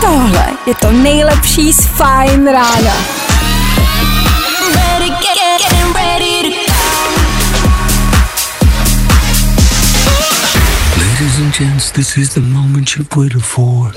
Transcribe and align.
Tohle 0.00 0.46
je 0.66 0.74
to 0.74 0.92
nejlepší 0.92 1.72
z 1.72 1.86
Fajn 1.86 2.46
rána. 2.46 2.94
ready, 4.74 5.10
get, 5.10 5.20
get, 5.34 5.60
getting 5.60 5.94
ready 5.94 6.42
to 6.42 6.72
Ladies 11.00 11.38
and 11.38 11.54
gents, 11.54 11.90
this 11.90 12.18
is 12.18 12.34
the 12.34 12.40
moment 12.40 12.96
you've 12.96 13.16
waited 13.16 13.42
for. 13.42 13.92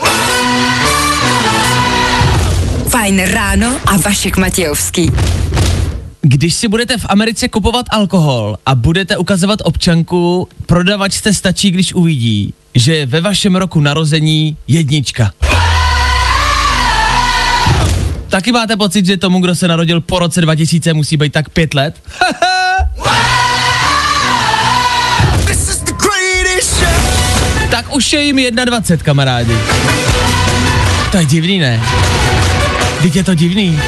Fajn 2.89 3.25
ráno 3.25 3.79
a 3.85 3.97
Vašek 3.97 4.37
Matějovský. 4.37 5.11
Když 6.21 6.53
si 6.53 6.67
budete 6.67 6.97
v 6.97 7.05
Americe 7.09 7.49
kupovat 7.49 7.85
alkohol 7.89 8.57
a 8.65 8.75
budete 8.75 9.17
ukazovat 9.17 9.59
občanku, 9.63 10.47
prodavačce 10.65 11.33
stačí, 11.33 11.71
když 11.71 11.93
uvidí, 11.93 12.53
že 12.75 12.95
je 12.95 13.05
ve 13.05 13.21
vašem 13.21 13.55
roku 13.55 13.79
narození 13.79 14.57
jednička. 14.67 15.31
Taky 18.29 18.51
máte 18.51 18.77
pocit, 18.77 19.05
že 19.05 19.17
tomu, 19.17 19.39
kdo 19.39 19.55
se 19.55 19.67
narodil 19.67 20.01
po 20.01 20.19
roce 20.19 20.41
2000, 20.41 20.93
musí 20.93 21.17
být 21.17 21.33
tak 21.33 21.49
pět 21.49 21.73
let? 21.73 21.95
tak 27.71 27.95
už 27.95 28.13
je 28.13 28.23
jim 28.23 28.55
21, 28.65 29.03
kamarádi. 29.03 29.57
To 31.11 31.17
je 31.17 31.25
divný, 31.25 31.59
ne? 31.59 31.81
Teď 33.01 33.15
je 33.15 33.23
to 33.23 33.35
divný. 33.35 33.79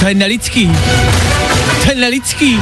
To 0.00 0.08
je 0.08 0.14
nelidský. 0.14 0.70
To 1.84 1.90
je 1.90 1.94
nelidský. 1.94 2.60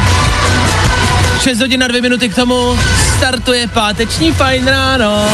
6 1.43 1.61
hodin 1.61 1.81
na 1.81 1.89
2 1.89 2.01
minuty 2.03 2.29
k 2.29 2.35
tomu 2.35 2.79
startuje 3.17 3.69
páteční 3.69 4.33
fajn 4.33 4.67
ráno. 4.67 5.25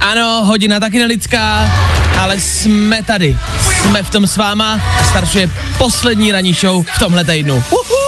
Ano, 0.00 0.44
hodina 0.44 0.80
taky 0.80 0.98
nelidská, 0.98 1.70
ale 2.18 2.40
jsme 2.40 3.02
tady. 3.02 3.38
Jsme 3.82 4.02
v 4.02 4.10
tom 4.10 4.26
s 4.26 4.36
váma 4.36 4.80
a 5.00 5.04
startuje 5.04 5.50
poslední 5.78 6.32
ranní 6.32 6.52
show 6.54 6.86
v 6.94 6.98
tomhle 6.98 7.24
týdnu. 7.24 7.64
Uhu. 7.70 8.00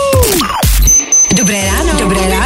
Dobré 1.36 1.66
ráno. 1.66 1.92
Dobré 1.98 2.28
ráno. 2.28 2.41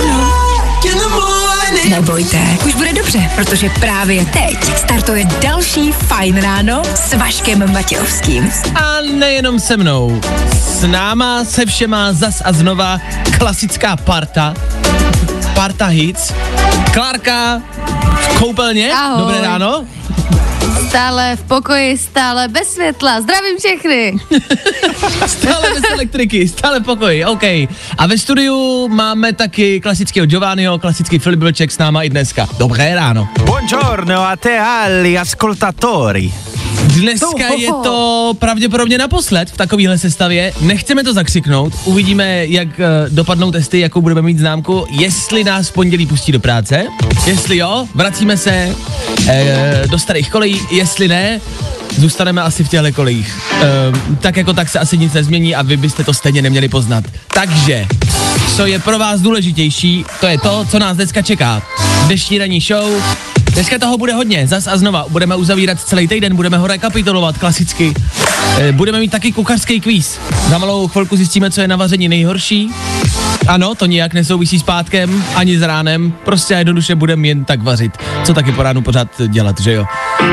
Nebojte, 1.88 2.38
už 2.66 2.74
bude 2.74 2.92
dobře, 2.92 3.30
protože 3.34 3.70
právě 3.80 4.24
teď 4.24 4.76
startuje 4.76 5.24
další 5.24 5.92
Fajn 5.92 6.36
ráno 6.42 6.82
s 6.94 7.14
Vaškem 7.14 7.72
Matějovským. 7.72 8.50
A 8.74 9.00
nejenom 9.14 9.60
se 9.60 9.76
mnou. 9.76 10.20
S 10.52 10.86
náma 10.86 11.44
se 11.44 11.66
všema 11.66 12.12
zas 12.12 12.42
a 12.44 12.52
znova 12.52 13.00
klasická 13.38 13.96
parta. 13.96 14.54
Parta 15.54 15.86
hits. 15.86 16.32
Klárka 16.92 17.62
v 18.20 18.38
koupelně. 18.38 18.92
Ahoj. 18.92 19.18
Dobré 19.20 19.40
ráno. 19.40 19.84
Stále 20.96 21.36
v 21.36 21.42
pokoji, 21.42 21.98
stále 21.98 22.48
bez 22.48 22.72
světla. 22.72 23.20
Zdravím 23.20 23.56
všechny. 23.58 24.16
Stále 25.26 25.70
bez 25.74 25.84
elektriky, 25.92 26.48
stále 26.48 26.80
pokoj, 26.80 27.24
OK. 27.24 27.42
A 27.98 28.06
ve 28.06 28.18
studiu 28.18 28.88
máme 28.88 29.32
taky 29.32 29.80
klasického 29.80 30.26
Giovanniho, 30.26 30.78
klasický 30.78 31.18
Filip 31.18 31.40
Vlček 31.40 31.72
s 31.72 31.78
náma 31.78 32.02
i 32.02 32.08
dneska. 32.08 32.48
Dobré 32.58 32.94
ráno. 32.94 33.28
Buongiorno 33.44 34.24
a 34.24 34.36
te 34.36 34.56
agli 34.56 35.18
ascoltatori. 35.18 36.55
Dneska 37.00 37.54
je 37.58 37.68
to 37.84 38.32
pravděpodobně 38.38 38.98
naposled 38.98 39.50
v 39.50 39.56
takovéhle 39.56 39.98
sestavě. 39.98 40.52
Nechceme 40.60 41.04
to 41.04 41.14
zakřiknout, 41.14 41.72
uvidíme, 41.84 42.46
jak 42.46 42.68
uh, 42.68 42.84
dopadnou 43.08 43.50
testy, 43.50 43.80
jakou 43.80 44.00
budeme 44.00 44.22
mít 44.22 44.38
známku, 44.38 44.86
jestli 44.90 45.44
nás 45.44 45.70
pondělí 45.70 46.06
pustí 46.06 46.32
do 46.32 46.40
práce, 46.40 46.86
jestli 47.26 47.56
jo, 47.56 47.88
vracíme 47.94 48.36
se 48.36 48.76
uh, 49.18 49.26
do 49.90 49.98
starých 49.98 50.30
kolejí, 50.30 50.60
jestli 50.70 51.08
ne, 51.08 51.40
zůstaneme 51.96 52.42
asi 52.42 52.64
v 52.64 52.68
těchto 52.68 52.92
kolejích. 52.92 53.40
Uh, 53.52 54.16
tak 54.20 54.36
jako 54.36 54.52
tak 54.52 54.68
se 54.68 54.78
asi 54.78 54.98
nic 54.98 55.12
nezmění 55.12 55.54
a 55.54 55.62
vy 55.62 55.76
byste 55.76 56.04
to 56.04 56.14
stejně 56.14 56.42
neměli 56.42 56.68
poznat. 56.68 57.04
Takže, 57.34 57.86
co 58.56 58.66
je 58.66 58.78
pro 58.78 58.98
vás 58.98 59.20
důležitější, 59.20 60.04
to 60.20 60.26
je 60.26 60.38
to, 60.38 60.66
co 60.70 60.78
nás 60.78 60.96
dneska 60.96 61.22
čeká. 61.22 61.62
Dnešní 62.06 62.38
ranní 62.38 62.60
show, 62.60 63.02
Dneska 63.56 63.78
toho 63.78 63.98
bude 63.98 64.12
hodně, 64.12 64.46
zas 64.46 64.66
a 64.66 64.76
znova. 64.76 65.06
Budeme 65.08 65.36
uzavírat 65.36 65.80
celý 65.80 66.08
týden, 66.08 66.36
budeme 66.36 66.58
ho 66.58 66.66
rekapitulovat 66.66 67.38
klasicky. 67.38 67.94
E, 68.58 68.72
budeme 68.72 69.00
mít 69.00 69.10
taky 69.10 69.32
kuchařský 69.32 69.80
kvíz. 69.80 70.20
Za 70.48 70.58
malou 70.58 70.88
chvilku 70.88 71.16
zjistíme, 71.16 71.50
co 71.50 71.60
je 71.60 71.68
na 71.68 71.76
vaření 71.76 72.08
nejhorší. 72.08 72.70
Ano, 73.48 73.74
to 73.74 73.86
nijak 73.86 74.14
nesouvisí 74.14 74.58
s 74.58 74.62
pátkem, 74.62 75.24
ani 75.34 75.58
s 75.58 75.62
ránem, 75.62 76.12
prostě 76.24 76.54
jednoduše 76.54 76.94
budeme 76.94 77.28
jen 77.28 77.44
tak 77.44 77.62
vařit. 77.62 77.92
Co 78.24 78.34
taky 78.34 78.52
po 78.52 78.62
ránu 78.62 78.82
pořád 78.82 79.08
dělat, 79.28 79.60
že 79.60 79.72
jo? 79.72 79.86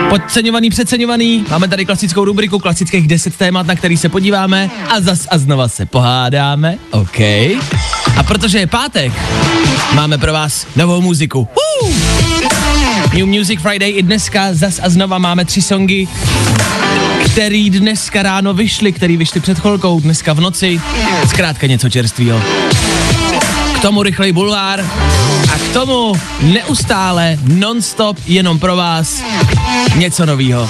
Podceňovaný, 0.09 0.69
přeceňovaný, 0.69 1.45
máme 1.49 1.67
tady 1.67 1.85
klasickou 1.85 2.25
rubriku, 2.25 2.59
klasických 2.59 3.07
10 3.07 3.35
témat, 3.35 3.67
na 3.67 3.75
který 3.75 3.97
se 3.97 4.09
podíváme 4.09 4.69
a 4.89 5.01
zas 5.01 5.27
a 5.31 5.37
znova 5.37 5.67
se 5.67 5.85
pohádáme, 5.85 6.77
OK. 6.91 7.19
A 8.17 8.23
protože 8.27 8.59
je 8.59 8.67
pátek, 8.67 9.11
máme 9.93 10.17
pro 10.17 10.33
vás 10.33 10.67
novou 10.75 11.01
muziku. 11.01 11.47
Uh! 11.83 12.42
New 13.13 13.27
Music 13.27 13.61
Friday 13.61 13.93
i 13.95 14.03
dneska 14.03 14.53
zas 14.53 14.79
a 14.83 14.89
znova 14.89 15.17
máme 15.17 15.45
tři 15.45 15.61
songy, 15.61 16.07
který 17.25 17.69
dneska 17.69 18.23
ráno 18.23 18.53
vyšly, 18.53 18.91
který 18.93 19.17
vyšly 19.17 19.39
před 19.39 19.59
chvilkou, 19.59 19.99
dneska 19.99 20.33
v 20.33 20.39
noci. 20.39 20.81
Zkrátka 21.27 21.67
něco 21.67 21.89
čerstvého. 21.89 22.41
K 23.75 23.81
tomu 23.81 24.03
rychlej 24.03 24.31
bulvár 24.31 24.85
a 25.53 25.57
k 25.57 25.73
tomu 25.73 26.13
neustále, 26.41 27.37
non-stop, 27.47 28.17
jenom 28.25 28.59
pro 28.59 28.75
vás 28.75 29.23
něco 29.95 30.25
novýho. 30.25 30.69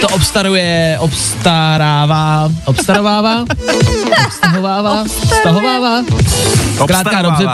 To 0.00 0.08
obstaruje, 0.08 0.96
obstarává, 1.00 2.52
obstarovává, 2.64 3.44
obstahovává, 4.26 5.04
stahovává. 5.40 6.02
Zkrátka 6.82 7.22
dobře, 7.22 7.46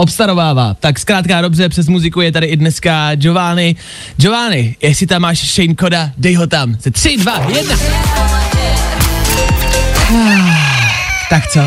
Obstarovává. 0.00 0.74
Tak 0.80 0.98
zkrátka 0.98 1.40
dobře, 1.40 1.68
přes 1.68 1.88
muziku 1.88 2.20
je 2.20 2.32
tady 2.32 2.46
i 2.46 2.56
dneska 2.56 3.14
Giovanni. 3.14 3.76
Giovanni, 4.16 4.76
jestli 4.82 5.06
tam 5.06 5.22
máš 5.22 5.54
Shane 5.54 5.74
Koda, 5.74 6.10
dej 6.16 6.34
ho 6.34 6.46
tam. 6.46 6.76
Ze 6.80 6.90
3, 6.90 7.16
2, 7.16 7.48
1. 7.48 7.76
Tak 11.30 11.46
co? 11.46 11.60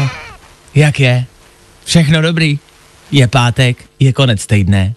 Jak 0.76 1.00
je? 1.00 1.26
Všechno 1.86 2.22
dobrý? 2.22 2.60
Je 3.12 3.28
pátek, 3.28 3.78
je 4.00 4.14
konec 4.14 4.46
týdne, 4.46 4.94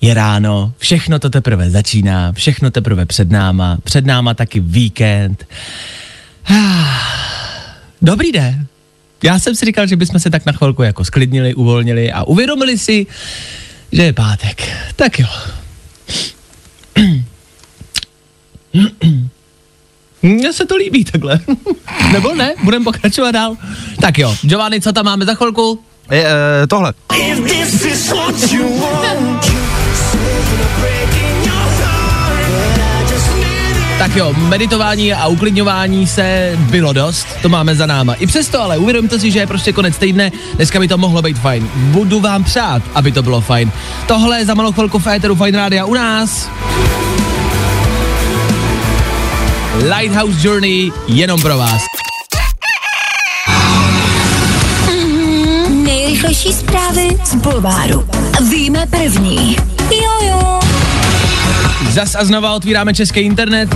je 0.00 0.14
ráno, 0.14 0.72
všechno 0.78 1.18
to 1.18 1.30
teprve 1.30 1.70
začíná, 1.70 2.32
všechno 2.32 2.70
teprve 2.70 3.06
před 3.06 3.30
náma, 3.30 3.78
před 3.84 4.06
náma 4.06 4.34
taky 4.34 4.60
víkend. 4.60 5.46
Dobrý 8.02 8.32
den. 8.32 8.65
Já 9.22 9.38
jsem 9.38 9.54
si 9.54 9.64
říkal, 9.64 9.86
že 9.86 9.96
bychom 9.96 10.20
se 10.20 10.30
tak 10.30 10.46
na 10.46 10.52
chvilku 10.52 10.82
jako 10.82 11.04
sklidnili, 11.04 11.54
uvolnili 11.54 12.12
a 12.12 12.22
uvědomili 12.22 12.78
si, 12.78 13.06
že 13.92 14.02
je 14.02 14.12
pátek. 14.12 14.62
Tak 14.96 15.18
jo. 15.18 15.26
Mně 20.22 20.52
se 20.52 20.66
to 20.66 20.76
líbí 20.76 21.04
takhle. 21.04 21.40
Nebo 22.12 22.34
ne? 22.34 22.54
Budeme 22.62 22.84
pokračovat 22.84 23.30
dál. 23.30 23.56
Tak 24.00 24.18
jo, 24.18 24.36
Giovanni, 24.42 24.80
co 24.80 24.92
tam 24.92 25.04
máme 25.04 25.24
za 25.24 25.34
chvilku? 25.34 25.80
Je, 26.10 26.26
e, 26.62 26.66
tohle. 26.66 26.92
Tak 33.98 34.16
jo, 34.16 34.32
meditování 34.32 35.12
a 35.12 35.26
uklidňování 35.26 36.06
se 36.06 36.52
bylo 36.58 36.92
dost, 36.92 37.26
to 37.42 37.48
máme 37.48 37.74
za 37.74 37.86
náma. 37.86 38.14
I 38.14 38.26
přesto 38.26 38.62
ale 38.62 38.78
uvědomte 38.78 39.18
si, 39.18 39.30
že 39.30 39.38
je 39.38 39.46
prostě 39.46 39.72
konec 39.72 39.98
týdne, 39.98 40.32
dneska 40.54 40.80
by 40.80 40.88
to 40.88 40.98
mohlo 40.98 41.22
být 41.22 41.38
fajn. 41.38 41.70
Budu 41.74 42.20
vám 42.20 42.44
přát, 42.44 42.82
aby 42.94 43.12
to 43.12 43.22
bylo 43.22 43.40
fajn. 43.40 43.72
Tohle 44.06 44.44
za 44.44 44.54
malou 44.54 44.72
chvilku 44.72 44.98
v 44.98 45.06
éteru 45.06 45.34
Fajn 45.34 45.54
Rádia 45.54 45.84
u 45.84 45.94
nás. 45.94 46.48
Lighthouse 49.98 50.48
Journey 50.48 50.92
jenom 51.08 51.40
pro 51.40 51.58
vás. 51.58 51.82
Nejrychlejší 55.68 56.52
zprávy 56.52 57.08
z 57.24 57.34
Bulváru. 57.34 58.08
Víme 58.50 58.86
první. 58.86 59.56
Jo, 59.90 60.28
jo. 60.28 60.65
Zas 61.90 62.14
a 62.14 62.24
znova 62.24 62.52
otvíráme 62.52 62.94
český 62.94 63.20
internet. 63.20 63.68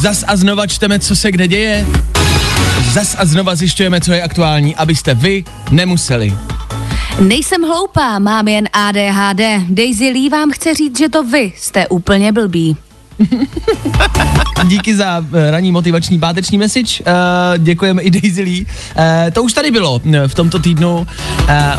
Zas 0.00 0.24
a 0.26 0.36
znova 0.36 0.66
čteme, 0.66 0.98
co 0.98 1.16
se 1.16 1.32
kde 1.32 1.48
děje. 1.48 1.86
Zas 2.92 3.16
a 3.18 3.24
znova 3.24 3.54
zjišťujeme, 3.54 4.00
co 4.00 4.12
je 4.12 4.22
aktuální, 4.22 4.76
abyste 4.76 5.14
vy 5.14 5.44
nemuseli. 5.70 6.38
Nejsem 7.20 7.62
hloupá, 7.62 8.18
mám 8.18 8.48
jen 8.48 8.68
ADHD. 8.72 9.40
Daisy 9.68 10.10
Lee 10.10 10.30
vám 10.30 10.50
chce 10.50 10.74
říct, 10.74 10.98
že 10.98 11.08
to 11.08 11.24
vy 11.24 11.52
jste 11.56 11.88
úplně 11.88 12.32
blbí. 12.32 12.76
Díky 14.64 14.96
za 14.96 15.24
eh, 15.32 15.50
ranní 15.50 15.72
motivační 15.72 16.18
páteční 16.18 16.58
message. 16.58 17.04
Uh, 17.04 17.58
děkujeme 17.58 18.02
i 18.02 18.10
Daisy 18.10 18.42
Lee. 18.42 18.64
Uh, 18.64 19.02
to 19.32 19.42
už 19.42 19.52
tady 19.52 19.70
bylo 19.70 20.00
eh, 20.12 20.28
v 20.28 20.34
tomto 20.34 20.58
týdnu. 20.58 21.06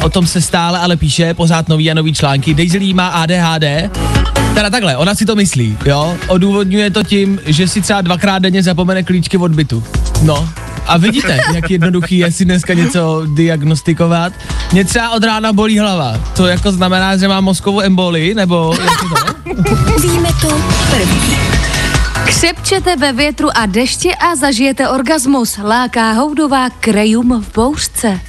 O 0.04 0.10
tom 0.10 0.28
se 0.28 0.42
stále 0.42 0.80
ale 0.80 0.98
píše, 0.98 1.34
pořád 1.34 1.70
nový 1.70 1.92
a 1.92 1.94
nový 1.94 2.14
články. 2.14 2.54
Daisy 2.54 2.78
Lee 2.78 2.94
má 2.94 3.08
ADHD. 3.08 3.64
Teda 4.54 4.70
takhle, 4.70 4.98
ona 4.98 5.16
si 5.16 5.26
to 5.26 5.36
myslí, 5.36 5.78
jo? 5.86 6.18
Odůvodňuje 6.28 6.92
to 6.92 7.04
tím, 7.04 7.40
že 7.46 7.68
si 7.68 7.82
třeba 7.82 8.02
dvakrát 8.02 8.40
denně 8.40 8.64
zapomene 8.64 9.04
klíčky 9.04 9.38
od 9.38 9.52
bytu. 9.52 9.84
No, 10.22 10.50
a 10.88 10.98
vidíte, 10.98 11.40
jak 11.54 11.70
jednoduchý 11.70 12.18
je 12.18 12.32
si 12.32 12.46
dneska 12.46 12.74
něco 12.74 13.24
diagnostikovat. 13.34 14.34
Mě 14.72 14.86
třeba 14.86 15.10
od 15.10 15.24
rána 15.24 15.54
bolí 15.54 15.80
hlava. 15.80 16.20
To 16.36 16.48
jako 16.48 16.72
znamená, 16.72 17.18
že 17.18 17.28
mám 17.28 17.44
mozkovou 17.44 17.82
emboli, 17.82 18.34
nebo 18.34 18.76
jak 18.82 19.00
to? 19.00 19.42
Víme 20.02 20.30
to 20.42 20.62
první. 20.90 21.38
Křepčete 22.26 22.96
ve 22.96 23.14
větru 23.14 23.50
a 23.56 23.66
dešti 23.66 24.16
a 24.16 24.36
zažijete 24.36 24.90
orgasmus. 24.90 25.60
Láká 25.64 26.12
houdová 26.12 26.70
krejum 26.70 27.44
v 27.44 27.56
bouřce. 27.56 28.20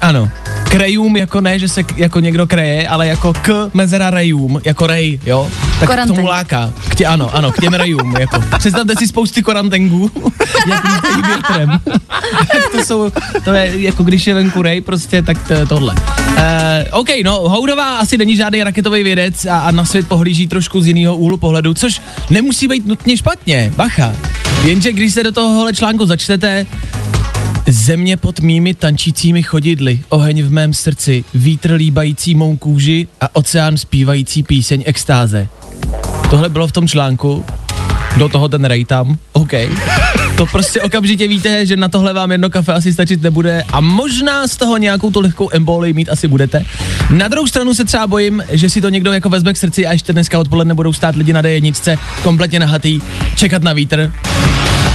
Ano. 0.00 0.28
Krejům 0.68 1.16
jako 1.16 1.40
ne, 1.40 1.58
že 1.58 1.68
se 1.68 1.84
jako 1.96 2.20
někdo 2.20 2.46
kreje, 2.46 2.88
ale 2.88 3.06
jako 3.06 3.32
k 3.32 3.70
mezera 3.74 4.10
rejům, 4.10 4.60
jako 4.64 4.86
rej, 4.86 5.20
jo? 5.26 5.50
Tak 5.80 5.88
Koranteng. 5.88 6.12
k 6.12 6.16
tomu 6.16 6.28
láká. 6.28 6.72
K 6.88 6.94
tě, 6.94 7.06
ano, 7.06 7.34
ano, 7.34 7.52
k 7.52 7.60
těm 7.60 7.74
rejům, 7.74 8.16
jako. 8.16 8.44
Představte 8.58 8.94
si 8.98 9.08
spousty 9.08 9.42
korantengů, 9.42 10.10
jak 10.68 11.26
větrem. 11.26 11.80
to 12.72 12.84
jsou, 12.84 13.10
to 13.44 13.54
je 13.54 13.72
jako 13.82 14.02
když 14.02 14.26
je 14.26 14.34
venku 14.34 14.62
rej, 14.62 14.80
prostě 14.80 15.22
tak 15.22 15.48
to, 15.48 15.66
tohle. 15.66 15.94
Uh, 15.94 16.42
OK, 16.90 17.08
no, 17.24 17.48
Houdová 17.48 17.98
asi 17.98 18.18
není 18.18 18.36
žádný 18.36 18.62
raketový 18.62 19.02
vědec 19.02 19.44
a, 19.44 19.58
a 19.58 19.70
na 19.70 19.84
svět 19.84 20.08
pohlíží 20.08 20.46
trošku 20.46 20.80
z 20.80 20.86
jiného 20.86 21.16
úhlu 21.16 21.36
pohledu, 21.36 21.74
což 21.74 22.02
nemusí 22.30 22.68
být 22.68 22.86
nutně 22.86 23.16
špatně, 23.16 23.72
bacha. 23.76 24.12
Jenže 24.64 24.92
když 24.92 25.14
se 25.14 25.22
do 25.22 25.32
tohohle 25.32 25.72
článku 25.72 26.06
začtete, 26.06 26.66
Země 27.68 28.16
pod 28.16 28.40
mými 28.40 28.74
tančícími 28.74 29.42
chodidly, 29.42 30.00
oheň 30.08 30.42
v 30.42 30.52
mém 30.52 30.74
srdci, 30.74 31.24
vítr 31.34 31.72
líbající 31.72 32.34
mou 32.34 32.56
kůži 32.56 33.08
a 33.20 33.36
oceán 33.36 33.76
zpívající 33.76 34.42
píseň 34.42 34.82
extáze. 34.86 35.48
Tohle 36.30 36.48
bylo 36.48 36.68
v 36.68 36.72
tom 36.72 36.88
článku, 36.88 37.44
do 38.16 38.28
toho 38.28 38.48
ten 38.48 38.64
rej 38.64 38.84
tam, 38.84 39.18
OK. 39.32 39.52
To 40.36 40.46
prostě 40.46 40.82
okamžitě 40.82 41.28
víte, 41.28 41.66
že 41.66 41.76
na 41.76 41.88
tohle 41.88 42.12
vám 42.12 42.32
jedno 42.32 42.50
kafe 42.50 42.72
asi 42.72 42.92
stačit 42.92 43.22
nebude 43.22 43.64
a 43.72 43.80
možná 43.80 44.48
z 44.48 44.56
toho 44.56 44.76
nějakou 44.76 45.10
tu 45.10 45.20
lehkou 45.20 45.48
emboli 45.52 45.92
mít 45.92 46.08
asi 46.08 46.28
budete. 46.28 46.64
Na 47.10 47.28
druhou 47.28 47.46
stranu 47.46 47.74
se 47.74 47.84
třeba 47.84 48.06
bojím, 48.06 48.44
že 48.48 48.70
si 48.70 48.80
to 48.80 48.88
někdo 48.88 49.12
jako 49.12 49.28
vezme 49.28 49.52
k 49.52 49.56
srdci 49.56 49.86
a 49.86 49.92
ještě 49.92 50.12
dneska 50.12 50.38
odpoledne 50.38 50.74
budou 50.74 50.92
stát 50.92 51.16
lidi 51.16 51.32
na 51.32 51.42
D1, 51.42 51.98
kompletně 52.22 52.60
nahatý, 52.60 53.00
čekat 53.36 53.62
na 53.62 53.72
vítr. 53.72 54.12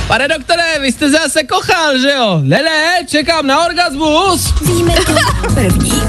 Pane 0.07 0.28
doktore, 0.28 0.80
vy 0.81 0.92
jste 0.92 1.10
zase 1.10 1.44
kochal, 1.44 1.98
že 1.98 2.12
jo? 2.12 2.39
Ne, 2.44 2.63
ne, 2.63 3.06
čekám 3.07 3.48
na 3.48 3.66
orgasmus. 3.66 4.54
Víme 4.62 4.94
to 5.06 5.13
první. 5.54 6.00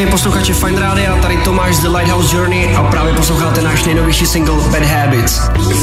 Všechny 0.00 0.12
posluchače 0.12 0.54
Fine 0.54 0.80
Radio, 0.80 1.16
tady 1.22 1.36
Tomáš 1.36 1.76
z 1.76 1.80
The 1.80 1.88
Lighthouse 1.88 2.36
Journey 2.36 2.76
a 2.76 2.82
právě 2.82 3.14
posloucháte 3.14 3.62
náš 3.62 3.84
nejnovější 3.84 4.26
single 4.26 4.54
Bad 4.54 4.82
Habits. 4.82 5.38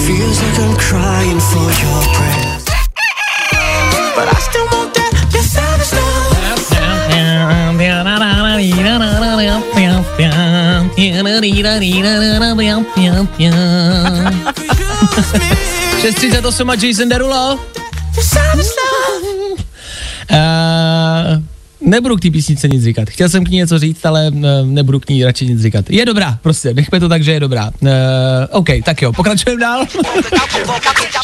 Feels 0.06 0.42
like 0.42 0.62
I'm 0.62 0.75
crying 0.75 1.42
for 1.42 1.72
your 1.84 2.04
breath. 2.18 2.72
But 4.16 4.34
I 4.34 4.42
still 4.42 4.68
want 4.72 4.94
that, 4.94 5.31
that 5.31 5.44
savage 5.44 5.94
love. 5.94 6.38
638 16.02 16.70
a 16.70 16.75
Jason 16.75 17.10
Derulo. 17.10 17.60
Uh, 20.30 21.44
nebudu 21.81 22.15
k 22.15 22.21
té 22.21 22.31
písnice 22.31 22.68
nic 22.68 22.83
říkat. 22.83 23.09
Chtěl 23.09 23.29
jsem 23.29 23.44
k 23.44 23.50
ní 23.50 23.57
něco 23.57 23.79
říct, 23.79 24.06
ale 24.06 24.31
uh, 24.33 24.41
nebudu 24.65 25.00
k 25.00 25.09
ní 25.09 25.25
radši 25.25 25.45
nic 25.45 25.62
říkat. 25.62 25.89
Je 25.89 26.06
dobrá, 26.06 26.38
prostě, 26.41 26.74
nechme 26.74 27.00
to 27.00 27.09
tak, 27.09 27.24
že 27.24 27.31
je 27.31 27.39
dobrá. 27.39 27.71
Uh, 27.79 27.89
OK, 28.51 28.68
tak 28.85 29.01
jo, 29.01 29.13
pokračujeme 29.13 29.62
dál. 29.62 29.85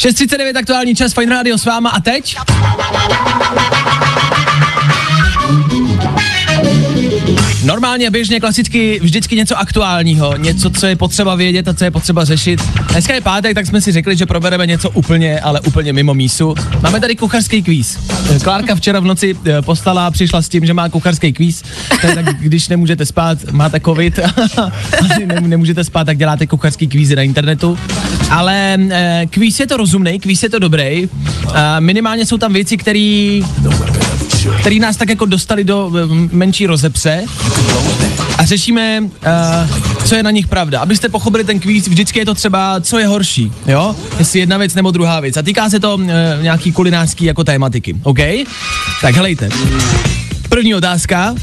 6.39 0.02 0.58
aktuální 0.58 0.96
čas, 0.96 1.14
Fine 1.14 1.36
Radio 1.36 1.58
s 1.58 1.66
váma 1.66 1.90
a 1.90 2.00
teď? 2.00 2.36
Normálně, 7.64 8.12
běžně, 8.12 8.40
klasicky, 8.40 9.00
vždycky 9.04 9.36
něco 9.36 9.60
aktuálního, 9.60 10.38
něco, 10.38 10.70
co 10.70 10.88
je 10.88 10.96
potřeba 10.96 11.36
vědět 11.36 11.68
a 11.68 11.74
co 11.74 11.84
je 11.84 11.92
potřeba 11.92 12.26
řešit. 12.26 12.62
Dneska 12.92 13.14
je 13.14 13.22
pátek, 13.22 13.56
tak 13.56 13.66
jsme 13.66 13.82
si 13.82 13.92
řekli, 13.92 14.16
že 14.16 14.26
probereme 14.26 14.68
něco 14.68 14.90
úplně, 14.90 15.40
ale 15.40 15.60
úplně 15.60 15.94
mimo 15.94 16.14
mísu. 16.14 16.56
Máme 16.82 17.00
tady 17.00 17.16
kuchařský 17.16 17.64
kvíz. 17.64 18.00
Klárka 18.44 18.76
včera 18.76 19.00
v 19.00 19.06
noci 19.06 19.36
eh, 19.46 19.62
poslala, 19.62 20.12
přišla 20.12 20.42
s 20.42 20.50
tím, 20.50 20.66
že 20.66 20.74
má 20.74 20.90
kuchařský 20.90 21.34
kvíz, 21.34 21.64
tak 22.02 22.26
když 22.40 22.68
nemůžete 22.68 23.06
spát, 23.06 23.52
máte 23.52 23.80
covid, 23.80 24.20
ne, 25.26 25.42
nemůžete 25.42 25.84
spát, 25.84 26.04
tak 26.04 26.18
děláte 26.18 26.48
kuchařský 26.48 26.88
kvízy 26.88 27.16
na 27.16 27.22
internetu. 27.22 27.80
Ale 28.30 28.78
eh, 28.90 29.26
kvíz 29.30 29.60
je 29.60 29.68
to 29.68 29.78
rozumný, 29.78 30.20
kvíz 30.20 30.44
je 30.44 30.50
to 30.50 30.60
dobrý. 30.60 31.10
Minimálně 31.80 32.26
jsou 32.26 32.38
tam 32.38 32.54
věci, 32.54 32.78
které 32.78 33.42
který 34.60 34.80
nás 34.80 34.98
tak 34.98 35.10
jako 35.10 35.26
dostali 35.26 35.64
do 35.64 35.92
eh, 35.98 36.06
menší 36.32 36.68
rozepře 36.68 37.24
a 38.38 38.46
řešíme, 38.46 39.02
uh, 39.02 40.06
co 40.06 40.16
je 40.16 40.24
na 40.24 40.32
nich 40.32 40.48
pravda. 40.48 40.80
Abyste 40.80 41.10
pochopili 41.10 41.44
ten 41.44 41.60
kvíz, 41.60 41.88
vždycky 41.88 42.20
je 42.20 42.26
to 42.26 42.34
třeba, 42.34 42.82
co 42.82 43.00
je 43.00 43.08
horší, 43.08 43.52
jo? 43.68 43.96
Jestli 44.20 44.40
jedna 44.40 44.58
věc 44.58 44.76
nebo 44.76 44.92
druhá 44.92 45.20
věc. 45.20 45.38
A 45.38 45.42
týká 45.42 45.70
se 45.70 45.80
to 45.80 45.96
uh, 45.96 46.04
nějaký 46.42 46.72
kulinářský 46.72 47.26
jako 47.26 47.44
tématiky, 47.44 47.96
OK? 48.04 48.20
Tak 49.02 49.16
helejte. 49.16 49.50
První 50.50 50.76
otázka. 50.76 51.36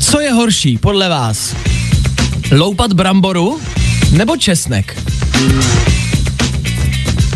Co 0.00 0.20
je 0.20 0.32
horší 0.32 0.78
podle 0.78 1.08
vás? 1.08 1.54
Loupat 2.52 2.92
bramboru 2.92 3.60
nebo 4.12 4.36
česnek? 4.36 5.02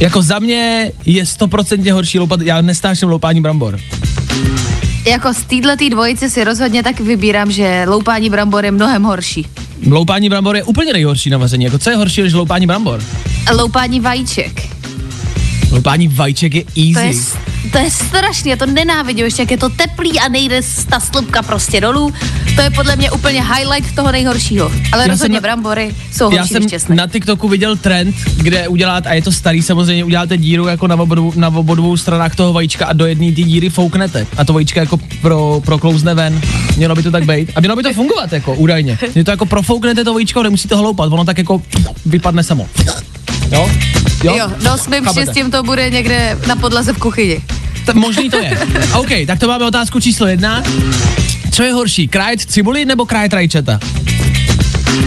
Jako 0.01 0.23
za 0.23 0.39
mě 0.39 0.93
je 1.07 1.27
stoprocentně 1.27 1.93
horší 1.93 2.19
loupat, 2.19 2.41
já 2.41 2.61
nestáším 2.61 3.09
loupání 3.09 3.41
brambor. 3.41 3.81
Jako 5.07 5.35
z 5.35 5.43
této 5.43 5.89
dvojice 5.89 6.31
si 6.31 6.45
rozhodně 6.45 6.83
tak 6.83 7.01
vybírám, 7.01 7.51
že 7.51 7.85
loupání 7.89 8.31
brambor 8.31 8.65
je 8.65 8.71
mnohem 8.71 9.03
horší. 9.03 9.47
Loupání 9.91 10.29
brambor 10.29 10.57
je 10.57 10.63
úplně 10.63 10.93
nejhorší 10.93 11.31
na 11.31 11.39
vaření. 11.39 11.65
Jako 11.65 11.79
co 11.79 11.91
je 11.91 11.97
horší 11.97 12.23
než 12.23 12.33
loupání 12.33 12.67
brambor? 12.67 13.03
Loupání 13.59 14.01
vajíček. 14.01 14.69
Loupání 15.71 16.09
vajíček 16.09 16.55
je 16.55 16.65
easy. 16.77 16.93
To 16.95 16.99
je, 17.01 17.13
to 17.77 17.83
je 17.83 17.91
strašný, 17.91 18.51
já 18.51 18.57
to 18.57 18.67
nenávidím, 18.67 19.25
ještě 19.25 19.43
jak 19.43 19.51
je 19.51 19.59
to 19.59 19.69
teplý 19.69 20.21
a 20.21 20.29
nejde 20.29 20.61
ta 20.89 21.01
slupka 21.01 21.43
prostě 21.43 21.81
dolů. 21.81 22.13
To 22.55 22.63
je 22.63 22.71
podle 22.71 22.97
mě 22.97 23.11
úplně 23.11 23.43
highlight 23.43 23.95
toho 23.95 24.13
nejhoršího. 24.13 24.73
Ale 24.93 25.03
Já 25.03 25.09
rozhodně 25.09 25.37
jsem 25.37 25.43
brambory 25.43 25.95
jsou 26.13 26.33
Já 26.33 26.39
horší 26.39 26.53
jsem 26.53 26.63
než 26.63 26.85
na 26.89 27.07
TikToku 27.07 27.49
viděl 27.49 27.77
trend, 27.77 28.17
kde 28.37 28.69
udělat, 28.69 29.07
a 29.07 29.13
je 29.13 29.23
to 29.23 29.33
starý 29.33 29.63
samozřejmě, 29.63 30.05
uděláte 30.05 30.37
díru 30.37 30.67
jako 30.67 30.87
na 30.87 30.97
obou, 30.97 31.33
na 31.37 31.49
obou 31.49 31.75
dvou 31.75 31.97
stranách 31.97 32.37
toho 32.37 32.53
vajíčka 32.53 32.87
a 32.87 32.93
do 32.93 33.07
jedné 33.07 33.33
ty 33.33 33.45
díry 33.45 33.71
fouknete. 33.71 34.27
A 34.37 34.45
to 34.45 34.53
vajíčka 34.53 34.81
jako 34.81 34.99
pro, 35.23 35.63
proklouzne 35.65 36.15
ven. 36.15 36.41
Mělo 36.77 36.95
by 36.95 37.03
to 37.03 37.11
tak 37.11 37.25
být. 37.25 37.51
A 37.57 37.61
mělo 37.61 37.77
by 37.77 37.83
to 37.83 37.93
fungovat 37.93 38.33
jako 38.33 38.55
údajně. 38.55 38.99
Je 39.15 39.25
to 39.25 39.31
jako 39.31 39.47
profouknete 39.47 40.05
to 40.05 40.15
vajíčko, 40.15 40.43
nemusíte 40.43 40.75
ho 40.75 40.83
loupat, 40.83 41.13
ono 41.13 41.25
tak 41.25 41.39
jako 41.39 41.63
vypadne 42.07 42.43
samo. 42.43 42.69
Jo? 43.53 43.71
Jo, 44.25 44.51
no 44.65 44.79
s 44.79 44.89
mým 44.89 45.07
štěstím 45.11 45.51
to 45.51 45.63
bude 45.63 45.91
někde 45.91 46.39
na 46.49 46.57
podlaze 46.57 46.93
v 46.93 46.99
kuchyni. 46.99 47.43
Ta, 47.87 47.93
možný 47.95 48.31
to 48.31 48.39
je. 48.39 48.59
OK, 48.95 49.11
tak 49.27 49.39
to 49.39 49.49
máme 49.49 49.65
otázku 49.65 50.01
číslo 50.01 50.27
jedna. 50.27 50.63
Co 51.53 51.63
je 51.63 51.73
horší, 51.73 52.09
krájet 52.09 52.41
cibuli 52.41 52.85
nebo 52.85 53.07
krájet 53.07 53.33
rajčata? 53.33 53.81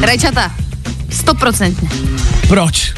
Rajčata, 0.02 0.52
stoprocentně. 1.10 1.90
Proč? 2.48 2.94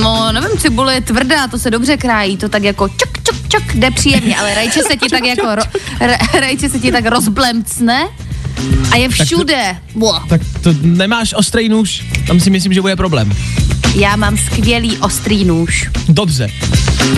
No, 0.00 0.32
nevím, 0.32 0.58
cibule 0.58 0.94
je 0.94 1.00
tvrdá, 1.00 1.48
to 1.48 1.58
se 1.58 1.70
dobře 1.70 1.96
krájí, 1.96 2.36
to 2.36 2.48
tak 2.48 2.62
jako 2.62 2.88
čuk, 2.88 3.22
čuk, 3.22 3.48
čuk, 3.48 3.74
jde 3.74 3.90
příjemně, 3.90 4.36
ale 4.36 4.54
rajče 4.54 4.80
se 4.82 4.96
ti 4.96 5.08
tak 5.10 5.24
jako, 5.24 5.54
ro, 5.54 5.62
ra, 6.00 6.16
rajče 6.40 6.68
se 6.68 6.78
ti 6.78 6.92
tak 6.92 7.06
rozblemcne 7.06 8.08
a 8.92 8.96
je 8.96 9.08
všude. 9.08 9.76
Bo. 9.94 10.14
Tak 10.28 10.40
to 10.60 10.74
nemáš 10.82 11.34
ostrý 11.34 11.68
nůž, 11.68 12.04
tam 12.26 12.40
si 12.40 12.50
myslím, 12.50 12.72
že 12.72 12.80
bude 12.80 12.96
problém. 12.96 13.32
Já 13.94 14.16
mám 14.16 14.36
skvělý 14.38 14.98
ostrý 14.98 15.44
nůž. 15.44 15.90
Dobře. 16.08 16.48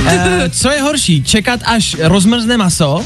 E, 0.06 0.50
co 0.50 0.70
je 0.70 0.82
horší, 0.82 1.22
čekat 1.22 1.60
až 1.64 1.96
rozmrzne 2.00 2.56
maso, 2.56 3.04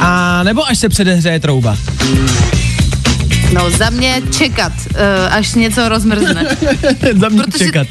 a 0.00 0.42
nebo 0.42 0.66
až 0.68 0.78
se 0.78 0.88
předehřeje 0.88 1.40
trouba? 1.40 1.78
No, 3.52 3.70
za 3.70 3.90
mě 3.90 4.22
čekat, 4.38 4.72
uh, 4.90 4.96
až 5.30 5.54
něco 5.54 5.88
rozmrzne. 5.88 6.56
Za 7.20 7.28
mě 7.28 7.42
Protože- 7.42 7.64
čekat. 7.64 7.86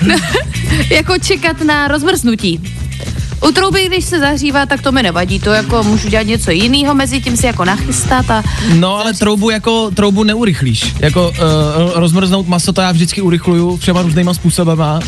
jako 0.90 1.18
čekat 1.18 1.60
na 1.60 1.88
rozmrznutí. 1.88 2.60
U 3.42 3.52
trouby, 3.52 3.86
když 3.86 4.04
se 4.04 4.20
zahřívá, 4.20 4.66
tak 4.66 4.82
to 4.82 4.92
mi 4.92 5.02
nevadí, 5.02 5.40
to 5.40 5.50
jako 5.50 5.82
můžu 5.82 6.08
dělat 6.08 6.26
něco 6.26 6.50
jiného, 6.50 6.94
mezi 6.94 7.20
tím 7.20 7.36
si 7.36 7.46
jako 7.46 7.64
nachystat 7.64 8.30
a 8.30 8.42
No 8.74 8.96
ale 8.96 9.14
troubu 9.14 9.50
jako 9.50 9.90
troubu 9.90 10.24
neurychlíš. 10.24 10.94
Jako 11.00 11.28
uh, 11.28 11.34
rozmrznout 11.94 12.48
maso 12.48 12.72
to 12.72 12.80
já 12.80 12.92
vždycky 12.92 13.20
urychluju 13.20 13.76
všema 13.76 14.02
různýma 14.02 14.34
způsobama. 14.34 14.98
Uh, 14.98 15.02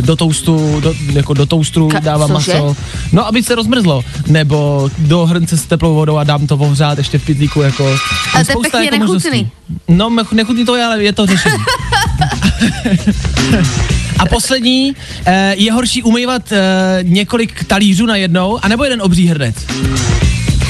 do 0.00 0.16
toustu, 0.16 0.80
do, 0.80 0.94
jako 1.12 1.34
do 1.34 1.46
toustru 1.46 1.88
Ka- 1.88 2.00
dávám 2.00 2.30
cože? 2.30 2.52
maso. 2.52 2.76
No, 3.12 3.26
aby 3.26 3.42
se 3.42 3.54
rozmrzlo. 3.54 4.04
Nebo 4.26 4.90
do 4.98 5.26
hrnce 5.26 5.56
s 5.58 5.66
teplou 5.66 5.94
vodou 5.94 6.16
a 6.16 6.24
dám 6.24 6.46
to 6.46 6.56
ohřát 6.56 6.98
ještě 6.98 7.18
v 7.18 7.24
pytlíku 7.24 7.62
jako. 7.62 7.96
Ale 8.34 8.44
to 8.44 8.52
je 8.64 8.70
pěkně 8.70 8.98
možností. 8.98 9.30
nechutný. 9.30 9.50
No, 9.88 10.10
mech- 10.10 10.32
nechutný 10.32 10.64
to 10.64 10.76
je, 10.76 10.84
ale 10.84 11.02
je 11.02 11.12
to 11.12 11.26
řešení. 11.26 11.56
A 14.22 14.26
poslední, 14.26 14.96
eh, 15.26 15.54
je 15.56 15.72
horší 15.72 16.02
umývat 16.02 16.52
eh, 16.52 16.98
několik 17.02 17.64
talířů 17.64 18.06
na 18.06 18.16
jednou, 18.16 18.58
anebo 18.62 18.84
jeden 18.84 19.02
obří 19.02 19.26
hrnec? 19.26 19.56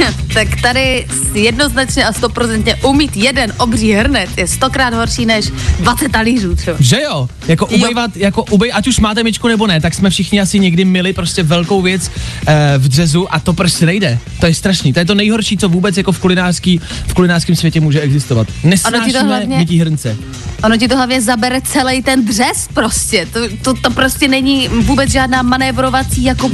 tak 0.35 0.49
tady 0.63 1.07
jednoznačně 1.35 2.05
a 2.05 2.13
stoprocentně 2.13 2.75
umít 2.75 3.17
jeden 3.17 3.53
obří 3.59 3.93
hrnec 3.93 4.31
je 4.37 4.47
stokrát 4.47 4.95
horší 4.95 5.27
než 5.27 5.53
20 5.81 6.13
talířů 6.13 6.55
třeba. 6.57 6.77
Že 6.81 7.03
jo? 7.03 7.29
Jako 7.49 7.69
Jo. 7.71 7.77
umývat, 7.85 8.17
jako 8.17 8.45
ubej, 8.45 8.71
ať 8.75 8.87
už 8.89 8.99
máte 9.01 9.23
myčku 9.23 9.49
nebo 9.49 9.67
ne, 9.67 9.81
tak 9.81 9.95
jsme 9.95 10.11
všichni 10.11 10.41
asi 10.41 10.59
někdy 10.59 10.85
mili 10.85 11.13
prostě 11.13 11.43
velkou 11.43 11.83
věc 11.83 12.11
e, 12.47 12.79
v 12.79 12.89
dřezu 12.89 13.35
a 13.35 13.41
to 13.41 13.53
prostě 13.53 13.87
nejde. 13.87 14.19
To 14.41 14.47
je 14.47 14.55
strašný. 14.55 14.93
To 14.93 14.99
je 14.99 15.05
to 15.05 15.15
nejhorší, 15.15 15.57
co 15.57 15.69
vůbec 15.69 15.97
jako 15.97 16.13
v 16.13 16.19
kulinářský, 16.19 16.81
v 17.07 17.15
kulinářském 17.15 17.57
světě 17.57 17.81
může 17.81 18.01
existovat. 18.01 18.49
Nesnášíme 18.65 19.23
hlavně- 19.23 19.57
mytí 19.59 19.79
hrnce. 19.81 20.17
Ono 20.65 20.77
ti 20.77 20.89
to 20.89 20.97
hlavně 20.97 21.21
zabere 21.21 21.61
celý 21.61 22.03
ten 22.03 22.25
dřez 22.25 22.69
prostě. 22.75 23.27
To, 23.33 23.41
to, 23.63 23.75
to 23.75 23.91
prostě 23.91 24.29
není 24.29 24.69
vůbec 24.69 25.11
žádná 25.11 25.43
manévrovací, 25.43 26.25
jako 26.25 26.51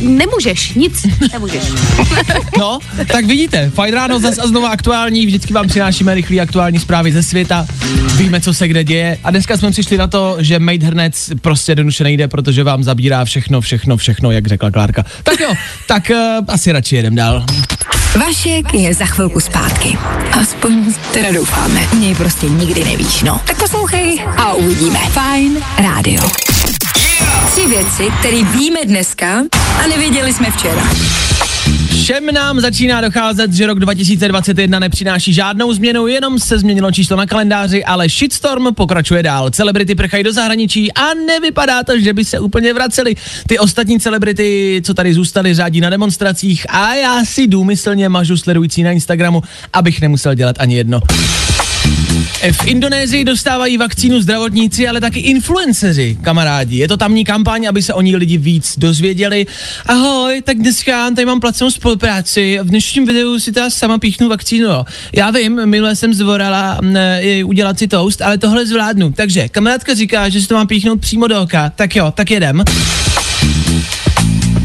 nemůžeš, 0.00 0.74
nic 0.74 1.06
nemůžeš. 1.32 1.62
No, 2.58 2.78
tak 3.12 3.24
vidíte, 3.24 3.70
fajn 3.74 3.94
ráno 3.94 4.20
zas 4.20 4.38
a 4.38 4.46
znova 4.46 4.68
aktuální, 4.68 5.26
vždycky 5.26 5.52
vám 5.52 5.68
přinášíme 5.68 6.14
rychlé 6.14 6.40
aktuální 6.40 6.78
zprávy 6.78 7.12
ze 7.12 7.22
světa, 7.22 7.66
víme, 8.16 8.40
co 8.40 8.54
se 8.54 8.68
kde 8.68 8.84
děje 8.84 9.18
a 9.24 9.30
dneska 9.30 9.56
jsme 9.56 9.70
přišli 9.70 9.98
na 9.98 10.06
to, 10.06 10.36
že 10.40 10.58
made 10.58 10.86
hrnec 10.86 11.30
prostě 11.40 11.72
jednoduše 11.72 12.04
nejde, 12.04 12.28
protože 12.28 12.64
vám 12.64 12.84
zabírá 12.84 13.24
všechno, 13.24 13.60
všechno, 13.60 13.96
všechno, 13.96 14.30
jak 14.30 14.46
řekla 14.46 14.70
Klárka. 14.70 15.04
Tak 15.22 15.40
jo, 15.40 15.54
tak 15.88 16.10
uh, 16.10 16.44
asi 16.48 16.72
radši 16.72 16.96
jedem 16.96 17.14
dál. 17.14 17.44
Vašek 18.18 18.74
je 18.74 18.94
za 18.94 19.04
chvilku 19.04 19.40
zpátky. 19.40 19.98
Aspoň 20.40 20.94
teda 21.12 21.32
doufáme. 21.32 21.80
Něj 21.98 22.14
prostě 22.14 22.48
nikdy 22.48 22.84
nevíš, 22.84 23.22
no. 23.22 23.40
Tak 23.46 23.58
poslouchej 23.58 24.24
a 24.36 24.52
uvidíme. 24.54 24.98
Fajn 24.98 25.56
rádio. 25.78 26.30
Tři 27.46 27.66
věci, 27.66 28.08
které 28.20 28.44
víme 28.44 28.78
dneska 28.84 29.42
a 29.84 29.86
nevěděli 29.86 30.32
jsme 30.32 30.50
včera. 30.50 30.82
Všem 32.02 32.26
nám 32.26 32.60
začíná 32.60 33.00
docházet, 33.00 33.52
že 33.52 33.66
rok 33.66 33.78
2021 33.78 34.78
nepřináší 34.78 35.32
žádnou 35.32 35.72
změnu, 35.72 36.06
jenom 36.06 36.38
se 36.38 36.58
změnilo 36.58 36.92
číslo 36.92 37.16
na 37.16 37.26
kalendáři, 37.26 37.84
ale 37.84 38.08
shitstorm 38.08 38.74
pokračuje 38.74 39.22
dál. 39.22 39.50
Celebrity 39.50 39.94
prchají 39.94 40.24
do 40.24 40.32
zahraničí 40.32 40.92
a 40.92 41.14
nevypadá 41.26 41.82
to, 41.82 42.00
že 42.00 42.12
by 42.12 42.24
se 42.24 42.38
úplně 42.38 42.74
vraceli. 42.74 43.14
Ty 43.46 43.58
ostatní 43.58 44.00
celebrity, 44.00 44.82
co 44.84 44.94
tady 44.94 45.14
zůstali, 45.14 45.54
řádí 45.54 45.80
na 45.80 45.90
demonstracích 45.90 46.66
a 46.68 46.94
já 46.94 47.24
si 47.24 47.46
důmyslně 47.46 48.08
mažu 48.08 48.36
sledující 48.36 48.82
na 48.82 48.90
Instagramu, 48.90 49.42
abych 49.72 50.00
nemusel 50.00 50.34
dělat 50.34 50.56
ani 50.58 50.76
jedno. 50.76 51.00
V 52.52 52.66
Indonésii 52.66 53.24
dostávají 53.24 53.78
vakcínu 53.78 54.20
zdravotníci, 54.22 54.88
ale 54.88 55.00
taky 55.00 55.20
influenceři, 55.20 56.18
kamarádi. 56.22 56.76
Je 56.76 56.88
to 56.88 56.96
tamní 56.96 57.24
kampaň, 57.24 57.66
aby 57.68 57.82
se 57.82 57.94
o 57.94 58.00
ní 58.02 58.16
lidi 58.16 58.38
víc 58.38 58.74
dozvěděli. 58.78 59.46
Ahoj, 59.86 60.42
tak 60.44 60.58
dneska 60.58 61.10
tady 61.10 61.26
mám 61.26 61.40
placenou 61.40 61.70
spolupráci. 61.70 62.58
V 62.62 62.68
dnešním 62.68 63.06
videu 63.06 63.38
si 63.38 63.52
teda 63.52 63.70
sama 63.70 63.98
píchnu 63.98 64.28
vakcínu. 64.28 64.68
jo. 64.68 64.84
Já 65.12 65.30
vím, 65.30 65.66
minule 65.66 65.96
jsem 65.96 66.14
zvorala 66.14 66.78
eh, 66.96 67.44
udělat 67.44 67.78
si 67.78 67.88
toast, 67.88 68.22
ale 68.22 68.38
tohle 68.38 68.66
zvládnu. 68.66 69.12
Takže 69.12 69.48
kamarádka 69.48 69.94
říká, 69.94 70.28
že 70.28 70.40
si 70.40 70.48
to 70.48 70.54
mám 70.54 70.66
píchnout 70.66 71.00
přímo 71.00 71.26
do 71.26 71.42
oka. 71.42 71.72
Tak 71.76 71.96
jo, 71.96 72.12
tak 72.16 72.30
jedem. 72.30 72.64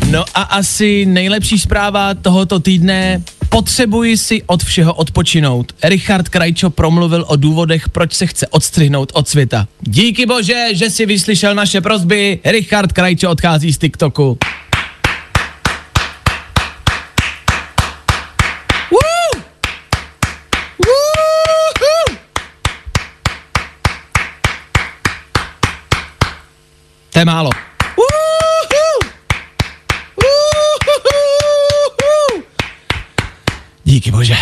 No 0.09 0.25
a 0.33 0.41
asi 0.41 1.05
nejlepší 1.05 1.59
zpráva 1.59 2.13
tohoto 2.13 2.59
týdne. 2.59 3.21
Potřebuji 3.49 4.17
si 4.17 4.43
od 4.43 4.63
všeho 4.63 4.93
odpočinout. 4.93 5.73
Richard 5.83 6.29
Krajčo 6.29 6.69
promluvil 6.69 7.25
o 7.27 7.35
důvodech, 7.35 7.89
proč 7.89 8.13
se 8.13 8.27
chce 8.27 8.47
odstřihnout 8.47 9.11
od 9.13 9.27
světa. 9.27 9.67
Díky 9.81 10.25
bože, 10.25 10.65
že 10.71 10.89
si 10.89 11.05
vyslyšel 11.05 11.55
naše 11.55 11.81
prozby. 11.81 12.39
Richard 12.45 12.91
Krajčo 12.91 13.29
odchází 13.29 13.73
z 13.73 13.77
TikToku. 13.77 14.37
To 27.13 27.19
je 27.19 27.25
málo. 27.25 27.66
Díky 33.87 34.11
bože. 34.11 34.35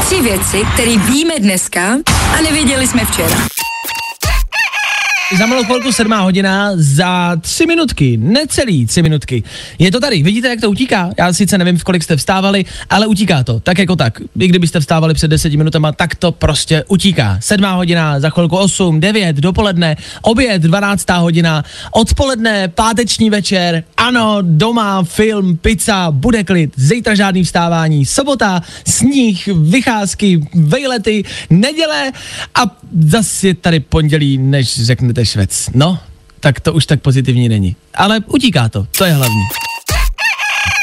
Tři 0.00 0.20
věci, 0.20 0.62
které 0.74 0.98
víme 0.98 1.34
dneska 1.38 1.92
a 2.38 2.42
nevěděli 2.42 2.86
jsme 2.86 3.04
včera. 3.04 3.36
Za 5.38 5.46
malou 5.46 5.64
chvilku 5.64 5.92
sedmá 5.92 6.20
hodina, 6.20 6.70
za 6.74 7.36
tři 7.40 7.66
minutky, 7.66 8.16
necelý 8.16 8.86
tři 8.86 9.02
minutky. 9.02 9.42
Je 9.78 9.90
to 9.90 10.00
tady, 10.00 10.22
vidíte, 10.22 10.48
jak 10.48 10.60
to 10.60 10.70
utíká? 10.70 11.10
Já 11.18 11.32
sice 11.32 11.58
nevím, 11.58 11.78
v 11.78 11.84
kolik 11.84 12.02
jste 12.02 12.16
vstávali, 12.16 12.64
ale 12.90 13.06
utíká 13.06 13.44
to, 13.44 13.60
tak 13.60 13.78
jako 13.78 13.96
tak. 13.96 14.20
I 14.38 14.48
kdybyste 14.48 14.80
vstávali 14.80 15.14
před 15.14 15.28
deseti 15.28 15.56
minutama, 15.56 15.92
tak 15.92 16.14
to 16.14 16.32
prostě 16.32 16.84
utíká. 16.88 17.38
Sedmá 17.40 17.72
hodina, 17.72 18.20
za 18.20 18.30
chvilku 18.30 18.56
8, 18.56 19.00
9, 19.00 19.36
dopoledne, 19.36 19.96
oběd, 20.22 20.62
12. 20.62 21.10
hodina, 21.10 21.64
odpoledne, 21.92 22.68
páteční 22.68 23.30
večer, 23.30 23.84
ano, 23.96 24.38
doma, 24.40 25.02
film, 25.02 25.56
pizza, 25.56 26.10
bude 26.10 26.44
klid, 26.44 26.72
zítra 26.76 27.14
žádný 27.14 27.44
vstávání, 27.44 28.06
sobota, 28.06 28.62
sníh, 28.88 29.48
vycházky, 29.62 30.48
vejlety, 30.54 31.24
neděle 31.50 32.12
a 32.54 32.76
zase 32.98 33.46
je 33.46 33.54
tady 33.54 33.80
pondělí, 33.80 34.38
než 34.38 34.82
řeknete 34.82 35.21
švec. 35.24 35.70
No, 35.74 35.98
tak 36.40 36.60
to 36.60 36.72
už 36.72 36.86
tak 36.86 37.00
pozitivní 37.02 37.48
není. 37.48 37.76
Ale 37.94 38.20
utíká 38.26 38.68
to, 38.68 38.86
to 38.98 39.04
je 39.04 39.12
hlavní. 39.12 39.42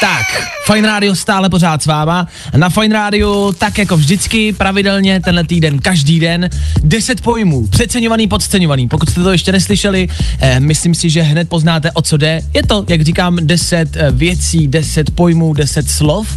Tak, 0.01 0.25
Fine 0.65 0.87
Radio 0.87 1.15
stále 1.15 1.49
pořád 1.49 1.83
s 1.83 1.85
váma. 1.85 2.27
Na 2.57 2.69
Fine 2.69 2.93
Radio, 2.93 3.53
tak 3.57 3.77
jako 3.77 3.97
vždycky, 3.97 4.53
pravidelně, 4.53 5.19
tenhle 5.19 5.43
týden, 5.43 5.79
každý 5.79 6.19
den, 6.19 6.49
10 6.83 7.21
pojmů, 7.21 7.67
přeceňovaný, 7.67 8.27
podceňovaný. 8.27 8.87
Pokud 8.87 9.09
jste 9.09 9.23
to 9.23 9.31
ještě 9.31 9.51
neslyšeli, 9.51 10.07
eh, 10.39 10.59
myslím 10.59 10.95
si, 10.95 11.09
že 11.09 11.21
hned 11.21 11.49
poznáte, 11.49 11.91
o 11.91 12.01
co 12.01 12.17
jde. 12.17 12.41
Je 12.53 12.63
to, 12.63 12.85
jak 12.87 13.01
říkám, 13.01 13.37
10 13.41 13.95
eh, 13.95 14.11
věcí, 14.11 14.67
10 14.67 15.11
pojmů, 15.11 15.53
10 15.53 15.89
slov 15.89 16.27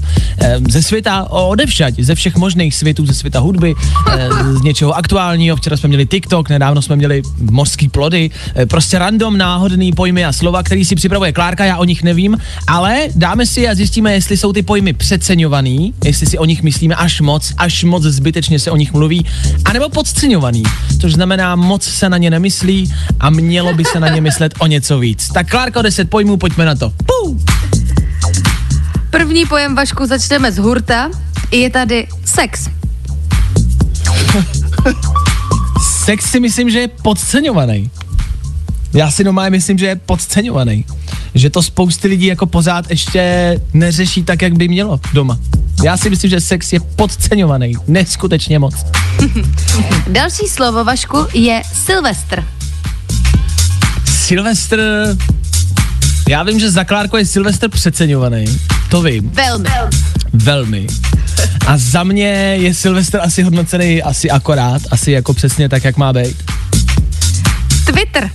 eh, 0.40 0.56
ze 0.68 0.82
světa, 0.82 1.30
odevšať, 1.30 1.94
ze 1.98 2.14
všech 2.14 2.36
možných 2.36 2.74
světů, 2.74 3.06
ze 3.06 3.14
světa 3.14 3.38
hudby, 3.38 3.74
eh, 4.10 4.28
z 4.58 4.62
něčeho 4.62 4.96
aktuálního. 4.96 5.56
Včera 5.56 5.76
jsme 5.76 5.88
měli 5.88 6.06
TikTok, 6.06 6.48
nedávno 6.48 6.82
jsme 6.82 6.96
měli 6.96 7.22
mořský 7.50 7.88
plody, 7.88 8.30
eh, 8.54 8.66
prostě 8.66 8.98
random, 8.98 9.38
náhodný 9.38 9.92
pojmy 9.92 10.24
a 10.24 10.32
slova, 10.32 10.62
který 10.62 10.84
si 10.84 10.94
připravuje 10.94 11.32
Klárka, 11.32 11.64
já 11.64 11.76
o 11.76 11.84
nich 11.84 12.02
nevím, 12.02 12.38
ale 12.66 13.00
dáme 13.14 13.46
si 13.52 13.68
a 13.68 13.74
zjistíme, 13.74 14.12
jestli 14.12 14.36
jsou 14.36 14.52
ty 14.52 14.62
pojmy 14.62 14.92
přeceňovaný, 14.92 15.94
jestli 16.04 16.26
si 16.26 16.38
o 16.38 16.44
nich 16.44 16.62
myslíme 16.62 16.94
až 16.94 17.20
moc, 17.20 17.52
až 17.56 17.84
moc 17.84 18.02
zbytečně 18.02 18.58
se 18.58 18.70
o 18.70 18.76
nich 18.76 18.92
mluví, 18.92 19.26
anebo 19.64 19.88
podceňovaný, 19.88 20.62
což 21.00 21.12
znamená 21.12 21.56
moc 21.56 21.82
se 21.84 22.08
na 22.08 22.16
ně 22.16 22.30
nemyslí 22.30 22.94
a 23.20 23.30
mělo 23.30 23.74
by 23.74 23.84
se 23.84 24.00
na 24.00 24.08
ně 24.08 24.20
myslet 24.20 24.54
o 24.58 24.66
něco 24.66 24.98
víc. 24.98 25.28
Tak 25.28 25.50
Klárko, 25.50 25.82
10 25.82 26.10
pojmů, 26.10 26.36
pojďme 26.36 26.64
na 26.64 26.74
to. 26.74 26.92
Puu! 27.06 27.40
První 29.10 29.46
pojem 29.46 29.74
Vašku 29.74 30.06
začneme 30.06 30.52
z 30.52 30.58
hurta. 30.58 31.10
Je 31.50 31.70
tady 31.70 32.06
sex. 32.24 32.68
Sex 36.04 36.30
si 36.30 36.40
myslím, 36.40 36.70
že 36.70 36.80
je 36.80 36.88
podceňovaný. 36.88 37.90
Já 38.94 39.10
si 39.10 39.24
doma 39.24 39.48
myslím, 39.48 39.78
že 39.78 39.86
je 39.86 39.96
podceňovaný. 39.96 40.84
Že 41.34 41.50
to 41.50 41.62
spousty 41.62 42.08
lidí 42.08 42.26
jako 42.26 42.46
pořád 42.46 42.90
ještě 42.90 43.60
neřeší 43.72 44.22
tak, 44.22 44.42
jak 44.42 44.52
by 44.52 44.68
mělo 44.68 45.00
doma. 45.12 45.38
Já 45.84 45.96
si 45.96 46.10
myslím, 46.10 46.30
že 46.30 46.40
sex 46.40 46.72
je 46.72 46.80
podceňovaný. 46.80 47.74
Neskutečně 47.88 48.58
moc. 48.58 48.74
Další 50.08 50.48
slovo 50.48 50.84
Vašku 50.84 51.26
je 51.34 51.62
Silvestr. 51.84 52.44
Silvestr... 54.04 54.80
Já 56.28 56.42
vím, 56.42 56.60
že 56.60 56.70
za 56.70 56.84
Klárko 56.84 57.16
je 57.16 57.26
Silvestr 57.26 57.68
přeceňovaný. 57.68 58.44
To 58.90 59.02
vím. 59.02 59.30
Velmi. 59.30 59.70
Velmi. 60.32 60.86
A 61.66 61.76
za 61.76 62.04
mě 62.04 62.26
je 62.58 62.74
Silvestr 62.74 63.20
asi 63.22 63.42
hodnocený 63.42 64.02
asi 64.02 64.30
akorát, 64.30 64.82
asi 64.90 65.12
jako 65.12 65.34
přesně 65.34 65.68
tak, 65.68 65.84
jak 65.84 65.96
má 65.96 66.12
být. 66.12 66.42
Twitter. 67.86 68.30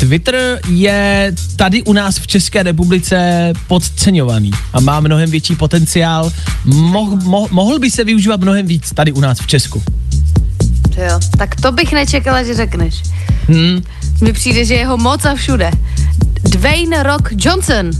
Twitter 0.00 0.60
je 0.68 1.32
tady 1.56 1.82
u 1.82 1.92
nás 1.92 2.18
v 2.18 2.26
České 2.26 2.62
republice 2.62 3.52
podceňovaný 3.66 4.50
a 4.72 4.80
má 4.80 5.00
mnohem 5.00 5.30
větší 5.30 5.56
potenciál. 5.56 6.32
Moh, 6.64 7.22
mo, 7.22 7.46
mohl 7.50 7.78
by 7.78 7.90
se 7.90 8.04
využívat 8.04 8.40
mnohem 8.40 8.66
víc 8.66 8.92
tady 8.92 9.12
u 9.12 9.20
nás 9.20 9.38
v 9.40 9.46
Česku. 9.46 9.82
Jo, 10.96 11.20
tak 11.38 11.60
to 11.60 11.72
bych 11.72 11.92
nečekala, 11.92 12.42
že 12.42 12.54
řekneš. 12.54 13.02
Hmm. 13.48 13.82
Mi 14.22 14.32
přijde, 14.32 14.64
že 14.64 14.74
je 14.74 14.86
ho 14.86 14.96
moc 14.96 15.24
a 15.24 15.34
všude. 15.34 15.70
Dwayne 16.42 17.02
Rock 17.02 17.28
Johnson. 17.36 17.90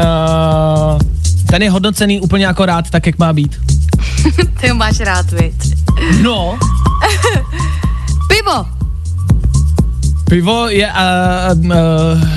Uh, 0.00 0.98
ten 1.46 1.62
je 1.62 1.70
hodnocený 1.70 2.20
úplně 2.20 2.46
akorát, 2.46 2.90
tak 2.90 3.06
jak 3.06 3.18
má 3.18 3.32
být. 3.32 3.56
Ty 4.60 4.68
ho 4.68 4.74
máš 4.74 5.00
rád, 5.00 5.32
viď? 5.32 5.54
No. 6.22 6.58
Pivo. 8.28 8.77
Pivo 10.28 10.68
je... 10.68 10.86
Uh, 10.86 11.64
uh, 11.64 12.28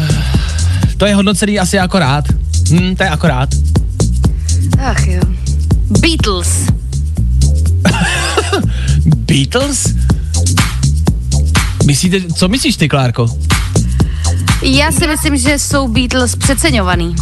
to 0.98 1.06
je 1.06 1.16
hodnocený 1.16 1.60
asi 1.60 1.80
akorát. 1.80 2.26
Hm, 2.72 2.96
to 2.96 3.04
je 3.04 3.10
akorát. 3.10 3.50
Ach 4.80 5.08
jo. 5.08 5.22
Beatles. 6.00 6.68
Beatles? 9.06 9.94
Myslíte, 11.86 12.22
co 12.34 12.48
myslíš 12.48 12.76
ty, 12.76 12.90
Klárko? 12.90 13.28
Já 14.62 14.92
si 14.92 15.08
myslím, 15.08 15.38
že 15.38 15.60
jsou 15.60 15.88
Beatles 15.88 16.36
přeceňovaný. 16.36 17.16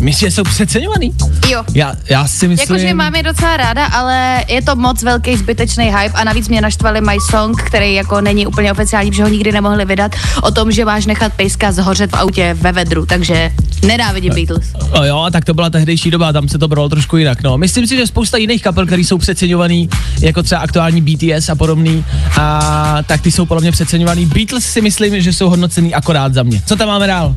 Myslíš, 0.00 0.20
že 0.20 0.30
jsou 0.30 0.42
přeceňovaný? 0.42 1.12
Jo. 1.48 1.64
Já, 1.74 1.94
já 2.10 2.26
si 2.28 2.48
myslím... 2.48 2.76
Jakože 2.76 2.94
mám 2.94 3.14
je 3.14 3.22
docela 3.22 3.56
ráda, 3.56 3.86
ale 3.86 4.44
je 4.48 4.62
to 4.62 4.76
moc 4.76 5.02
velký 5.02 5.36
zbytečný 5.36 5.84
hype 5.84 6.14
a 6.14 6.24
navíc 6.24 6.48
mě 6.48 6.60
naštvali 6.60 7.00
My 7.00 7.16
Song, 7.30 7.62
který 7.62 7.94
jako 7.94 8.20
není 8.20 8.46
úplně 8.46 8.72
oficiální, 8.72 9.10
protože 9.10 9.22
ho 9.22 9.28
nikdy 9.28 9.52
nemohli 9.52 9.84
vydat, 9.84 10.12
o 10.42 10.50
tom, 10.50 10.72
že 10.72 10.84
máš 10.84 11.06
nechat 11.06 11.32
pejska 11.32 11.72
zhořet 11.72 12.10
v 12.10 12.14
autě 12.14 12.56
ve 12.60 12.72
vedru, 12.72 13.06
takže 13.06 13.52
nenávidím 13.86 14.34
Beatles. 14.34 14.66
O 14.90 15.04
jo, 15.04 15.26
tak 15.32 15.44
to 15.44 15.54
byla 15.54 15.70
tehdejší 15.70 16.10
doba, 16.10 16.32
tam 16.32 16.48
se 16.48 16.58
to 16.58 16.68
bralo 16.68 16.88
trošku 16.88 17.16
jinak. 17.16 17.42
No. 17.42 17.58
Myslím 17.58 17.86
si, 17.86 17.96
že 17.96 18.06
spousta 18.06 18.36
jiných 18.36 18.62
kapel, 18.62 18.86
které 18.86 19.02
jsou 19.02 19.18
přeceňovaný, 19.18 19.88
jako 20.20 20.42
třeba 20.42 20.60
aktuální 20.60 21.00
BTS 21.00 21.48
a 21.48 21.54
podobný, 21.54 22.04
a 22.40 22.98
tak 23.06 23.20
ty 23.20 23.32
jsou 23.32 23.46
podle 23.46 23.60
mě 23.60 23.72
přeceňovaný. 23.72 24.26
Beatles 24.26 24.64
si 24.64 24.80
myslím, 24.80 25.20
že 25.20 25.32
jsou 25.32 25.48
hodnocený 25.50 25.94
akorát 25.94 26.34
za 26.34 26.42
mě. 26.42 26.62
Co 26.66 26.76
tam 26.76 26.88
máme 26.88 27.06
dál? 27.06 27.34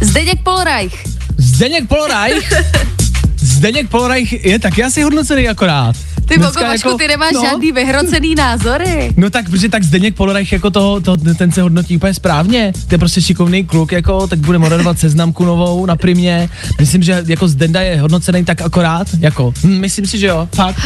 Zdeněk 0.00 0.42
Polreich. 0.42 1.04
Zdeněk 1.36 1.88
Polreich. 1.88 2.52
Zdeněk 3.36 3.88
Polreich 3.90 4.44
je 4.44 4.58
taky 4.58 4.84
asi 4.84 5.02
hodnocený 5.02 5.48
akorát. 5.48 5.96
Ty 6.28 6.38
Vašku, 6.38 6.62
jako- 6.62 6.98
ty 6.98 7.08
nemáš 7.08 7.32
no. 7.34 7.42
žádný 7.42 7.72
vyhrocený 7.72 8.34
názory. 8.34 9.12
No 9.16 9.30
tak, 9.30 9.50
protože 9.50 9.68
tak 9.68 9.82
Zdeněk 9.82 10.14
Polorech 10.14 10.52
jako 10.52 10.70
toho, 10.70 11.00
to, 11.00 11.16
ten 11.16 11.52
se 11.52 11.62
hodnotí 11.62 11.96
úplně 11.96 12.14
správně. 12.14 12.72
To 12.88 12.94
je 12.94 12.98
prostě 12.98 13.22
šikovný 13.22 13.64
kluk, 13.66 13.92
jako, 13.92 14.26
tak 14.26 14.38
bude 14.38 14.58
moderovat 14.58 14.98
seznamku 14.98 15.44
novou 15.44 15.86
na 15.86 15.96
primě. 15.96 16.48
Myslím, 16.80 17.02
že 17.02 17.24
jako 17.26 17.48
Zdenda 17.48 17.80
je 17.80 18.00
hodnocený 18.00 18.44
tak 18.44 18.60
akorát, 18.62 19.06
jako, 19.18 19.52
hm, 19.64 19.80
myslím 19.80 20.06
si, 20.06 20.18
že 20.18 20.26
jo, 20.26 20.48
fakt. 20.54 20.80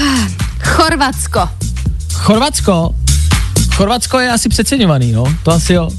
Chorvatsko. 0.65 1.49
Chorvatsko, 2.13 2.95
Chorvatsko 3.75 4.19
je 4.19 4.31
asi 4.31 4.49
přeceňovaný, 4.49 5.13
no, 5.13 5.25
to 5.43 5.51
asi 5.51 5.73
jo. 5.73 5.91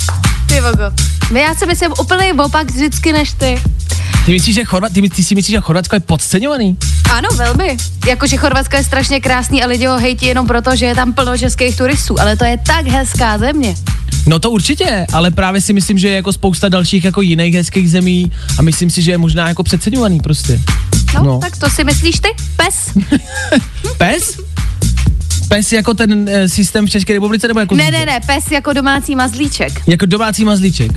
Ty 0.47 0.61
Bogo. 0.61 0.83
Já 1.41 1.55
si 1.55 1.65
myslím 1.65 1.91
úplně 1.99 2.33
opak 2.33 2.71
vždycky 2.71 3.13
než 3.13 3.31
ty. 3.33 3.61
Ty 4.25 4.31
myslíš, 4.31 4.55
že 4.55 4.63
Chorvat, 4.63 4.91
ty, 4.93 5.01
my- 5.01 5.09
ty 5.09 5.23
si 5.23 5.35
myslíš, 5.35 5.51
že 5.55 5.61
Chorvatsko 5.61 5.95
je 5.95 5.99
podceňovaný? 5.99 6.77
Ano, 7.13 7.29
velmi. 7.35 7.77
Jakože 8.07 8.37
Chorvatsko 8.37 8.75
je 8.75 8.83
strašně 8.83 9.19
krásný 9.19 9.63
a 9.63 9.67
lidi 9.67 9.85
ho 9.85 9.99
hejtí 9.99 10.25
jenom 10.25 10.47
proto, 10.47 10.75
že 10.75 10.85
je 10.85 10.95
tam 10.95 11.13
plno 11.13 11.37
českých 11.37 11.77
turistů, 11.77 12.19
ale 12.19 12.37
to 12.37 12.45
je 12.45 12.57
tak 12.65 12.87
hezká 12.87 13.37
země. 13.37 13.75
No 14.27 14.39
to 14.39 14.51
určitě, 14.51 15.05
ale 15.13 15.31
právě 15.31 15.61
si 15.61 15.73
myslím, 15.73 15.97
že 15.97 16.07
je 16.07 16.15
jako 16.15 16.33
spousta 16.33 16.69
dalších 16.69 17.03
jako 17.05 17.21
jiných 17.21 17.53
hezkých 17.55 17.91
zemí 17.91 18.31
a 18.59 18.61
myslím 18.61 18.89
si, 18.89 19.01
že 19.01 19.11
je 19.11 19.17
možná 19.17 19.47
jako 19.47 19.63
přeceňovaný 19.63 20.19
prostě. 20.19 20.59
No. 21.13 21.23
no. 21.23 21.39
tak 21.39 21.57
to 21.57 21.69
si 21.69 21.83
myslíš 21.83 22.19
ty? 22.19 22.29
Pes? 22.55 22.75
Pes? 23.97 24.37
Pes 25.53 25.71
jako 25.71 25.93
ten 25.93 26.29
e, 26.29 26.49
systém 26.49 26.87
v 26.87 26.89
České 26.89 27.13
republice 27.13 27.47
nebo 27.47 27.59
jako 27.59 27.75
ne, 27.75 27.91
ne, 27.91 28.05
ne, 28.05 28.19
pes 28.25 28.51
jako 28.51 28.73
domácí 28.73 29.15
mazlíček. 29.15 29.81
Jako 29.87 30.05
domácí 30.05 30.45
mazlíček. 30.45 30.91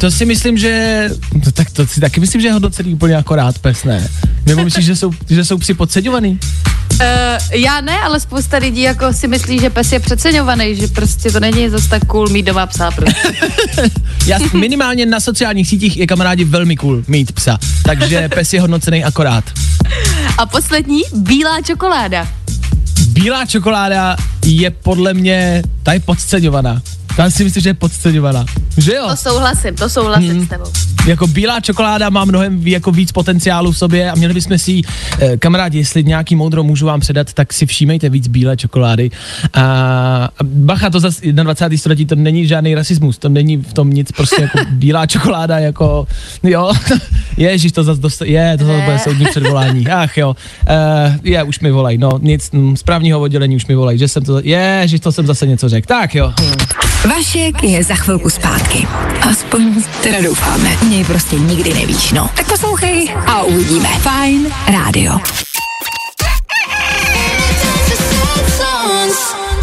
To 0.00 0.10
si 0.10 0.24
myslím, 0.24 0.58
že... 0.58 1.10
No, 1.34 1.52
tak 1.52 1.70
to 1.70 1.86
si 1.86 2.00
taky 2.00 2.20
myslím, 2.20 2.40
že 2.40 2.48
je 2.48 2.52
hodnocený 2.52 2.94
úplně 2.94 3.16
akorát 3.16 3.58
pes, 3.58 3.84
ne? 3.84 4.08
Nebo 4.46 4.64
myslíš, 4.64 4.84
že 4.84 4.96
jsou, 4.96 5.10
že 5.30 5.44
jsou 5.44 5.58
psi 5.58 5.74
podceňovaný? 5.74 6.38
Uh, 6.92 6.98
já 7.52 7.80
ne, 7.80 8.00
ale 8.00 8.20
spousta 8.20 8.56
lidí 8.56 8.82
jako 8.82 9.12
si 9.12 9.28
myslí, 9.28 9.58
že 9.58 9.70
pes 9.70 9.92
je 9.92 10.00
přeceňovaný, 10.00 10.76
že 10.76 10.86
prostě 10.86 11.32
to 11.32 11.40
není 11.40 11.68
zase 11.68 11.88
tak 11.88 12.04
cool 12.04 12.28
mít 12.28 12.46
doma 12.46 12.66
psa. 12.66 12.90
Prostě. 12.90 13.32
Já 14.26 14.38
minimálně 14.52 15.06
na 15.06 15.20
sociálních 15.20 15.68
sítích 15.68 15.96
je 15.96 16.06
kamarádi 16.06 16.44
velmi 16.44 16.76
cool 16.76 17.04
mít 17.08 17.32
psa. 17.32 17.58
Takže 17.84 18.28
pes 18.28 18.52
je 18.52 18.60
hodnocený 18.60 19.04
akorát. 19.04 19.44
A 20.38 20.46
poslední, 20.46 21.02
bílá 21.14 21.60
čokoláda. 21.60 22.41
Bílá 23.12 23.46
čokoláda 23.46 24.16
je 24.46 24.70
podle 24.70 25.14
mě, 25.14 25.62
ta 25.82 25.92
je 25.92 26.00
podceňovaná. 26.00 26.82
Ta 27.16 27.30
si 27.30 27.44
myslím, 27.44 27.62
že 27.62 27.68
je 27.70 27.74
podceňovaná. 27.74 28.44
Že 28.78 28.94
jo? 28.94 29.08
To 29.10 29.16
souhlasím, 29.16 29.74
to 29.74 29.88
souhlasím 29.88 30.30
Hmm. 30.30 30.46
s 30.46 30.48
tebou. 30.48 30.64
Jako 31.06 31.26
bílá 31.26 31.60
čokoláda 31.60 32.10
má 32.10 32.24
mnohem 32.24 32.66
jako 32.66 32.92
víc 32.92 33.12
potenciálu 33.12 33.72
v 33.72 33.78
sobě 33.78 34.10
a 34.10 34.14
měli 34.14 34.34
bychom 34.34 34.58
si, 34.58 34.80
eh, 35.18 35.36
kamarádi, 35.36 35.78
jestli 35.78 36.04
nějaký 36.04 36.36
moudro 36.36 36.62
můžu 36.62 36.86
vám 36.86 37.00
předat, 37.00 37.32
tak 37.32 37.52
si 37.52 37.66
všímejte 37.66 38.08
víc 38.08 38.28
bílé 38.28 38.56
čokolády. 38.56 39.10
A, 39.54 39.62
a 40.38 40.44
bacha, 40.44 40.90
to 40.90 41.00
zase 41.00 41.32
21. 41.32 41.78
století, 41.78 42.06
to 42.06 42.14
není 42.14 42.46
žádný 42.46 42.74
rasismus, 42.74 43.18
to 43.18 43.28
není 43.28 43.56
v 43.56 43.72
tom 43.72 43.90
nic, 43.90 44.12
prostě 44.12 44.42
jako 44.42 44.58
bílá 44.70 45.06
čokoláda, 45.06 45.58
jako, 45.58 46.06
jo, 46.42 46.72
ježiš, 47.36 47.72
to 47.72 47.84
zase 47.84 48.00
dost, 48.00 48.22
je, 48.24 48.56
to 48.58 48.64
zase 48.64 48.82
bude 48.84 48.98
soudní 48.98 49.26
předvolání, 49.26 49.86
ach 49.90 50.16
jo, 50.16 50.36
uh, 50.70 51.16
je, 51.22 51.42
už 51.42 51.60
mi 51.60 51.70
volej, 51.70 51.98
no, 51.98 52.10
nic, 52.22 52.50
mm, 52.50 52.76
z 52.76 52.82
právního 52.82 53.20
oddělení 53.20 53.56
už 53.56 53.66
mi 53.66 53.74
volej, 53.74 53.98
že 53.98 54.08
jsem 54.08 54.22
to, 54.24 54.40
ježiš, 54.44 55.00
to 55.00 55.12
jsem 55.12 55.26
zase 55.26 55.46
něco 55.46 55.68
řekl, 55.68 55.86
tak 55.86 56.14
jo. 56.14 56.32
Vašek 57.08 57.62
je 57.62 57.82
za 57.84 57.94
chvilku 57.94 58.30
zpátky. 58.30 58.86
Aspoň 59.30 59.82
teda 60.02 60.20
doufáme. 60.22 60.76
Něj 60.88 61.04
prostě 61.04 61.36
nikdy 61.36 61.74
nevíš, 61.74 62.12
no. 62.12 62.30
Tak 62.36 62.46
poslouchej 62.46 63.14
a 63.26 63.42
uvidíme. 63.42 63.88
Fajn 63.88 64.46
rádio. 64.68 65.18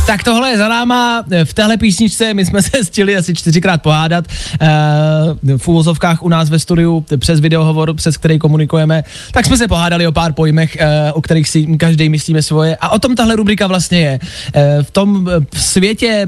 Tak 0.10 0.24
tohle 0.24 0.50
je 0.50 0.58
za 0.58 0.68
náma. 0.68 1.24
V 1.44 1.54
téhle 1.54 1.78
písničce 1.78 2.34
my 2.34 2.46
jsme 2.46 2.62
se 2.64 2.84
stihli 2.84 3.18
asi 3.18 3.36
čtyřikrát 3.36 3.82
pohádat. 3.82 4.26
Uh, 4.62 5.58
v 5.58 5.68
úvozovkách 5.68 6.24
u 6.24 6.30
nás 6.30 6.50
ve 6.50 6.60
studiu 6.60 7.06
přes 7.18 7.40
videohovor, 7.40 7.94
přes 7.94 8.18
který 8.18 8.40
komunikujeme, 8.40 9.04
tak 9.32 9.46
jsme 9.46 9.58
se 9.58 9.68
pohádali 9.68 10.08
o 10.08 10.12
pár 10.12 10.34
pojmech, 10.34 10.78
uh, 10.82 10.88
o 11.14 11.22
kterých 11.22 11.50
si 11.50 11.78
každý 11.78 12.10
myslíme 12.10 12.42
svoje. 12.42 12.76
A 12.76 12.90
o 12.90 13.00
tom 13.00 13.16
tahle 13.16 13.36
rubrika 13.36 13.68
vlastně 13.68 14.00
je. 14.00 14.20
Uh, 14.56 14.62
v 14.84 14.92
tom 14.92 15.30
eh, 15.30 15.46
světě, 15.60 16.28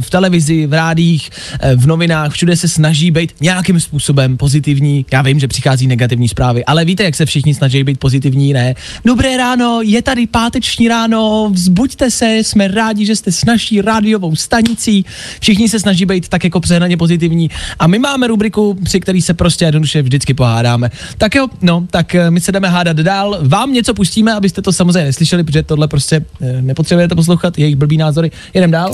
v 0.00 0.10
televizi, 0.10 0.66
v 0.66 0.72
rádích, 0.72 1.30
v 1.76 1.86
novinách, 1.86 2.32
všude 2.32 2.56
se 2.56 2.68
snaží 2.68 3.10
být 3.10 3.34
nějakým 3.40 3.80
způsobem 3.80 4.36
pozitivní. 4.36 5.06
Já 5.12 5.22
vím, 5.22 5.40
že 5.40 5.48
přichází 5.48 5.86
negativní 5.86 6.28
zprávy, 6.28 6.64
ale 6.64 6.84
víte, 6.84 7.04
jak 7.04 7.14
se 7.14 7.26
všichni 7.26 7.54
snaží 7.54 7.84
být 7.84 7.98
pozitivní, 7.98 8.52
ne? 8.52 8.74
Dobré 9.04 9.36
ráno, 9.36 9.80
je 9.82 10.02
tady 10.02 10.26
páteční 10.26 10.88
ráno, 10.88 11.50
vzbuďte 11.52 12.10
se, 12.10 12.36
jsme 12.36 12.68
rádi, 12.68 13.06
že 13.06 13.13
jste 13.16 13.32
s 13.32 13.44
naší 13.44 13.80
rádiovou 13.80 14.36
stanicí. 14.36 15.04
Všichni 15.40 15.68
se 15.68 15.80
snaží 15.80 16.06
být 16.06 16.28
tak 16.28 16.44
jako 16.44 16.60
přehnaně 16.60 16.96
pozitivní. 16.96 17.50
A 17.78 17.86
my 17.86 17.98
máme 17.98 18.26
rubriku, 18.26 18.76
při 18.84 19.00
který 19.00 19.22
se 19.22 19.34
prostě 19.34 19.64
jednoduše 19.64 20.02
vždycky 20.02 20.34
pohádáme. 20.34 20.90
Tak 21.18 21.34
jo, 21.34 21.48
no, 21.62 21.86
tak 21.90 22.14
eh, 22.14 22.30
my 22.30 22.40
se 22.40 22.52
jdeme 22.52 22.68
hádat 22.68 22.96
dál. 22.96 23.38
Vám 23.42 23.72
něco 23.72 23.94
pustíme, 23.94 24.34
abyste 24.34 24.62
to 24.62 24.72
samozřejmě 24.72 25.04
neslyšeli, 25.04 25.44
protože 25.44 25.62
tohle 25.62 25.88
prostě 25.88 26.24
eh, 26.40 26.62
nepotřebujete 26.62 27.14
poslouchat, 27.14 27.58
jejich 27.58 27.76
blbý 27.76 27.96
názory. 27.96 28.30
Jedem 28.54 28.70
dál. 28.70 28.92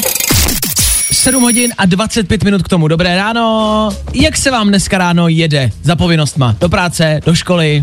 7 1.12 1.42
hodin 1.42 1.72
a 1.78 1.86
25 1.86 2.44
minut 2.44 2.62
k 2.62 2.68
tomu. 2.68 2.88
Dobré 2.88 3.16
ráno. 3.16 3.90
Jak 4.14 4.36
se 4.36 4.50
vám 4.50 4.68
dneska 4.68 4.98
ráno 4.98 5.28
jede 5.28 5.70
za 5.82 5.96
povinnostma? 5.96 6.56
Do 6.60 6.68
práce, 6.68 7.20
do 7.26 7.34
školy? 7.34 7.80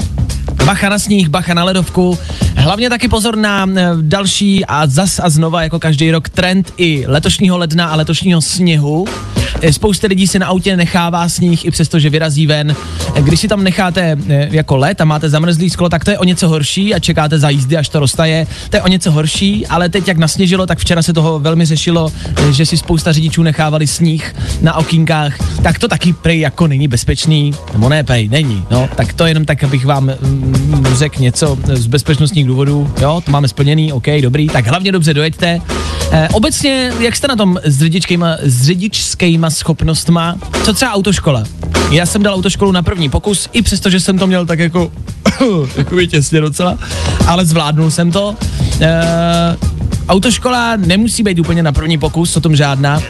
Bacha 0.66 0.90
na 0.90 1.00
sníh, 1.00 1.30
bacha 1.30 1.54
na 1.54 1.64
ledovku. 1.64 2.20
Hlavně 2.56 2.90
taky 2.90 3.08
pozor 3.08 3.36
na 3.36 3.66
eh, 3.76 3.90
další 4.02 4.66
a 4.66 4.88
zas 4.88 5.20
a 5.24 5.30
znova 5.30 5.64
jako 5.64 5.80
každý 5.80 6.12
rok 6.12 6.30
trend 6.30 6.74
i 6.78 7.04
letošního 7.08 7.58
ledna 7.58 7.86
a 7.88 7.96
letošního 7.96 8.42
sněhu. 8.42 9.06
Eh, 9.62 9.74
Spousta 9.74 10.08
lidí 10.08 10.28
si 10.28 10.40
na 10.40 10.48
autě 10.48 10.78
nechává 10.78 11.30
sníh 11.30 11.66
i 11.66 11.72
přesto, 11.72 12.00
že 12.00 12.10
vyrazí 12.10 12.48
ven. 12.48 12.76
Eh, 13.16 13.22
Když 13.22 13.40
si 13.40 13.48
tam 13.48 13.64
necháte 13.64 14.18
eh, 14.30 14.48
jako 14.52 14.78
led 14.78 15.02
a 15.02 15.06
máte 15.06 15.30
zamrzlý 15.30 15.70
sklo, 15.70 15.90
tak 15.90 16.06
to 16.06 16.12
je 16.12 16.20
o 16.20 16.24
něco 16.24 16.48
horší 16.50 16.94
a 16.94 17.00
čekáte 17.00 17.40
za 17.40 17.50
jízdy, 17.50 17.78
až 17.78 17.90
to 17.90 18.00
roztaje. 18.00 18.48
To 18.70 18.78
je 18.78 18.82
o 18.82 18.88
něco 18.88 19.12
horší, 19.12 19.68
ale 19.68 19.90
teď 19.90 20.08
jak 20.08 20.18
nasněžilo, 20.18 20.66
tak 20.66 20.80
včera 20.80 21.02
se 21.02 21.14
toho 21.14 21.40
velmi 21.40 21.66
řešilo, 21.66 22.12
že 22.52 22.66
si 22.66 22.78
spousta 22.78 23.12
řidičů 23.12 23.44
nechávali 23.44 23.88
sníh 23.88 24.36
na 24.62 24.76
okýnkách, 24.76 25.62
tak 25.64 25.80
to 25.80 25.88
taky 25.88 26.14
prej 26.14 26.40
jako 26.40 26.68
není 26.68 26.88
bezpečný, 26.88 27.54
nebo 27.74 27.90
ne 27.90 28.04
prej, 28.04 28.30
není, 28.30 28.64
no, 28.72 28.90
tak 28.96 29.14
to 29.14 29.26
jenom 29.26 29.46
tak, 29.46 29.64
abych 29.64 29.86
vám 29.86 30.04
mm, 30.22 30.86
řekl 30.94 31.22
něco 31.22 31.58
z 31.74 31.88
bezpečnostních 31.88 32.46
důvodů, 32.46 32.92
jo, 33.02 33.22
to 33.26 33.32
máme 33.32 33.48
splněný, 33.48 33.94
OK, 33.94 34.06
dobrý, 34.22 34.48
tak 34.48 34.68
hlavně 34.68 34.92
dobře 34.92 35.14
dojeďte. 35.14 35.62
Eh, 36.12 36.30
obecně, 36.34 36.92
jak 37.00 37.16
jste 37.16 37.28
na 37.28 37.36
tom 37.36 37.60
s 37.64 37.80
řidičskýma, 37.80 38.38
s 38.44 38.64
řidičskýma 38.66 39.47
těma 39.48 39.50
schopnostma. 39.50 40.36
Co 40.64 40.74
třeba 40.74 40.94
autoškola? 40.94 41.44
Já 41.92 42.06
jsem 42.06 42.24
dal 42.24 42.34
autoškolu 42.34 42.72
na 42.72 42.82
první 42.82 43.10
pokus, 43.10 43.50
i 43.54 43.62
přesto, 43.62 43.90
že 43.90 44.00
jsem 44.00 44.18
to 44.20 44.28
měl 44.28 44.46
tak 44.46 44.60
jako, 44.60 44.92
jako 45.78 46.06
těsně 46.06 46.42
docela, 46.42 46.78
ale 47.28 47.46
zvládnul 47.46 47.92
jsem 47.92 48.12
to. 48.12 48.36
E, 48.82 49.02
autoškola 50.10 50.76
nemusí 50.76 51.24
být 51.24 51.40
úplně 51.40 51.64
na 51.64 51.72
první 51.72 51.98
pokus, 51.98 52.38
o 52.38 52.42
tom 52.42 52.56
žádná. 52.56 53.02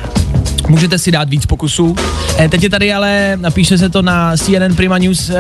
Můžete 0.70 0.98
si 1.00 1.12
dát 1.12 1.30
víc 1.30 1.46
pokusů. 1.46 1.96
E, 2.40 2.50
teď 2.50 2.64
je 2.64 2.70
tady 2.70 2.94
ale, 2.94 3.38
napíše 3.42 3.78
se 3.78 3.90
to 3.90 4.02
na 4.02 4.38
CNN 4.38 4.76
Prima 4.76 4.98
News, 4.98 5.30
e, 5.30 5.36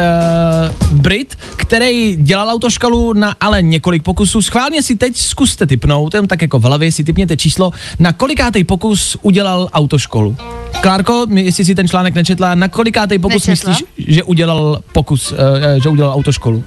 Brit, 0.91 1.37
který 1.55 2.15
dělal 2.15 2.49
autoškolu 2.49 3.13
na 3.13 3.35
ale 3.39 3.61
několik 3.61 4.03
pokusů. 4.03 4.41
Schválně 4.41 4.83
si 4.83 4.95
teď 4.95 5.17
zkuste 5.17 5.65
typnout, 5.65 6.13
jen 6.13 6.27
tak 6.27 6.41
jako 6.41 6.59
v 6.59 6.63
hlavě 6.63 6.91
si 6.91 7.03
typněte 7.03 7.37
číslo, 7.37 7.71
na 7.99 8.13
kolikátej 8.13 8.63
pokus 8.63 9.17
udělal 9.21 9.69
autoškolu. 9.73 10.37
Klárko, 10.81 11.25
jestli 11.29 11.65
si 11.65 11.75
ten 11.75 11.87
článek 11.87 12.15
nečetla, 12.15 12.55
na 12.55 12.67
kolikátej 12.67 13.19
pokus 13.19 13.47
Nečetla. 13.47 13.71
myslíš, 13.71 14.15
že 14.15 14.23
udělal 14.23 14.81
pokus, 14.91 15.33
e, 15.37 15.81
že 15.81 15.89
udělal 15.89 16.13
autoškolu? 16.13 16.63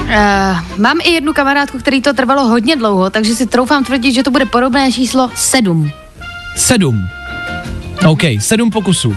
Uh, 0.00 0.16
mám 0.76 0.98
i 1.04 1.10
jednu 1.10 1.32
kamarádku, 1.32 1.78
který 1.78 2.02
to 2.02 2.12
trvalo 2.12 2.48
hodně 2.48 2.76
dlouho, 2.76 3.10
takže 3.10 3.34
si 3.34 3.46
troufám 3.46 3.84
tvrdit, 3.84 4.12
že 4.12 4.22
to 4.22 4.30
bude 4.30 4.46
podobné 4.46 4.92
číslo 4.92 5.30
7. 5.34 5.90
Sedm. 6.56 7.19
OK, 8.08 8.22
sedm 8.38 8.70
pokusů. 8.70 9.16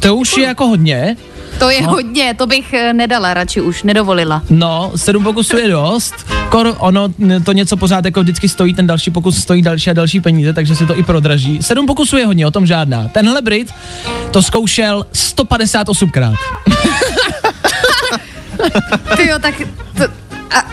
To 0.00 0.16
už 0.16 0.36
je 0.36 0.44
jako 0.44 0.66
hodně. 0.66 1.16
To 1.58 1.70
je 1.70 1.82
No. 1.82 1.90
hodně, 1.90 2.34
to 2.38 2.46
bych 2.46 2.72
eh, 2.72 2.92
nedala 2.92 3.34
radši 3.34 3.60
už, 3.60 3.82
nedovolila. 3.82 4.42
No, 4.50 4.92
sedm 4.96 5.24
pokusů 5.24 5.56
je 5.56 5.68
dost. 5.68 6.14
Kor, 6.48 6.74
ono 6.78 7.08
to 7.44 7.52
něco 7.52 7.76
pořád 7.76 8.04
jako 8.04 8.20
vždycky 8.22 8.48
stojí, 8.48 8.74
ten 8.74 8.86
další 8.86 9.10
pokus 9.10 9.38
stojí 9.42 9.62
další 9.62 9.90
a 9.90 9.92
další 9.92 10.20
peníze, 10.20 10.52
takže 10.52 10.76
se 10.76 10.86
to 10.86 10.98
i 10.98 11.02
prodraží. 11.02 11.62
Sedm 11.62 11.86
pokusů 11.86 12.16
je 12.16 12.26
hodně, 12.26 12.46
o 12.46 12.50
tom 12.50 12.66
žádná. 12.66 13.08
Tenhle 13.08 13.42
Brit 13.42 13.72
to 14.30 14.42
zkoušel 14.42 15.06
158krát. 15.14 16.34
Ty 19.16 19.28
jo, 19.28 19.38
tak 19.40 19.54
to, 19.96 20.04
a, 20.54 20.64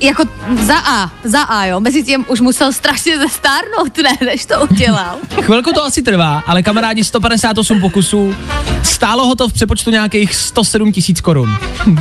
jako 0.00 0.24
za 0.62 0.76
A, 0.78 1.10
za 1.24 1.42
A, 1.42 1.64
jo, 1.64 1.80
mezi 1.80 2.02
tím 2.02 2.24
už 2.28 2.40
musel 2.40 2.72
strašně 2.72 3.18
zestárnout, 3.18 3.98
ne, 4.02 4.26
než 4.26 4.46
to 4.46 4.54
udělal. 4.70 5.16
Chvilku 5.42 5.72
to 5.72 5.84
asi 5.84 6.02
trvá, 6.02 6.42
ale 6.46 6.62
kamarádi 6.62 7.04
158 7.04 7.80
pokusů, 7.80 8.34
stálo 8.82 9.26
ho 9.26 9.34
to 9.34 9.48
v 9.48 9.52
přepočtu 9.52 9.90
nějakých 9.90 10.34
107 10.34 10.92
tisíc 10.92 11.20
korun. 11.20 11.50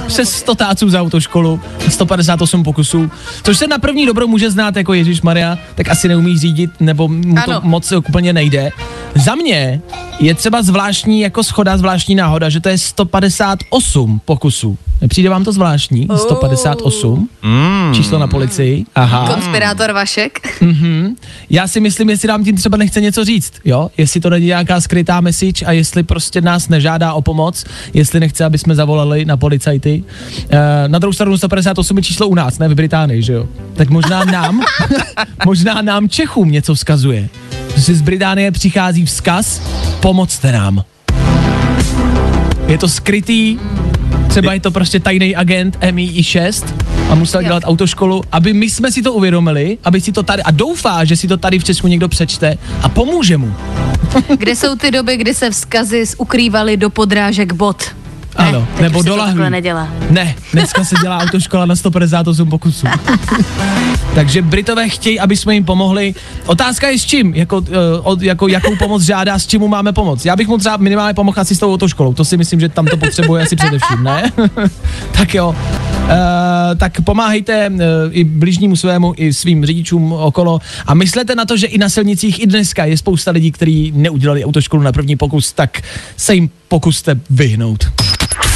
Přes 0.08 0.36
100 0.36 0.56
táců 0.56 0.90
za 0.90 1.02
autoškolu, 1.02 1.62
158 1.90 2.64
pokusů, 2.64 3.12
což 3.44 3.58
se 3.58 3.68
na 3.68 3.78
první 3.80 4.06
dobro 4.06 4.28
může 4.28 4.52
znát 4.52 4.76
jako 4.76 4.94
Ježíš 4.94 5.22
Maria, 5.22 5.58
tak 5.76 5.90
asi 5.90 6.08
neumí 6.08 6.38
řídit, 6.38 6.72
nebo 6.80 7.08
mu 7.08 7.36
to 7.46 7.52
Ano. 7.52 7.62
moc 7.64 7.92
úplně 7.92 8.34
nejde. 8.34 8.72
Za 9.16 9.36
mě 9.36 9.82
je 10.20 10.36
třeba 10.36 10.62
zvláštní 10.62 11.20
jako 11.20 11.44
schoda, 11.44 11.78
zvláštní 11.78 12.16
náhoda, 12.16 12.50
že 12.50 12.60
to 12.60 12.70
je 12.70 12.78
158 12.78 14.22
pokusů. 14.26 14.78
Nepřijde 15.02 15.30
vám 15.30 15.44
to 15.44 15.52
zvláštní? 15.52 16.08
158? 16.16 17.23
Číslo 17.94 18.20
na 18.20 18.28
policii? 18.28 18.86
Aha. 18.96 19.34
Konspirátor 19.34 19.92
Vašek. 19.92 20.62
Mhm. 20.62 21.16
Já 21.50 21.68
si 21.68 21.80
myslím, 21.80 22.10
jestli 22.10 22.28
nám 22.28 22.44
tím 22.44 22.56
třeba 22.56 22.78
nechce 22.78 23.02
něco 23.02 23.26
říct, 23.26 23.54
jo? 23.66 23.90
Jestli 23.98 24.20
to 24.20 24.30
není 24.30 24.46
nějaká 24.46 24.82
skrytá 24.82 25.22
message 25.22 25.66
a 25.66 25.72
jestli 25.72 26.04
prostě 26.04 26.42
nás 26.42 26.70
nežádá 26.70 27.14
o 27.14 27.22
pomoc, 27.22 27.66
jestli 27.94 28.20
nechce, 28.20 28.46
aby 28.46 28.58
jsme 28.58 28.76
zavolali 28.76 29.26
na 29.26 29.38
policajty. 29.38 30.04
E, 30.50 30.88
na 30.88 31.00
druhou 31.00 31.14
stranu 31.14 31.38
158 31.38 31.98
je 31.98 32.04
číslo 32.04 32.28
u 32.28 32.36
nás, 32.36 32.60
ne 32.60 32.68
v 32.68 32.76
Británii, 32.76 33.22
že 33.22 33.34
jo? 33.34 33.48
Tak 33.74 33.90
možná 33.90 34.24
nám, 34.24 34.62
možná 35.46 35.82
nám 35.82 36.10
Čechům 36.10 36.52
něco 36.52 36.76
vzkazuje. 36.76 37.30
Že 37.76 37.96
z 37.96 38.02
Británie 38.02 38.52
přichází 38.52 39.06
vzkaz, 39.06 39.62
pomocte 40.00 40.52
nám. 40.52 40.84
Je 42.68 42.78
to 42.78 42.90
skrytý, 42.90 43.60
třeba 44.28 44.54
je 44.54 44.60
to 44.60 44.72
prostě 44.72 45.00
tajný 45.00 45.36
agent 45.36 45.78
MI6 45.80 46.64
a 47.10 47.16
musel 47.16 47.42
Jo. 47.42 47.48
dělat 47.48 47.64
autoškolu, 47.66 48.22
aby 48.32 48.54
my 48.54 48.70
jsme 48.70 48.92
si 48.92 49.02
to 49.02 49.14
uvědomili, 49.14 49.78
aby 49.84 50.02
si 50.02 50.12
to 50.12 50.24
tady, 50.24 50.44
a 50.44 50.52
doufá, 50.52 51.06
že 51.06 51.16
si 51.18 51.28
to 51.28 51.38
tady 51.38 51.60
v 51.60 51.64
Česku 51.64 51.88
někdo 51.88 52.08
přečte 52.10 52.58
a 52.82 52.90
pomůže 52.90 53.38
mu. 53.38 53.54
Kde 54.38 54.56
jsou 54.56 54.76
ty 54.76 54.92
doby, 54.92 55.18
kdy 55.18 55.34
se 55.34 55.50
vzkazy 55.50 56.04
ukrývaly 56.18 56.78
do 56.78 56.90
podrážek 56.90 57.54
bot? 57.54 57.84
Ano, 58.36 58.68
ne, 58.76 58.82
nebo 58.82 59.02
do 59.02 59.16
lahví. 59.16 59.50
nedělá. 59.50 59.88
Ne, 60.10 60.36
dneska 60.54 60.84
se 60.84 60.96
dělá 61.02 61.18
autoškola 61.18 61.66
na 61.66 61.76
158 61.76 62.50
pokusů. 62.50 62.88
Takže 64.16 64.42
Britové 64.42 64.90
chtějí, 64.90 65.20
aby 65.20 65.38
jsme 65.38 65.54
jim 65.54 65.66
pomohli. 65.66 66.16
Otázka 66.46 66.90
je 66.90 67.00
s 67.00 67.06
čím, 67.06 67.36
jako, 67.36 67.58
uh, 67.58 67.68
od, 68.04 68.22
jako 68.22 68.48
jakou 68.48 68.76
pomoc 68.76 69.02
žádá, 69.02 69.40
s 69.40 69.48
čím 69.48 69.62
mu 69.62 69.68
máme 69.68 69.94
pomoct. 69.94 70.26
Já 70.26 70.36
bych 70.36 70.48
mu 70.48 70.58
třeba 70.58 70.78
minimálně 70.78 71.14
pomohl 71.14 71.42
asi 71.42 71.56
s 71.56 71.60
tou 71.60 71.74
autoškolou, 71.74 72.14
to 72.14 72.26
si 72.26 72.38
myslím, 72.38 72.60
že 72.60 72.70
tam 72.70 72.86
to 72.86 72.98
potřebuje 72.98 73.44
asi 73.44 73.56
především, 73.56 74.04
ne? 74.04 74.32
tak 75.12 75.34
jo. 75.34 75.56
Uh, 76.04 76.10
tak 76.78 77.02
pomáhejte 77.02 77.70
uh, 77.70 77.80
i 78.12 78.24
bližnímu 78.24 78.76
svému, 78.76 79.14
i 79.18 79.34
svým 79.34 79.66
řidičům 79.66 80.14
okolo 80.14 80.60
a 80.88 80.94
myslete 80.94 81.36
na 81.36 81.46
to, 81.46 81.58
že 81.58 81.68
i 81.68 81.78
na 81.78 81.90
silnicích 81.90 82.42
i 82.42 82.48
dneska 82.48 82.86
je 82.86 82.98
spousta 82.98 83.32
lidí, 83.32 83.52
kteří 83.52 83.94
neudělali 83.96 84.46
autoškolu 84.46 84.84
na 84.84 84.92
první 84.92 85.16
pokus, 85.16 85.54
tak 85.54 85.82
se 86.18 86.36
jim 86.36 86.50
pokuste 86.74 87.16
vyhnout. 87.30 87.86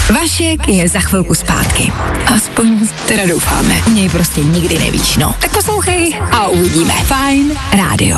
Vašek 0.10 0.68
je 0.68 0.90
za 0.90 1.00
chvilku 1.00 1.36
zpátky. 1.36 1.92
Aspoň 2.26 2.88
teda 3.08 3.26
doufáme. 3.26 3.82
Něj 3.94 4.10
prostě 4.10 4.42
nikdy 4.42 4.80
nevíš, 4.80 5.18
no. 5.18 5.36
Tak 5.42 5.52
poslouchej 5.52 6.20
a 6.32 6.48
uvidíme. 6.48 6.94
Fajn 6.94 7.52
rádio. 7.78 8.18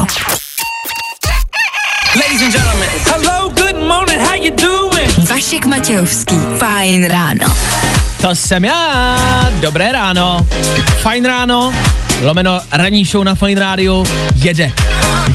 Ladies 2.16 2.42
and 2.42 2.52
gentlemen. 2.52 2.90
Hello, 3.06 3.50
good 3.50 3.88
morning, 3.88 4.22
how 4.22 4.44
you 4.44 4.56
doing? 4.56 5.30
Vašek 5.30 5.66
Matějovský. 5.66 6.36
Fajn 6.58 7.06
ráno. 7.06 7.56
To 8.22 8.36
jsem 8.36 8.66
já, 8.66 9.52
dobré 9.62 9.92
ráno, 9.92 10.48
fajn 11.02 11.26
ráno, 11.26 11.74
lomeno 12.22 12.62
ranní 12.72 13.06
show 13.06 13.24
na 13.24 13.36
Fajn 13.36 13.58
rádiu, 13.58 14.06
jede, 14.36 14.72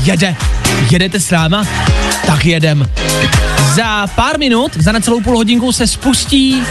jede, 0.05 0.37
jedete 0.91 1.21
s 1.21 1.31
náma? 1.31 1.67
Tak 2.27 2.47
jedem. 2.47 2.91
Za 3.75 4.07
pár 4.07 4.39
minut, 4.39 4.77
za 4.77 4.93
necelou 4.93 5.21
půl 5.21 5.37
hodinku 5.37 5.73
se 5.73 5.87
spustí 5.87 6.63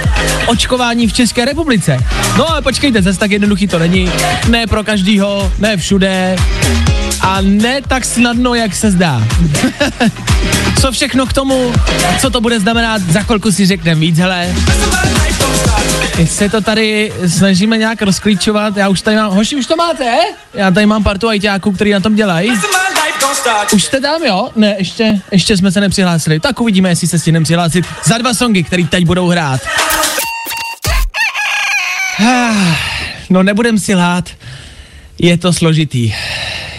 očkování 0.48 1.08
v 1.08 1.14
České 1.14 1.46
republice. 1.46 1.98
No 2.38 2.52
ale 2.52 2.62
počkejte, 2.62 3.02
zase 3.02 3.20
tak 3.20 3.32
jednoduchý 3.32 3.68
to 3.68 3.80
není, 3.80 4.12
ne 4.48 4.68
pro 4.68 4.84
každýho, 4.84 5.52
ne 5.60 5.78
všude 5.78 6.36
a 7.22 7.42
ne 7.42 7.82
tak 7.88 8.06
snadno, 8.06 8.54
jak 8.54 8.76
se 8.76 8.92
zdá. 8.92 9.24
co 10.82 10.92
všechno 10.92 11.26
k 11.26 11.34
tomu, 11.34 11.74
co 12.20 12.30
to 12.30 12.42
bude 12.42 12.60
znamenat, 12.60 13.02
za 13.02 13.20
chvilku 13.20 13.52
si 13.52 13.66
řekneme 13.66 14.02
víc, 14.02 14.18
hele. 14.18 14.56
My 16.18 16.28
se 16.28 16.50
to 16.50 16.62
tady 16.62 17.14
snažíme 17.28 17.78
nějak 17.78 18.02
rozklíčovat, 18.02 18.78
já 18.78 18.90
už 18.90 19.02
tady 19.02 19.18
mám, 19.18 19.32
hoši, 19.32 19.56
už 19.56 19.66
to 19.66 19.76
máte? 19.76 20.18
Já 20.54 20.72
tady 20.72 20.86
mám 20.86 21.04
partu 21.04 21.28
ajťáků, 21.30 21.72
který 21.72 21.92
na 21.92 22.00
tom 22.00 22.16
dělají. 22.16 22.52
Už 23.74 23.84
jste 23.84 24.02
tam, 24.02 24.24
jo? 24.24 24.50
Ne, 24.56 24.76
ještě, 24.78 25.22
ještě 25.32 25.58
jsme 25.58 25.72
se 25.72 25.82
nepřihlásili. 25.82 26.40
Tak 26.40 26.62
uvidíme, 26.62 26.90
jestli 26.90 27.08
se 27.08 27.20
stihneme 27.20 27.44
přihlásit 27.44 27.86
za 28.04 28.18
dva 28.18 28.34
songy, 28.34 28.64
který 28.64 28.88
teď 28.88 29.06
budou 29.06 29.28
hrát. 29.28 29.62
No 33.30 33.44
nebudem 33.44 33.80
si 33.80 33.96
lhát, 33.96 34.30
je 35.20 35.38
to 35.38 35.54
složitý. 35.54 36.14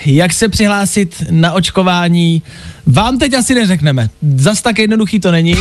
Jak 0.06 0.32
se 0.32 0.48
přihlásit 0.48 1.22
na 1.30 1.52
očkování, 1.52 2.42
vám 2.86 3.18
teď 3.18 3.34
asi 3.34 3.54
neřekneme. 3.54 4.08
Zas 4.36 4.62
tak 4.62 4.78
jednoduchý 4.78 5.20
to 5.20 5.32
není. 5.32 5.56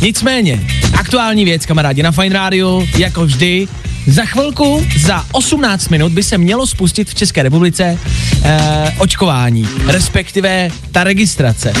Nicméně, 0.00 0.60
aktuální 1.08 1.44
věc, 1.44 1.66
kamarádi, 1.66 2.02
na 2.02 2.12
Fine 2.12 2.34
Radio, 2.34 2.86
jako 2.98 3.26
vždy, 3.26 3.68
za 4.06 4.24
chvilku, 4.24 4.86
za 4.98 5.24
18 5.32 5.88
minut 5.88 6.12
by 6.12 6.22
se 6.22 6.38
mělo 6.38 6.66
spustit 6.66 7.10
v 7.10 7.14
České 7.14 7.42
republice 7.42 7.98
eh, 8.44 8.94
očkování, 8.98 9.68
respektive 9.86 10.70
ta 10.92 11.04
registrace. 11.04 11.72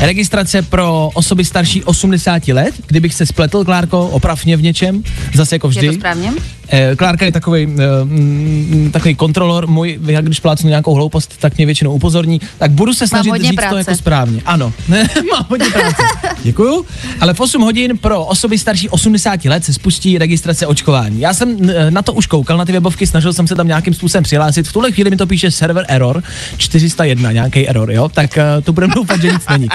Registrace 0.00 0.62
pro 0.62 1.10
osoby 1.14 1.44
starší 1.44 1.84
80 1.84 2.48
let, 2.48 2.74
kdybych 2.86 3.14
se 3.14 3.26
spletl, 3.26 3.64
Klárko, 3.64 4.08
oprav 4.08 4.44
mě 4.44 4.56
v 4.56 4.62
něčem, 4.62 5.02
zase 5.34 5.54
jako 5.54 5.68
vždy. 5.68 5.86
Je 5.86 5.92
to 5.92 5.98
správně? 5.98 6.32
Eh, 6.68 6.96
Klárka 6.96 7.24
je 7.24 7.32
takový, 7.32 7.66
mm, 7.66 8.90
takový 8.92 9.14
kontrolor 9.14 9.66
můj, 9.66 9.98
já 10.06 10.20
když 10.20 10.40
plácnu 10.40 10.68
nějakou 10.68 10.94
hloupost, 10.94 11.34
tak 11.40 11.56
mě 11.56 11.66
většinou 11.66 11.92
upozorní, 11.92 12.40
tak 12.58 12.70
budu 12.70 12.94
se 12.94 13.08
snažit 13.08 13.34
říct 13.34 13.50
to 13.50 13.56
práce. 13.56 13.78
jako 13.78 13.94
správně. 13.94 14.40
Ano, 14.46 14.72
mám 15.32 15.46
hodně 15.48 15.70
práce. 15.70 16.02
Děkuju. 16.42 16.86
Ale 17.20 17.34
v 17.34 17.40
8 17.40 17.62
hodin 17.62 17.98
pro 17.98 18.24
osoby 18.24 18.58
starší 18.58 18.88
80 18.88 19.44
let 19.44 19.64
se 19.64 19.72
spustí 19.72 20.18
registrace 20.18 20.66
očkování. 20.66 21.20
Já 21.20 21.34
jsem 21.34 21.70
eh, 21.70 21.90
na 21.90 22.02
to 22.02 22.12
už 22.12 22.26
koukal, 22.26 22.58
na 22.58 22.64
ty 22.64 22.72
webovky, 22.72 23.06
snažil 23.06 23.32
jsem 23.32 23.46
se 23.46 23.54
tam 23.54 23.66
nějakým 23.68 23.94
způsobem 23.94 24.24
přihlásit. 24.24 24.68
V 24.68 24.72
tuhle 24.72 24.92
chvíli 24.92 25.10
mi 25.10 25.16
to 25.16 25.26
píše 25.26 25.50
server 25.50 25.84
error 25.88 26.22
401, 26.56 27.32
nějaký 27.32 27.68
error, 27.68 27.90
jo? 27.92 28.08
Tak 28.08 28.38
to 28.64 28.72
budeme 28.72 28.94
doufat, 28.94 29.20
že 29.20 29.32
nic 29.32 29.42
není. 29.50 29.68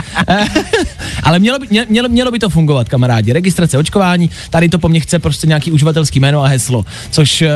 Ale 1.23 1.39
mělo 1.39 1.59
by, 1.59 1.67
mě- 1.69 1.85
mělo, 1.89 2.09
mělo 2.09 2.31
by 2.31 2.39
to 2.39 2.49
fungovat, 2.49 2.89
kamarádi. 2.89 3.33
Registrace 3.33 3.77
očkování, 3.77 4.29
tady 4.49 4.69
to 4.69 4.79
po 4.79 4.89
mně 4.89 4.99
chce 4.99 5.19
prostě 5.19 5.47
nějaký 5.47 5.71
uživatelský 5.71 6.19
jméno 6.19 6.43
a 6.43 6.47
heslo, 6.47 6.85
což 7.11 7.41
uh, 7.41 7.47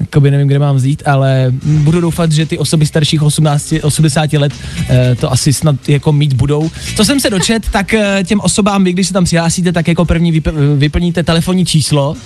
Jakoby 0.00 0.30
nevím, 0.30 0.46
kde 0.48 0.58
mám 0.58 0.76
vzít, 0.76 1.02
ale 1.06 1.46
budu 1.64 2.00
doufat, 2.00 2.32
že 2.32 2.46
ty 2.46 2.58
osoby 2.58 2.86
starších 2.86 3.22
18, 3.22 3.74
80 3.82 4.32
let 4.32 4.52
eh, 4.88 5.14
to 5.20 5.32
asi 5.32 5.52
snad 5.52 5.88
jako 5.88 6.12
mít 6.12 6.32
budou. 6.32 6.70
Co 6.96 7.04
jsem 7.04 7.20
se 7.20 7.30
dočet, 7.30 7.68
tak 7.68 7.94
eh, 7.94 8.24
těm 8.26 8.40
osobám, 8.40 8.84
vy 8.84 8.92
když 8.92 9.06
se 9.06 9.12
tam 9.12 9.24
přihlásíte, 9.24 9.72
tak 9.72 9.88
jako 9.88 10.04
první 10.04 10.40
vyp- 10.40 10.76
vyplníte 10.78 11.22
telefonní 11.22 11.66
číslo, 11.66 12.16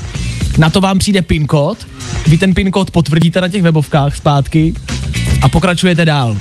na 0.59 0.71
to 0.71 0.81
vám 0.81 0.99
přijde 0.99 1.23
PIN 1.23 1.47
kód, 1.47 1.79
vy 2.27 2.39
ten 2.39 2.55
PIN 2.55 2.71
kód 2.71 2.91
potvrdíte 2.91 3.41
na 3.41 3.49
těch 3.49 3.63
webovkách 3.63 4.17
zpátky 4.17 4.75
a 5.43 5.49
pokračujete 5.49 6.05
dál. 6.05 6.37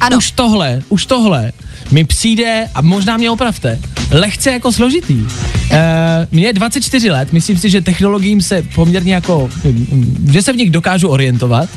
Ano. 0.00 0.16
Už 0.16 0.30
tohle, 0.30 0.82
už 0.88 1.06
tohle 1.06 1.52
mi 1.90 2.04
přijde, 2.04 2.68
a 2.74 2.82
možná 2.82 3.16
mě 3.16 3.30
opravte, 3.30 3.78
lehce 4.10 4.50
jako 4.50 4.72
složitý. 4.72 5.26
E, 5.70 6.28
mně 6.30 6.46
je 6.46 6.52
24 6.52 7.10
let, 7.10 7.32
myslím 7.32 7.58
si, 7.58 7.70
že 7.70 7.80
technologiím 7.80 8.42
se 8.42 8.62
poměrně 8.74 9.14
jako, 9.14 9.50
mm, 9.64 10.28
že 10.32 10.42
se 10.42 10.52
v 10.52 10.56
nich 10.56 10.70
dokážu 10.70 11.08
orientovat, 11.08 11.68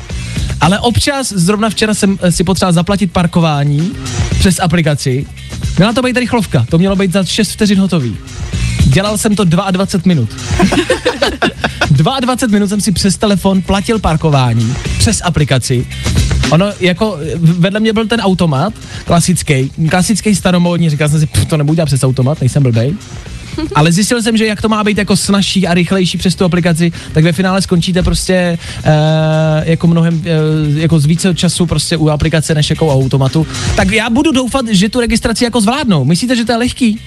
ale 0.62 0.80
občas, 0.80 1.34
zrovna 1.34 1.70
včera 1.70 1.94
jsem 1.94 2.20
eh, 2.22 2.32
si 2.32 2.44
potřeboval 2.44 2.74
zaplatit 2.74 3.12
parkování 3.12 3.92
přes 4.40 4.60
aplikaci, 4.60 5.26
měla 5.78 5.94
to 5.94 6.02
být 6.02 6.18
rychlovka, 6.18 6.66
to 6.70 6.78
mělo 6.78 6.96
být 6.96 7.14
za 7.14 7.24
6 7.24 7.52
vteřin 7.52 7.80
hotový. 7.80 8.18
Dělal 8.98 9.18
jsem 9.18 9.36
to 9.36 9.44
22 9.44 10.02
minut. 10.06 10.30
22 11.92 12.54
minut 12.54 12.68
jsem 12.68 12.82
si 12.82 12.92
přes 12.92 13.18
telefon 13.18 13.62
platil 13.62 14.00
parkování 14.00 14.74
přes 14.98 15.22
aplikaci. 15.24 15.88
Ono 16.52 16.66
jako 16.80 17.18
vedle 17.36 17.80
mě 17.80 17.94
byl 17.94 18.08
ten 18.08 18.22
automat, 18.22 18.74
klasický, 19.06 19.72
klasický 19.90 20.36
staromódní, 20.36 20.90
říkal 20.90 21.10
jsem 21.10 21.20
si, 21.20 21.26
"Pff, 21.26 21.46
to 21.46 21.58
nebudu 21.58 21.76
dělat 21.76 21.86
přes 21.86 22.04
automat, 22.04 22.40
nejsem 22.42 22.64
blbej. 22.64 22.96
Ale 23.76 23.92
zjistil 23.92 24.22
jsem, 24.22 24.38
že 24.38 24.46
jak 24.46 24.62
to 24.62 24.70
má 24.70 24.84
být 24.84 24.98
jako 24.98 25.16
snažší 25.16 25.68
a 25.68 25.74
rychlejší 25.74 26.18
přes 26.18 26.36
tu 26.36 26.46
aplikaci, 26.46 26.92
tak 27.14 27.24
ve 27.24 27.32
finále 27.32 27.62
skončíte 27.62 28.04
prostě 28.04 28.58
uh, 28.78 28.92
jako 29.64 29.88
mnohem, 29.88 30.16
uh, 30.16 30.78
jako 30.78 31.00
z 31.00 31.06
více 31.06 31.36
času 31.36 31.66
prostě 31.66 31.98
u 31.98 32.10
aplikace 32.10 32.56
než 32.56 32.70
jako 32.70 32.86
u 32.86 32.92
automatu. 32.92 33.48
Tak 33.76 33.92
já 33.92 34.10
budu 34.10 34.32
doufat, 34.32 34.68
že 34.68 34.90
tu 34.90 35.00
registraci 35.00 35.44
jako 35.44 35.62
zvládnou. 35.62 36.06
Myslíte, 36.06 36.36
že 36.36 36.46
to 36.46 36.52
je 36.52 36.58
lehký? 36.58 37.00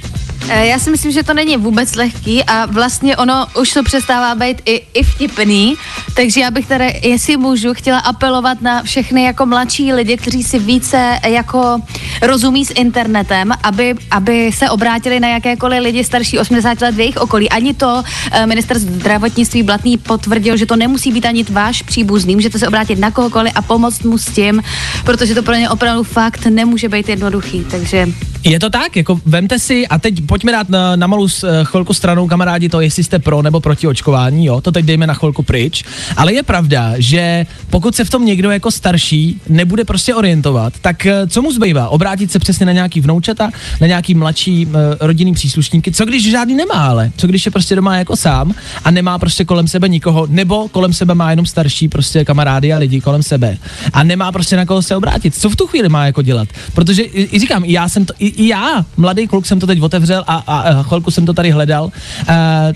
Eh, 0.49 0.67
Já 0.67 0.79
si 0.79 0.91
myslím, 0.91 1.13
že 1.13 1.23
to 1.23 1.35
není 1.35 1.57
vůbec 1.57 1.95
lehký 1.95 2.45
a 2.45 2.67
vlastně 2.67 3.17
ono 3.17 3.47
už 3.61 3.73
to 3.73 3.83
přestává 3.83 4.35
být 4.35 4.63
i, 4.65 4.83
i 4.95 5.03
vtipný, 5.03 5.75
takže 6.15 6.41
já 6.41 6.51
bych 6.51 6.67
teda, 6.67 6.85
jestli 7.03 7.37
můžu, 7.37 7.75
chtěla 7.75 7.99
apelovat 7.99 8.63
na 8.63 8.83
všechny 8.83 9.25
jako 9.25 9.47
mladší 9.47 9.93
lidi, 9.93 10.17
kteří 10.17 10.43
si 10.43 10.59
více 10.59 11.19
jako 11.27 11.79
rozumí 12.23 12.65
s 12.65 12.73
internetem, 12.75 13.53
aby, 13.63 13.95
aby 14.11 14.53
se 14.53 14.71
obrátili 14.71 15.21
na 15.21 15.29
jakékoliv 15.29 15.83
lidi 15.83 16.05
starší 16.05 16.39
80 16.39 16.81
let 16.81 16.95
v 16.95 17.01
jejich 17.01 17.17
okolí. 17.17 17.51
Ani 17.51 17.75
to 17.75 18.03
eh, 18.33 18.47
minister 18.47 18.79
zdravotnictví 18.79 19.63
Blatný 19.63 19.99
potvrdil, 19.99 20.57
že 20.57 20.67
to 20.67 20.77
nemusí 20.77 21.13
být 21.13 21.27
ani 21.27 21.45
váš 21.51 21.83
příbuzný, 21.83 22.35
můžete 22.35 22.59
se 22.59 22.69
obrátit 22.69 22.99
na 22.99 23.11
kohokoliv 23.11 23.53
a 23.55 23.63
pomoct 23.63 24.03
mu 24.03 24.19
s 24.19 24.27
tím, 24.27 24.63
protože 25.05 25.35
to 25.35 25.43
pro 25.43 25.55
ně 25.55 25.71
opravdu 25.71 26.03
fakt 26.03 26.47
nemůže 26.47 26.89
být 26.89 27.09
jednoduchý, 27.09 27.65
takže 27.71 28.07
Je 28.45 28.61
to 28.61 28.71
tak, 28.71 28.97
jako 28.97 29.21
vemte 29.27 29.59
si, 29.59 29.87
a 29.87 29.99
teď 29.99 30.27
pojďme 30.27 30.53
dát 30.53 30.69
na, 30.69 30.97
na 30.97 31.07
malou 31.07 31.29
eh, 31.29 31.49
chvilku 31.65 31.95
stranou, 31.95 32.29
kamarádi, 32.29 32.69
to, 32.69 32.81
jestli 32.81 33.05
jste 33.05 33.19
pro 33.19 33.43
nebo 33.43 33.61
proti 33.61 33.87
očkování, 33.87 34.47
jo, 34.47 34.61
to 34.61 34.73
teď 34.73 34.85
dejme 34.85 35.07
na 35.07 35.15
chvilku 35.15 35.43
pryč. 35.43 35.85
Ale 36.17 36.33
je 36.33 36.43
pravda, 36.43 36.93
že 36.97 37.47
pokud 37.71 37.95
se 37.95 38.05
v 38.05 38.11
tom 38.11 38.25
někdo 38.25 38.51
jako 38.51 38.71
starší 38.71 39.41
nebude 39.49 39.85
prostě 39.85 40.15
orientovat, 40.15 40.73
tak 40.81 41.07
eh, 41.07 41.27
co 41.27 41.43
mu 41.43 41.53
zbývá? 41.53 41.89
Obrátit 41.89 42.33
se 42.33 42.39
přesně 42.39 42.67
na 42.67 42.73
nějaký 42.73 43.01
vnoučata, 43.01 43.51
na 43.81 43.87
nějaký 43.87 44.15
mladší 44.15 44.67
uh, 44.67 44.73
rodinný 45.01 45.35
příslušníky, 45.35 45.93
co 45.93 46.05
když 46.05 46.31
žádný 46.31 46.55
nemá, 46.55 46.87
ale 46.89 47.13
co 47.17 47.27
když 47.27 47.47
je 47.47 47.53
prostě 47.53 47.77
doma 47.77 47.97
jako 47.97 48.17
sám 48.17 48.55
a 48.85 48.91
nemá 48.91 49.19
prostě 49.19 49.45
kolem 49.45 49.69
sebe 49.69 49.89
nikoho, 49.89 50.27
nebo 50.27 50.69
kolem 50.69 50.93
sebe 50.93 51.15
má 51.15 51.31
jenom 51.31 51.47
starší 51.47 51.89
prostě 51.89 52.25
kamarády 52.25 52.73
a 52.73 52.79
lidi 52.79 53.01
kolem 53.01 53.23
sebe 53.23 53.59
a 53.93 54.03
nemá 54.03 54.33
prostě 54.33 54.57
na 54.57 54.67
koho 54.67 54.83
se 54.83 54.97
obrátit. 54.97 55.35
Co 55.35 55.51
v 55.51 55.57
tu 55.57 55.67
chvíli 55.67 55.89
má 55.89 56.07
jako 56.07 56.23
dělat? 56.23 56.49
Protože 56.75 57.03
i, 57.03 57.37
i 57.37 57.39
říkám, 57.39 57.65
já 57.65 57.89
jsem 57.89 58.05
to, 58.05 58.15
i, 58.19 58.30
i 58.31 58.49
já, 58.49 58.85
mladý 58.97 59.27
kluk 59.27 59.47
jsem 59.47 59.61
to 59.61 59.67
teď 59.67 59.81
otevřel 59.81 60.25
a, 60.27 60.35
a, 60.35 60.61
a 60.61 60.83
chvilku 60.83 61.11
jsem 61.11 61.27
to 61.27 61.33
tady 61.33 61.51
hledal, 61.51 61.85
uh, 61.85 61.91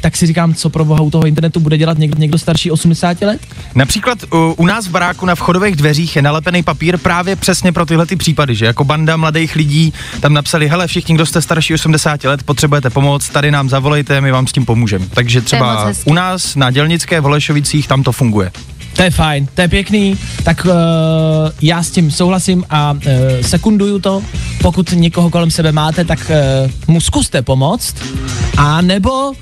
tak 0.00 0.16
si 0.16 0.26
říkám, 0.26 0.54
co 0.54 0.70
pro 0.70 0.84
boha 0.84 1.00
u 1.00 1.10
toho 1.10 1.26
internetu 1.26 1.60
bude 1.60 1.78
dělat 1.78 1.98
někdo, 1.98 2.18
někdo 2.18 2.38
starší 2.38 2.70
80 2.70 3.22
let? 3.22 3.40
Například 3.74 4.18
u, 4.32 4.54
u 4.56 4.66
nás 4.66 4.86
v 4.86 4.90
baráku 4.90 5.26
na 5.26 5.34
vchodových 5.34 5.76
dveřích 5.76 6.16
je 6.16 6.22
nalepený 6.22 6.62
papír 6.62 6.98
právě 6.98 7.36
přesně 7.36 7.72
pro 7.72 7.86
tyhle 7.86 8.06
ty 8.06 8.16
případy, 8.16 8.54
že 8.54 8.66
jako 8.66 8.84
banda 8.84 9.16
mladých 9.16 9.56
lidí 9.56 9.92
tam 10.20 10.32
napsali, 10.32 10.68
hele, 10.68 10.86
všichni, 10.86 11.14
kdo 11.14 11.26
jste 11.26 11.42
starší 11.42 11.74
80 11.74 12.24
let, 12.24 12.42
potřebujete 12.42 12.90
pomoc, 12.90 13.28
tady 13.28 13.50
nám 13.50 13.68
zavolejte, 13.68 14.20
my 14.20 14.30
vám 14.30 14.46
s 14.46 14.52
tím 14.52 14.66
pomůžeme. 14.66 15.06
Takže 15.14 15.40
třeba 15.40 15.92
u 16.04 16.14
nás 16.14 16.56
na 16.56 16.70
Dělnické 16.70 17.20
v 17.20 17.24
Holešovicích 17.24 17.88
tam 17.88 18.02
to 18.02 18.12
funguje. 18.12 18.50
To 18.96 19.02
je 19.02 19.10
fajn, 19.10 19.48
to 19.54 19.60
je 19.60 19.68
pěkný, 19.68 20.18
tak 20.42 20.64
uh, 20.64 20.72
já 21.62 21.82
s 21.82 21.90
tím 21.90 22.10
souhlasím 22.10 22.64
a 22.70 22.92
uh, 22.92 23.00
sekunduju 23.40 23.98
to. 23.98 24.22
Pokud 24.62 24.92
někoho 24.92 25.30
kolem 25.30 25.50
sebe 25.50 25.72
máte, 25.72 26.04
tak 26.04 26.30
uh, 26.30 26.70
mu 26.94 27.00
zkuste 27.00 27.42
pomoct. 27.42 27.96
A 28.56 28.80
nebo 28.80 29.32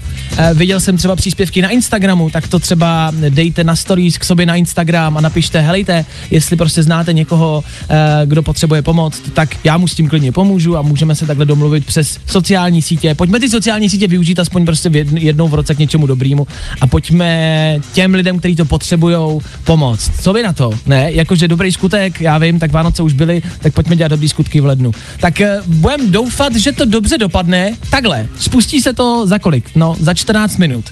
viděl 0.54 0.80
jsem 0.80 0.96
třeba 0.96 1.16
příspěvky 1.16 1.62
na 1.62 1.68
Instagramu, 1.68 2.30
tak 2.30 2.48
to 2.48 2.58
třeba 2.58 3.12
dejte 3.28 3.64
na 3.64 3.76
stories 3.76 4.18
k 4.18 4.24
sobě 4.24 4.46
na 4.46 4.56
Instagram 4.56 5.16
a 5.16 5.20
napište, 5.20 5.60
helejte, 5.60 6.04
jestli 6.30 6.56
prostě 6.56 6.82
znáte 6.82 7.12
někoho, 7.12 7.64
uh, 7.90 7.96
kdo 8.24 8.42
potřebuje 8.42 8.82
pomoc, 8.82 9.22
tak 9.32 9.56
já 9.64 9.78
mu 9.78 9.88
s 9.88 9.94
tím 9.94 10.08
klidně 10.08 10.32
pomůžu 10.32 10.76
a 10.76 10.82
můžeme 10.82 11.14
se 11.14 11.26
takhle 11.26 11.44
domluvit 11.46 11.86
přes 11.86 12.18
sociální 12.26 12.82
sítě. 12.82 13.14
Pojďme 13.14 13.40
ty 13.40 13.48
sociální 13.48 13.90
sítě 13.90 14.06
využít 14.08 14.38
aspoň 14.38 14.64
prostě 14.64 14.90
jednou 15.14 15.48
v 15.48 15.54
roce 15.54 15.74
k 15.74 15.78
něčemu 15.78 16.06
dobrému 16.06 16.46
a 16.80 16.86
pojďme 16.86 17.78
těm 17.92 18.14
lidem, 18.14 18.38
kteří 18.38 18.56
to 18.56 18.64
potřebují, 18.64 19.40
pomoct. 19.64 20.10
Co 20.20 20.32
vy 20.32 20.42
na 20.42 20.52
to? 20.52 20.70
Ne, 20.86 21.12
jakože 21.12 21.48
dobrý 21.48 21.72
skutek, 21.72 22.20
já 22.20 22.38
vím, 22.38 22.58
tak 22.58 22.72
Vánoce 22.72 23.02
už 23.02 23.12
byly, 23.12 23.42
tak 23.58 23.74
pojďme 23.74 23.96
dělat 23.96 24.08
dobrý 24.08 24.28
skutky 24.28 24.60
v 24.60 24.66
lednu. 24.66 24.92
Tak 25.20 25.34
uh, 25.40 25.74
budem 25.74 26.10
doufat, 26.10 26.56
že 26.56 26.72
to 26.72 26.84
dobře 26.84 27.18
dopadne. 27.18 27.72
Takhle, 27.90 28.26
spustí 28.38 28.80
se 28.80 28.92
to 28.92 29.26
za 29.26 29.38
kolik? 29.38 29.64
No, 29.74 29.96
za 30.00 30.14
14 30.22 30.56
minut. 30.56 30.84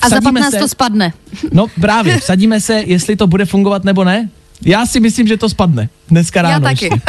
a 0.00 0.08
za 0.08 0.16
Vsadíme 0.16 0.40
15 0.40 0.50
se. 0.50 0.58
to 0.58 0.68
spadne. 0.68 1.12
No 1.52 1.66
právě, 1.80 2.16
vsadíme 2.20 2.60
se, 2.60 2.82
jestli 2.86 3.16
to 3.16 3.26
bude 3.26 3.44
fungovat 3.44 3.84
nebo 3.84 4.04
ne. 4.04 4.28
Já 4.64 4.86
si 4.86 5.00
myslím, 5.00 5.26
že 5.28 5.36
to 5.36 5.48
spadne. 5.48 5.88
Dneska 6.10 6.42
ráno 6.42 6.54
Já 6.54 6.60
taky. 6.60 6.84
ještě. 6.84 7.00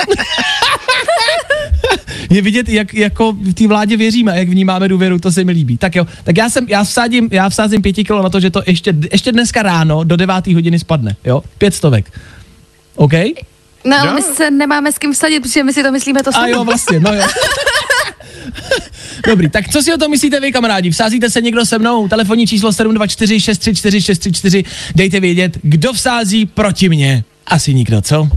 Je 2.30 2.42
vidět, 2.42 2.70
jak 2.70 2.94
jako 2.94 3.32
v 3.32 3.54
té 3.54 3.68
vládě 3.68 3.98
věříme, 3.98 4.40
jak 4.40 4.50
vnímáme 4.50 4.88
důvěru, 4.88 5.20
to 5.20 5.32
se 5.32 5.44
mi 5.44 5.52
líbí. 5.52 5.78
Tak 5.78 5.96
jo, 5.96 6.08
tak 6.24 6.38
já 6.38 6.50
jsem, 6.50 6.66
já 6.70 6.82
vsádím, 6.82 7.30
já 7.32 7.50
vsázím 7.50 7.82
pěti 7.82 8.04
kilo 8.04 8.24
na 8.24 8.30
to, 8.30 8.40
že 8.40 8.50
to 8.50 8.64
ještě, 8.68 8.94
ještě 9.12 9.32
dneska 9.32 9.62
ráno 9.64 10.04
do 10.04 10.16
devátý 10.16 10.54
hodiny 10.54 10.80
spadne, 10.80 11.16
jo? 11.26 11.44
Pět 11.58 11.76
stovek. 11.76 12.20
OK? 12.96 13.14
No, 13.86 14.00
ale 14.00 14.14
my 14.14 14.22
se 14.22 14.52
nemáme 14.52 14.92
s 14.92 14.98
kým 14.98 15.14
vsadit, 15.14 15.40
protože 15.40 15.64
my 15.64 15.74
si 15.74 15.84
to 15.84 15.92
myslíme 15.92 16.24
to 16.24 16.32
A 16.38 16.48
jo, 16.48 16.64
vlastně, 16.64 17.00
no 17.00 17.14
jo. 17.14 17.24
Dobrý, 19.28 19.50
tak 19.50 19.70
co 19.70 19.82
si 19.82 19.94
o 19.94 19.98
tom 19.98 20.12
myslíte 20.12 20.40
vy, 20.40 20.52
kamarádi? 20.52 20.90
Vsázíte 20.90 21.30
se 21.30 21.42
někdo 21.42 21.66
se 21.66 21.80
mnou? 21.80 22.08
Telefonní 22.08 22.48
číslo 22.48 22.74
724 22.74 23.40
634 23.40 24.02
634. 24.02 24.64
Dejte 24.96 25.20
vědět, 25.20 25.58
kdo 25.62 25.94
vsází 25.94 26.46
proti 26.46 26.90
mně. 26.90 27.24
Asi 27.48 27.74
nikdo, 27.74 28.02
co? 28.02 28.30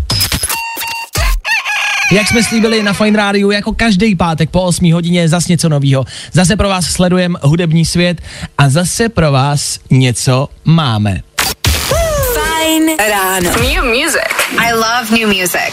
Jak 2.12 2.28
jsme 2.28 2.42
slíbili 2.42 2.82
na 2.82 2.92
Fine 2.92 3.16
Radio, 3.18 3.50
jako 3.50 3.72
každý 3.72 4.16
pátek 4.16 4.50
po 4.50 4.62
8 4.62 4.92
hodině 4.92 5.28
zas 5.28 5.48
něco 5.48 5.68
novýho. 5.68 6.04
Zase 6.32 6.56
pro 6.56 6.68
vás 6.68 6.84
sledujeme 6.84 7.38
hudební 7.42 7.84
svět 7.84 8.20
a 8.58 8.68
zase 8.68 9.08
pro 9.08 9.32
vás 9.32 9.78
něco 9.90 10.48
máme. 10.64 11.20
Fajn 12.34 12.90
ráno. 13.10 13.50
New 13.50 13.84
music. 13.84 14.32
I 14.58 14.72
love 14.72 15.18
new 15.18 15.28
music. 15.28 15.72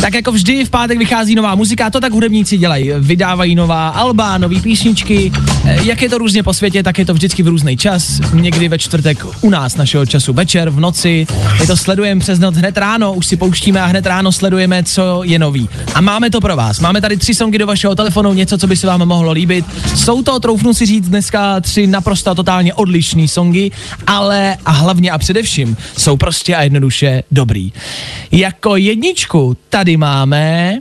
Tak 0.00 0.14
jako 0.14 0.32
vždy 0.32 0.64
v 0.64 0.70
pátek 0.70 0.98
vychází 0.98 1.34
nová 1.34 1.54
muzika, 1.54 1.90
to 1.90 2.00
tak 2.00 2.12
hudebníci 2.12 2.58
dělají. 2.58 2.90
Vydávají 2.98 3.54
nová 3.54 3.88
alba, 3.88 4.38
nové 4.38 4.60
písničky. 4.60 5.32
Eh, 5.64 5.78
Jak 5.82 6.02
je 6.02 6.08
to 6.08 6.18
různě 6.18 6.42
po 6.42 6.54
světě, 6.54 6.82
tak 6.82 6.98
je 6.98 7.04
to 7.04 7.14
vždycky 7.14 7.42
v 7.42 7.48
různý 7.48 7.76
čas. 7.76 8.20
Někdy 8.32 8.68
ve 8.68 8.78
čtvrtek 8.78 9.24
u 9.40 9.50
nás 9.50 9.76
našeho 9.76 10.06
času 10.06 10.32
večer, 10.32 10.70
v 10.70 10.80
noci. 10.80 11.26
My 11.60 11.66
to 11.66 11.76
sledujeme 11.76 12.20
přes 12.20 12.38
noc 12.38 12.56
hned 12.56 12.76
ráno, 12.78 13.12
už 13.12 13.26
si 13.26 13.36
pouštíme 13.36 13.80
a 13.80 13.86
hned 13.86 14.06
ráno 14.06 14.32
sledujeme, 14.32 14.84
co 14.84 15.20
je 15.24 15.38
nový. 15.38 15.68
A 15.94 16.00
máme 16.00 16.30
to 16.30 16.40
pro 16.40 16.56
vás. 16.56 16.80
Máme 16.80 17.00
tady 17.00 17.16
tři 17.16 17.34
songy 17.34 17.58
do 17.58 17.66
vašeho 17.66 17.94
telefonu, 17.94 18.32
něco, 18.32 18.58
co 18.58 18.66
by 18.66 18.76
se 18.76 18.86
vám 18.86 19.08
mohlo 19.08 19.32
líbit. 19.32 19.64
Jsou 19.94 20.22
to, 20.22 20.40
troufnu 20.40 20.74
si 20.74 20.86
říct, 20.86 21.08
dneska 21.08 21.60
tři 21.60 21.86
naprosto 21.86 22.34
totálně 22.34 22.74
odlišné 22.74 23.28
songy, 23.28 23.70
ale 24.06 24.56
a 24.64 24.70
hlavně 24.70 25.10
a 25.10 25.18
především 25.18 25.76
jsou 25.98 26.16
prostě 26.16 26.56
a 26.56 26.62
jednoduše 26.62 27.22
dobrý. 27.30 27.72
Jako 28.32 28.76
jedničku 28.76 29.56
tady 29.68 29.89
máme 29.96 30.78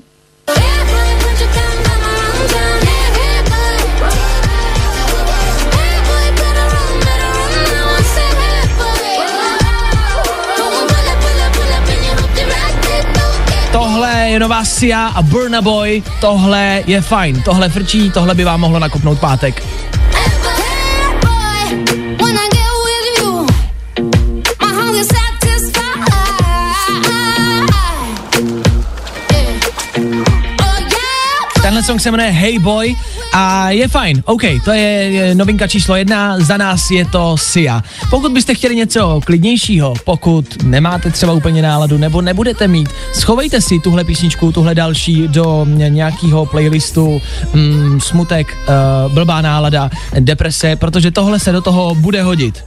Tohle 13.71 14.29
je 14.29 14.39
nová 14.39 14.65
Sia 14.65 15.07
a 15.07 15.21
Burna 15.21 15.61
Boy. 15.61 16.03
Tohle 16.21 16.83
je 16.87 17.01
fajn, 17.01 17.41
tohle 17.41 17.69
frčí, 17.69 18.11
tohle 18.11 18.35
by 18.35 18.43
vám 18.43 18.59
mohlo 18.59 18.79
nakopnout 18.79 19.19
pátek. 19.19 19.78
Song 31.89 32.01
se 32.01 32.11
jmenuje 32.11 32.29
Hey 32.29 32.59
Boy 32.59 32.95
a 33.33 33.69
je 33.69 33.87
fajn, 33.87 34.23
OK, 34.25 34.41
to 34.65 34.71
je 34.71 35.35
novinka 35.35 35.67
číslo 35.67 35.95
jedna, 35.95 36.39
za 36.39 36.57
nás 36.57 36.91
je 36.91 37.05
to 37.05 37.37
Sia. 37.37 37.83
Pokud 38.09 38.31
byste 38.31 38.55
chtěli 38.55 38.75
něco 38.75 39.21
klidnějšího, 39.25 39.93
pokud 40.05 40.63
nemáte 40.63 41.11
třeba 41.11 41.33
úplně 41.33 41.61
náladu 41.61 41.97
nebo 41.97 42.21
nebudete 42.21 42.67
mít, 42.67 42.89
schovejte 43.13 43.61
si 43.61 43.79
tuhle 43.79 44.03
písničku, 44.03 44.51
tuhle 44.51 44.75
další 44.75 45.27
do 45.27 45.65
nějakého 45.89 46.45
playlistu 46.45 47.21
mm, 47.53 48.01
smutek, 48.01 48.57
uh, 49.07 49.13
blbá 49.13 49.41
nálada, 49.41 49.89
deprese, 50.19 50.75
protože 50.75 51.11
tohle 51.11 51.39
se 51.39 51.51
do 51.51 51.61
toho 51.61 51.95
bude 51.95 52.21
hodit. 52.21 52.63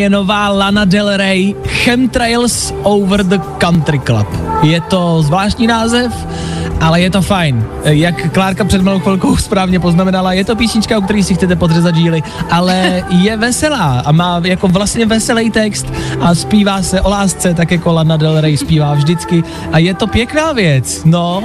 Je 0.00 0.10
nová 0.10 0.48
Lana 0.48 0.84
Del 0.84 1.16
Rey, 1.16 1.54
Chemtrails 1.66 2.72
Over 2.82 3.22
the 3.22 3.38
Country 3.58 3.98
Club. 3.98 4.28
Je 4.62 4.80
to 4.80 5.22
zvláštní 5.22 5.66
název, 5.66 6.12
ale 6.80 7.00
je 7.00 7.10
to 7.10 7.22
fajn. 7.22 7.64
Jak 7.84 8.32
Klárka 8.32 8.64
před 8.64 8.82
malou 8.82 8.98
chvilkou 8.98 9.36
správně 9.36 9.80
poznamenala, 9.80 10.32
je 10.32 10.44
to 10.44 10.56
písnička, 10.56 10.98
o 10.98 11.00
který 11.00 11.22
si 11.22 11.34
chcete 11.34 11.56
podřezat 11.56 11.96
žíly, 11.96 12.22
ale 12.50 13.04
je 13.10 13.36
veselá 13.36 14.00
a 14.00 14.12
má 14.12 14.40
jako 14.44 14.68
vlastně 14.68 15.06
veselý 15.06 15.50
text 15.50 15.86
a 16.20 16.34
zpívá 16.34 16.82
se 16.82 17.00
o 17.00 17.10
lásce, 17.10 17.54
tak 17.54 17.70
jako 17.70 17.92
Lana 17.92 18.16
Del 18.16 18.40
Rey 18.40 18.56
zpívá 18.56 18.94
vždycky 18.94 19.44
a 19.72 19.78
je 19.78 19.94
to 19.94 20.06
pěkná 20.06 20.52
věc, 20.52 21.04
no. 21.04 21.42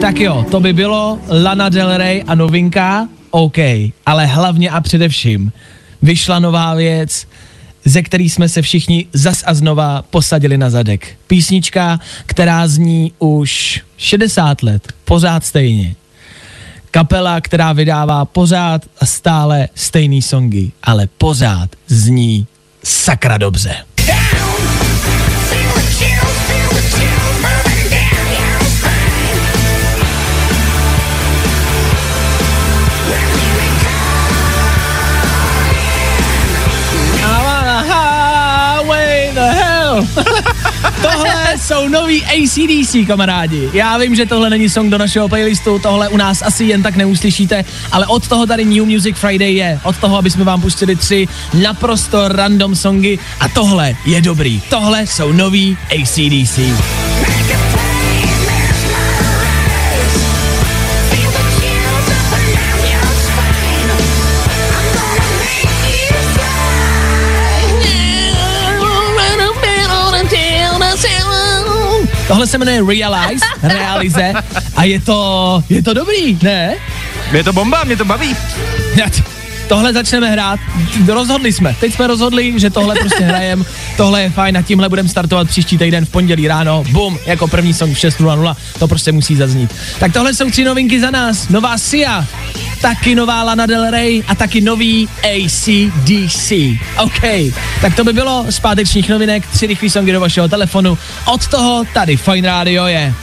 Tak 0.00 0.20
jo, 0.20 0.46
to 0.50 0.60
by 0.60 0.72
bylo 0.72 1.18
Lana 1.42 1.68
Del 1.68 1.96
Rey 1.96 2.24
a 2.26 2.34
novinka, 2.34 3.08
OK, 3.30 3.58
ale 4.06 4.26
hlavně 4.26 4.70
a 4.70 4.80
především 4.80 5.52
vyšla 6.02 6.38
nová 6.38 6.74
věc, 6.74 7.26
ze 7.84 8.02
který 8.02 8.30
jsme 8.30 8.48
se 8.48 8.62
všichni 8.62 9.06
zas 9.12 9.42
a 9.46 9.54
znova 9.54 10.02
posadili 10.10 10.58
na 10.58 10.70
zadek. 10.70 11.08
Písnička, 11.26 12.00
která 12.26 12.68
zní 12.68 13.12
už 13.18 13.82
60 13.96 14.62
let, 14.62 14.92
pořád 15.04 15.44
stejně. 15.44 15.94
Kapela, 16.90 17.40
která 17.40 17.72
vydává 17.72 18.24
pořád 18.24 18.82
a 19.00 19.06
stále 19.06 19.68
stejný 19.74 20.22
songy, 20.22 20.70
ale 20.82 21.08
pořád 21.18 21.70
zní 21.86 22.46
sakra 22.84 23.38
dobře. 23.38 23.76
Hell. 40.00 40.24
tohle 41.02 41.34
jsou 41.58 41.88
nový 41.88 42.24
ACDC, 42.24 42.96
kamarádi. 43.06 43.70
Já 43.72 43.98
vím, 43.98 44.14
že 44.14 44.26
tohle 44.26 44.50
není 44.50 44.68
song 44.68 44.90
do 44.90 44.98
našeho 44.98 45.28
playlistu, 45.28 45.78
tohle 45.78 46.08
u 46.08 46.16
nás 46.16 46.42
asi 46.42 46.64
jen 46.64 46.82
tak 46.82 46.96
neuslyšíte, 46.96 47.64
ale 47.92 48.06
od 48.06 48.28
toho 48.28 48.46
tady 48.46 48.64
New 48.64 48.84
Music 48.84 49.16
Friday 49.16 49.54
je. 49.54 49.80
Od 49.82 49.96
toho, 49.96 50.16
aby 50.18 50.30
jsme 50.30 50.44
vám 50.44 50.60
pustili 50.60 50.96
tři 50.96 51.28
naprosto 51.62 52.28
random 52.28 52.76
songy 52.76 53.18
a 53.40 53.48
tohle 53.48 53.94
je 54.06 54.20
dobrý. 54.20 54.62
Tohle 54.70 55.06
jsou 55.06 55.32
nový 55.32 55.76
ACDC. 56.00 56.58
Tohle 72.30 72.46
se 72.46 72.58
jmenuje 72.58 72.84
Realize, 72.86 73.46
Realize 73.62 74.32
a 74.76 74.84
je 74.84 75.00
to, 75.00 75.62
je 75.68 75.82
to 75.82 75.94
dobrý, 75.94 76.38
ne? 76.42 76.74
Je 77.32 77.44
to 77.44 77.52
bomba, 77.52 77.84
mě 77.84 77.96
to 77.96 78.04
baví. 78.04 78.36
Tohle 79.70 79.92
začneme 79.92 80.30
hrát, 80.30 80.60
rozhodli 81.06 81.52
jsme, 81.52 81.76
teď 81.80 81.94
jsme 81.94 82.06
rozhodli, 82.06 82.60
že 82.60 82.70
tohle 82.70 82.94
prostě 82.94 83.24
hrajem, 83.24 83.64
tohle 83.96 84.22
je 84.22 84.30
fajn 84.30 84.58
a 84.58 84.62
tímhle 84.62 84.88
budeme 84.88 85.08
startovat 85.08 85.48
příští 85.48 85.78
týden 85.78 86.06
v 86.06 86.08
pondělí 86.08 86.48
ráno, 86.48 86.84
bum, 86.90 87.18
jako 87.26 87.48
první 87.48 87.74
song 87.74 87.96
v 87.96 87.98
6.00, 87.98 88.56
to 88.78 88.88
prostě 88.88 89.12
musí 89.12 89.36
zaznít. 89.36 89.74
Tak 89.98 90.12
tohle 90.12 90.34
jsou 90.34 90.50
tři 90.50 90.64
novinky 90.64 91.00
za 91.00 91.10
nás, 91.10 91.48
nová 91.48 91.78
Sia, 91.78 92.26
taky 92.80 93.14
nová 93.14 93.42
Lana 93.42 93.66
Del 93.66 93.90
Rey 93.90 94.22
a 94.28 94.34
taky 94.34 94.60
nový 94.60 95.08
ACDC. 95.22 96.52
OK, 96.98 97.52
tak 97.80 97.96
to 97.96 98.04
by 98.04 98.12
bylo 98.12 98.46
z 98.48 98.60
pátečních 98.60 99.08
novinek, 99.08 99.46
tři 99.46 99.66
rychlý 99.66 99.90
songy 99.90 100.12
do 100.12 100.20
vašeho 100.20 100.48
telefonu, 100.48 100.98
od 101.24 101.46
toho 101.46 101.84
tady 101.94 102.16
Fine 102.16 102.48
Radio 102.48 102.86
je. 102.86 103.14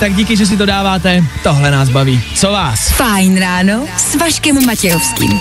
Tak 0.00 0.14
díky, 0.14 0.36
že 0.36 0.46
si 0.46 0.56
to 0.56 0.66
dáváte, 0.66 1.24
tohle 1.42 1.70
nás 1.70 1.88
baví. 1.88 2.22
Co 2.34 2.52
vás? 2.52 2.90
Fajn 2.90 3.36
ráno 3.40 3.86
s 3.96 4.14
Vaškem 4.14 4.66
Matějovským. 4.66 5.40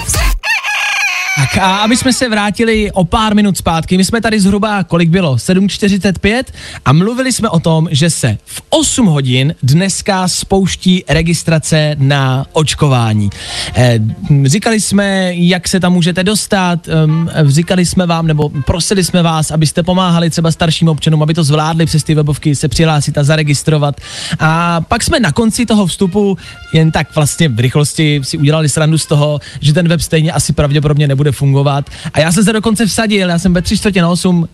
Tak 1.36 1.58
a 1.58 1.78
aby 1.78 1.98
jsme 1.98 2.14
se 2.14 2.30
vrátili 2.30 2.92
o 2.92 3.04
pár 3.04 3.36
minut 3.36 3.58
zpátky, 3.58 3.98
my 3.98 4.06
jsme 4.06 4.22
tady 4.22 4.40
zhruba, 4.40 4.84
kolik 4.84 5.10
bylo, 5.10 5.36
7.45 5.36 6.44
a 6.86 6.94
mluvili 6.94 7.34
jsme 7.34 7.50
o 7.50 7.60
tom, 7.60 7.88
že 7.92 8.10
se 8.10 8.38
v 8.46 8.62
8 8.70 9.06
hodin 9.06 9.56
dneska 9.64 10.28
spouští 10.28 11.04
registrace 11.10 11.96
na 12.00 12.46
očkování. 12.52 13.30
Eh, 13.76 14.00
říkali 14.46 14.82
jsme, 14.82 15.36
jak 15.36 15.68
se 15.68 15.80
tam 15.80 15.94
můžete 15.94 16.24
dostat, 16.24 16.88
ehm, 16.88 17.30
říkali 17.46 17.86
jsme 17.86 18.06
vám, 18.06 18.28
nebo 18.28 18.50
prosili 18.50 19.04
jsme 19.04 19.24
vás, 19.24 19.52
abyste 19.52 19.84
pomáhali 19.84 20.30
třeba 20.30 20.52
starším 20.52 20.90
občanům, 20.90 21.24
aby 21.24 21.34
to 21.34 21.44
zvládli 21.44 21.86
přes 21.86 22.04
ty 22.04 22.16
webovky 22.16 22.56
se 22.56 22.68
přihlásit 22.68 23.18
a 23.18 23.24
zaregistrovat. 23.24 24.02
A 24.40 24.82
pak 24.82 25.04
jsme 25.04 25.20
na 25.20 25.32
konci 25.32 25.66
toho 25.66 25.86
vstupu 25.86 26.38
jen 26.74 26.92
tak 26.92 27.16
vlastně 27.16 27.50
v 27.50 27.60
rychlosti 27.60 28.22
si 28.24 28.38
udělali 28.38 28.70
srandu 28.70 28.98
z 28.98 29.06
toho, 29.06 29.40
že 29.62 29.74
ten 29.74 29.88
web 29.88 30.02
stejně 30.02 30.32
asi 30.32 30.54
pravděpodobně 30.54 31.08
nebude 31.08 31.23
fungovat. 31.32 31.90
A 32.14 32.20
já 32.20 32.32
jsem 32.32 32.44
se 32.44 32.54
dokonce 32.54 32.86
vsadil, 32.86 33.30
já 33.30 33.40
jsem 33.40 33.54
ve 33.54 33.62
tři 33.62 33.78
čtvrtě 33.78 34.02
na 34.02 34.10
osm 34.10 34.40
uh, 34.40 34.48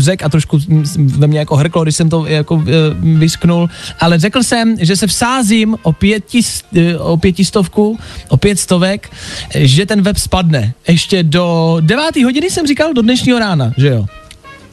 řekl 0.00 0.24
a 0.24 0.28
trošku 0.28 0.58
ve 0.96 1.26
mně 1.26 1.38
jako 1.38 1.56
hrklo, 1.56 1.82
když 1.82 1.96
jsem 1.96 2.10
to 2.10 2.26
jako 2.26 2.54
uh, 2.54 2.64
vysknul, 3.02 3.68
ale 4.00 4.18
řekl 4.18 4.42
jsem, 4.42 4.76
že 4.80 4.96
se 4.96 5.06
vsázím 5.06 5.76
o, 5.82 5.92
pěti, 5.92 6.40
uh, 6.72 6.80
o 7.12 7.16
pětistovku, 7.16 7.98
o 8.28 8.36
pět 8.36 8.58
stovek, 8.60 9.10
že 9.54 9.86
ten 9.86 10.02
web 10.02 10.18
spadne. 10.18 10.72
Ještě 10.88 11.22
do 11.22 11.76
devátý 11.80 12.24
hodiny 12.24 12.50
jsem 12.50 12.66
říkal, 12.66 12.92
do 12.94 13.02
dnešního 13.02 13.38
rána, 13.38 13.72
že 13.76 13.88
jo? 13.88 14.06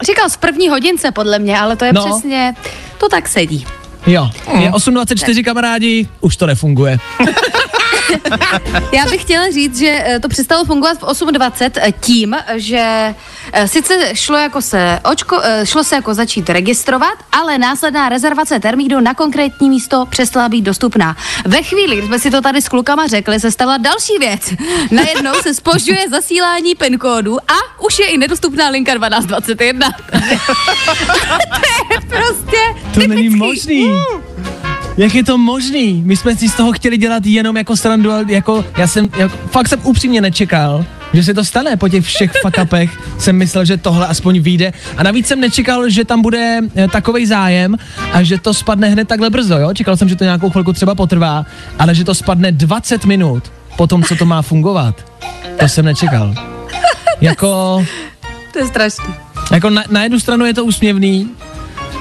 Říkal 0.05 0.29
z 0.29 0.37
první 0.37 0.69
hodince 0.69 1.11
podle 1.11 1.39
mě, 1.39 1.59
ale 1.59 1.75
to 1.75 1.85
je 1.85 1.93
No. 1.93 2.05
no. 2.05 2.11
přesně, 2.11 2.53
to 2.97 3.09
tak 3.09 3.27
sedí. 3.27 3.65
Jo, 4.07 4.29
je 4.59 4.71
8.24 4.71 5.43
kamarádi, 5.43 6.07
už 6.21 6.35
to 6.37 6.45
nefunguje. 6.45 6.97
Já 8.93 9.05
bych 9.05 9.21
chtěla 9.21 9.49
říct, 9.51 9.77
že 9.79 10.03
eh, 10.05 10.19
to 10.19 10.27
přestalo 10.27 10.65
fungovat 10.65 10.97
v 10.97 11.03
8.20 11.03 11.71
eh, 11.75 11.91
tím, 11.91 12.35
že 12.55 13.15
eh, 13.53 13.67
sice 13.67 13.99
šlo, 14.13 14.37
jako 14.37 14.61
se 14.61 14.99
očko, 15.11 15.41
šlo 15.63 15.83
se 15.83 15.95
jako 15.95 16.13
začít 16.13 16.49
registrovat, 16.49 17.13
ale 17.31 17.57
následná 17.57 18.09
rezervace 18.09 18.59
termínu 18.59 18.99
na 18.99 19.13
konkrétní 19.13 19.69
místo 19.69 20.05
přestala 20.09 20.49
být 20.49 20.61
dostupná. 20.61 21.17
Ve 21.45 21.63
chvíli, 21.63 21.95
kdy 21.97 22.07
jsme 22.07 22.19
si 22.19 22.31
to 22.31 22.41
tady 22.41 22.61
s 22.61 22.69
klukama 22.69 23.07
řekli, 23.07 23.39
se 23.39 23.51
stala 23.51 23.77
další 23.77 24.17
věc. 24.19 24.53
Najednou 24.91 25.33
se 25.41 25.53
spožďuje 25.53 26.09
zasílání 26.09 26.75
PIN 26.75 26.97
kódu 26.97 27.37
a 27.51 27.81
už 27.85 27.99
je 27.99 28.05
i 28.05 28.17
nedostupná 28.17 28.69
linka 28.69 28.93
1221. 28.93 29.89
to 30.11 31.67
je 31.93 31.99
prostě 32.07 32.57
To 32.93 32.99
není 32.99 33.23
typický. 33.23 33.37
možný. 33.37 33.89
Jak 34.97 35.15
je 35.15 35.23
to 35.23 35.37
možný? 35.37 36.03
My 36.05 36.17
jsme 36.17 36.35
si 36.35 36.49
z 36.49 36.53
toho 36.53 36.71
chtěli 36.71 36.97
dělat 36.97 37.25
jenom 37.25 37.57
jako 37.57 37.75
srandu, 37.75 38.09
jako, 38.27 38.65
já 38.77 38.87
jsem, 38.87 39.07
jako, 39.17 39.37
fakt 39.47 39.67
jsem 39.67 39.79
upřímně 39.83 40.21
nečekal, 40.21 40.85
že 41.13 41.23
se 41.23 41.33
to 41.33 41.43
stane 41.45 41.77
po 41.77 41.89
těch 41.89 42.05
všech 42.05 42.31
fakapech. 42.41 42.99
jsem 43.19 43.35
myslel, 43.35 43.65
že 43.65 43.77
tohle 43.77 44.07
aspoň 44.07 44.39
vyjde. 44.39 44.73
A 44.97 45.03
navíc 45.03 45.27
jsem 45.27 45.39
nečekal, 45.39 45.89
že 45.89 46.05
tam 46.05 46.21
bude 46.21 46.59
takový 46.91 47.25
zájem 47.25 47.77
a 48.13 48.23
že 48.23 48.37
to 48.37 48.53
spadne 48.53 48.89
hned 48.89 49.07
takhle 49.07 49.29
brzo, 49.29 49.57
jo? 49.57 49.73
Čekal 49.73 49.97
jsem, 49.97 50.09
že 50.09 50.15
to 50.15 50.23
nějakou 50.23 50.49
chvilku 50.49 50.73
třeba 50.73 50.95
potrvá, 50.95 51.45
ale 51.79 51.95
že 51.95 52.03
to 52.03 52.15
spadne 52.15 52.51
20 52.51 53.05
minut 53.05 53.51
po 53.77 53.87
tom, 53.87 54.03
co 54.03 54.15
to 54.15 54.25
má 54.25 54.41
fungovat. 54.41 55.05
To 55.59 55.65
jsem 55.67 55.85
nečekal. 55.85 56.35
Jako, 57.21 57.85
To 58.53 58.59
je 58.59 58.67
strašný. 58.67 59.13
jako 59.51 59.69
na, 59.69 59.83
na 59.89 60.03
jednu 60.03 60.19
stranu 60.19 60.45
je 60.45 60.53
to 60.53 60.65
úsměvný, 60.65 61.29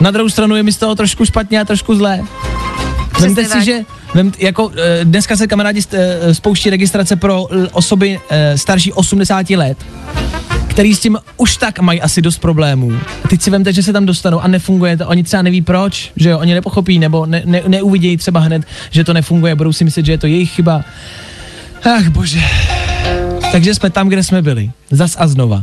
na 0.00 0.10
druhou 0.10 0.28
stranu 0.28 0.56
je 0.56 0.62
mi 0.62 0.72
z 0.72 0.76
toho 0.76 0.94
trošku 0.94 1.24
špatně 1.24 1.60
a 1.60 1.64
trošku 1.64 1.94
zlé. 1.94 2.24
Vemte 3.22 3.44
si, 3.44 3.50
tak. 3.50 3.62
že 3.64 3.80
vem, 4.14 4.32
jako, 4.38 4.72
eh, 4.76 5.04
dneska 5.04 5.36
se 5.36 5.46
kamarádi 5.46 5.80
eh, 5.92 6.34
spouští 6.34 6.70
registrace 6.70 7.16
pro 7.16 7.46
l- 7.50 7.68
osoby 7.72 8.20
eh, 8.30 8.58
starší 8.58 8.92
80 8.92 9.50
let, 9.50 9.78
který 10.68 10.94
s 10.94 11.00
tím 11.00 11.18
už 11.36 11.56
tak 11.56 11.78
mají 11.78 12.00
asi 12.02 12.22
dost 12.22 12.38
problémů. 12.38 12.92
A 13.24 13.28
teď 13.28 13.42
si 13.42 13.50
vemte, 13.50 13.72
že 13.72 13.82
se 13.82 13.92
tam 13.92 14.06
dostanou 14.06 14.40
a 14.40 14.48
nefunguje 14.48 14.96
to. 14.96 15.08
Oni 15.08 15.22
třeba 15.24 15.42
neví 15.42 15.62
proč, 15.62 16.12
že 16.16 16.30
jo, 16.30 16.38
oni 16.38 16.54
nepochopí 16.54 16.98
nebo 16.98 17.26
ne, 17.26 17.42
ne, 17.44 17.62
neuvidějí 17.68 18.16
třeba 18.16 18.40
hned, 18.40 18.62
že 18.90 19.04
to 19.04 19.12
nefunguje, 19.12 19.54
budou 19.54 19.72
si 19.72 19.84
myslet, 19.84 20.06
že 20.06 20.12
je 20.12 20.18
to 20.18 20.26
jejich 20.26 20.50
chyba. 20.50 20.84
Ach 21.96 22.08
bože. 22.08 22.40
Takže 23.52 23.74
jsme 23.74 23.90
tam, 23.90 24.08
kde 24.08 24.22
jsme 24.22 24.42
byli. 24.42 24.70
Zas 24.90 25.16
a 25.18 25.26
znova. 25.26 25.62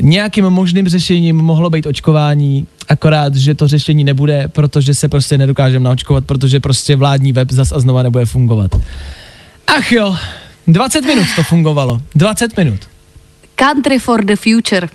Nějakým 0.00 0.44
možným 0.44 0.88
řešením 0.88 1.36
mohlo 1.36 1.70
být 1.70 1.86
očkování, 1.86 2.66
akorát, 2.88 3.34
že 3.34 3.54
to 3.54 3.68
řešení 3.68 4.04
nebude, 4.04 4.48
protože 4.48 4.94
se 4.94 5.08
prostě 5.08 5.38
nedokážeme 5.38 5.84
naočkovat, 5.84 6.24
protože 6.24 6.60
prostě 6.60 6.96
vládní 6.96 7.32
web 7.32 7.52
zas 7.52 7.72
a 7.72 7.80
znova 7.80 8.02
nebude 8.02 8.26
fungovat. 8.26 8.70
Ach 9.66 9.92
jo, 9.92 10.16
20 10.66 11.00
minut 11.04 11.26
to 11.36 11.42
fungovalo. 11.42 12.02
20 12.14 12.56
minut. 12.56 12.80
Country 13.54 13.98
for 13.98 14.24
the 14.24 14.36
future. 14.36 14.88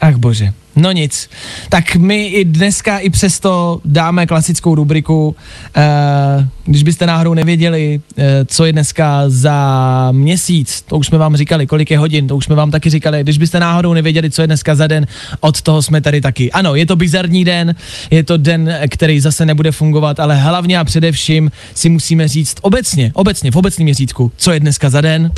Ach 0.00 0.16
bože. 0.16 0.52
No 0.76 0.92
nic. 0.92 1.28
Tak 1.68 1.96
my 1.96 2.26
i 2.26 2.44
dneska 2.44 2.98
i 2.98 3.10
přesto 3.10 3.80
dáme 3.84 4.26
klasickou 4.26 4.74
rubriku. 4.74 5.36
Eh, 5.76 6.48
když 6.64 6.82
byste 6.82 7.06
náhodou 7.06 7.34
nevěděli, 7.34 8.00
eh, 8.16 8.44
co 8.44 8.64
je 8.64 8.72
dneska 8.72 9.24
za 9.26 10.08
měsíc, 10.12 10.82
to 10.82 10.98
už 10.98 11.06
jsme 11.06 11.18
vám 11.18 11.36
říkali, 11.36 11.66
kolik 11.66 11.90
je 11.90 11.98
hodin, 11.98 12.26
to 12.26 12.36
už 12.36 12.44
jsme 12.44 12.56
vám 12.56 12.70
taky 12.70 12.90
říkali. 12.90 13.22
Když 13.22 13.38
byste 13.38 13.60
náhodou 13.60 13.94
nevěděli, 13.94 14.30
co 14.30 14.42
je 14.42 14.46
dneska 14.46 14.74
za 14.74 14.86
den, 14.86 15.06
od 15.40 15.62
toho 15.62 15.82
jsme 15.82 16.00
tady 16.00 16.20
taky. 16.20 16.52
Ano, 16.52 16.74
je 16.74 16.86
to 16.86 16.96
bizarní 16.96 17.44
den, 17.44 17.74
je 18.10 18.24
to 18.24 18.36
den, 18.36 18.78
který 18.88 19.20
zase 19.20 19.46
nebude 19.46 19.72
fungovat, 19.72 20.20
ale 20.20 20.36
hlavně 20.36 20.78
a 20.78 20.84
především 20.84 21.50
si 21.74 21.88
musíme 21.88 22.28
říct 22.28 22.56
obecně, 22.60 23.10
obecně, 23.14 23.50
v 23.50 23.56
obecném 23.56 23.84
měřítku, 23.84 24.32
co 24.36 24.52
je 24.52 24.60
dneska 24.60 24.90
za 24.90 25.00
den. 25.00 25.30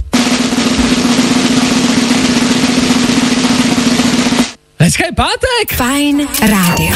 Dneska 4.94 5.10
je 5.10 5.12
pátek! 5.12 5.74
Fajn 5.74 6.28
rádio. 6.40 6.94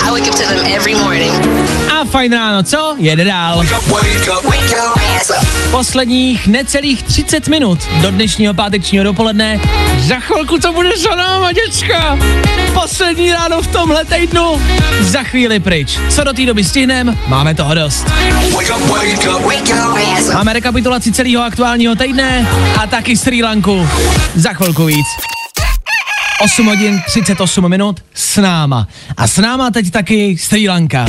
I 0.00 0.10
wake 0.10 0.24
up 0.24 0.34
to 0.40 0.44
them 0.48 0.64
every 0.64 0.94
morning. 0.94 1.85
Fajn 2.10 2.32
ráno, 2.32 2.62
co? 2.62 2.94
Jede 2.98 3.24
dál. 3.24 3.62
Posledních 5.70 6.46
necelých 6.46 7.02
30 7.02 7.48
minut 7.48 7.78
do 8.02 8.10
dnešního 8.10 8.54
pátečního 8.54 9.04
dopoledne. 9.04 9.60
Za 9.98 10.20
chvilku 10.20 10.58
to 10.58 10.72
bude 10.72 10.90
za 10.96 11.14
náma, 11.14 11.52
děcka. 11.52 12.18
Poslední 12.74 13.32
ráno 13.32 13.62
v 13.62 13.66
tomhle 13.66 14.04
týdnu. 14.04 14.62
Za 15.00 15.22
chvíli 15.22 15.60
pryč. 15.60 15.98
Co 16.08 16.24
do 16.24 16.32
té 16.32 16.46
doby 16.46 16.64
stihnem? 16.64 17.18
Máme 17.26 17.54
toho 17.54 17.74
dost. 17.74 18.06
Máme 20.34 20.52
rekapitulaci 20.52 21.12
celého 21.12 21.42
aktuálního 21.42 21.94
týdne 21.94 22.48
a 22.82 22.86
taky 22.86 23.16
Sri 23.16 23.42
Lanku. 23.42 23.88
Za 24.34 24.52
chvilku 24.52 24.84
víc. 24.84 25.06
8 26.40 26.66
hodin 26.66 27.02
38 27.06 27.68
minut 27.68 28.00
s 28.14 28.36
náma. 28.36 28.88
A 29.16 29.26
s 29.26 29.36
náma 29.36 29.70
teď 29.70 29.90
taky 29.90 30.36
Sri 30.38 30.68
Lanka. 30.68 31.06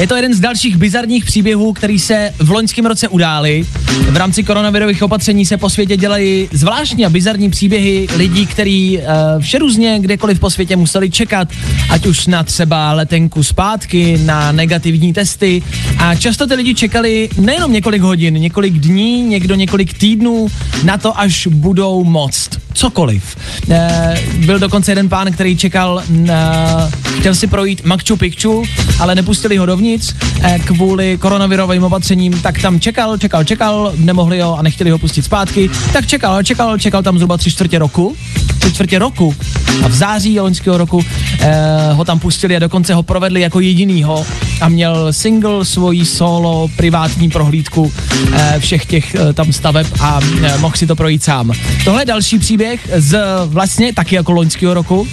Je 0.00 0.06
to 0.06 0.16
jeden 0.16 0.34
z 0.34 0.40
dalších 0.40 0.76
bizarních 0.76 1.24
příběhů, 1.24 1.72
který 1.72 1.98
se 1.98 2.34
v 2.38 2.50
loňském 2.50 2.86
roce 2.86 3.08
udály. 3.08 3.64
V 4.10 4.16
rámci 4.16 4.42
koronavirových 4.42 5.02
opatření 5.02 5.46
se 5.46 5.56
po 5.56 5.70
světě 5.70 5.96
dělají 5.96 6.48
zvláštní 6.52 7.06
a 7.06 7.10
bizarní 7.10 7.50
příběhy 7.50 8.06
lidí, 8.16 8.46
kteří 8.46 8.98
uh, 8.98 9.04
vše 9.42 9.58
různě 9.58 9.98
kdekoliv 10.00 10.40
po 10.40 10.50
světě 10.50 10.76
museli 10.76 11.10
čekat, 11.10 11.48
ať 11.90 12.06
už 12.06 12.26
na 12.26 12.42
třeba 12.42 12.92
letenku 12.92 13.42
zpátky, 13.42 14.20
na 14.24 14.52
negativní 14.52 15.12
testy. 15.12 15.62
A 15.98 16.14
často 16.14 16.46
ty 16.46 16.54
lidi 16.54 16.74
čekali 16.74 17.28
nejenom 17.40 17.72
několik 17.72 18.02
hodin, 18.02 18.34
několik 18.34 18.74
dní, 18.74 19.22
někdo 19.22 19.54
několik 19.54 19.98
týdnů 19.98 20.48
na 20.84 20.98
to, 20.98 21.20
až 21.20 21.46
budou 21.46 22.04
moct. 22.04 22.50
Cokoliv. 22.72 23.36
E, 23.70 24.14
byl 24.36 24.58
dokonce 24.58 24.90
jeden 24.90 25.08
pán, 25.08 25.32
který 25.32 25.56
čekal, 25.56 26.02
na, 26.08 26.90
chtěl 27.18 27.34
si 27.34 27.46
projít 27.46 27.84
Machu 27.84 28.16
Picchu, 28.16 28.64
ale 28.98 29.14
nepustili 29.14 29.56
ho 29.56 29.66
dovnitř 29.66 30.14
e, 30.42 30.58
kvůli 30.58 31.18
koronavirovým 31.18 31.84
opatřením, 31.84 32.40
tak 32.40 32.62
tam 32.62 32.80
čekal, 32.80 33.18
čekal, 33.18 33.44
čekal, 33.44 33.92
nemohli 33.96 34.40
ho 34.40 34.58
a 34.58 34.62
nechtěli 34.62 34.90
ho 34.90 34.98
pustit 34.98 35.22
zpátky, 35.22 35.70
tak 35.92 36.06
čekal, 36.06 36.42
čekal, 36.42 36.78
čekal 36.78 37.02
tam 37.02 37.18
zhruba 37.18 37.36
tři 37.36 37.50
čtvrtě 37.50 37.78
roku, 37.78 38.16
tři 38.58 38.72
čtvrtě 38.72 38.98
roku 38.98 39.36
a 39.84 39.88
v 39.88 39.94
září 39.94 40.40
loňského 40.40 40.78
roku 40.78 41.04
e, 41.40 41.92
ho 41.92 42.04
tam 42.04 42.18
pustili 42.18 42.56
a 42.56 42.58
dokonce 42.58 42.94
ho 42.94 43.02
provedli 43.02 43.40
jako 43.40 43.60
jedinýho 43.60 44.26
a 44.60 44.68
měl 44.68 45.12
single, 45.12 45.64
svoji 45.64 46.04
solo, 46.04 46.68
privátní 46.76 47.30
prohlídku 47.30 47.92
e, 48.32 48.60
všech 48.60 48.86
těch 48.86 49.14
e, 49.14 49.32
tam 49.32 49.52
staveb 49.52 49.86
a 50.00 50.20
e, 50.42 50.58
mohl 50.58 50.76
si 50.76 50.86
to 50.86 50.96
projít 50.96 51.24
sám. 51.24 51.52
Tohle 51.84 52.02
je 52.02 52.06
další 52.06 52.38
příběh 52.38 52.88
z 52.96 53.20
vlastně 53.46 53.92
taky 53.92 54.14
jako 54.14 54.32
loňského 54.32 54.74
roku. 54.74 55.08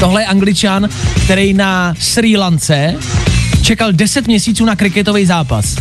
Tohle 0.00 0.22
je 0.22 0.26
angličan, 0.26 0.88
který 1.24 1.54
na 1.54 1.94
Sri 1.98 2.36
Lance 2.36 2.94
čekal 3.62 3.92
10 3.92 4.26
měsíců 4.26 4.64
na 4.64 4.76
kriketový 4.76 5.26
zápas. 5.26 5.76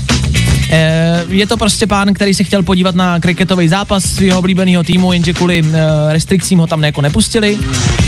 Eh, 0.72 1.26
Je 1.30 1.48
to 1.48 1.58
prostě 1.58 1.88
pán, 1.88 2.14
který 2.14 2.34
se 2.34 2.44
chtěl 2.44 2.64
podívat 2.64 2.96
na 2.96 3.20
kriketový 3.20 3.68
zápas 3.68 4.04
svého 4.04 4.40
oblíbeného 4.40 4.84
týmu, 4.84 5.14
jenže 5.14 5.34
kvůli 5.34 5.64
eh, 5.66 6.14
restrikcím 6.14 6.60
ho 6.60 6.68
tam 6.68 6.84
jako 6.84 7.02
nepustili. 7.02 7.58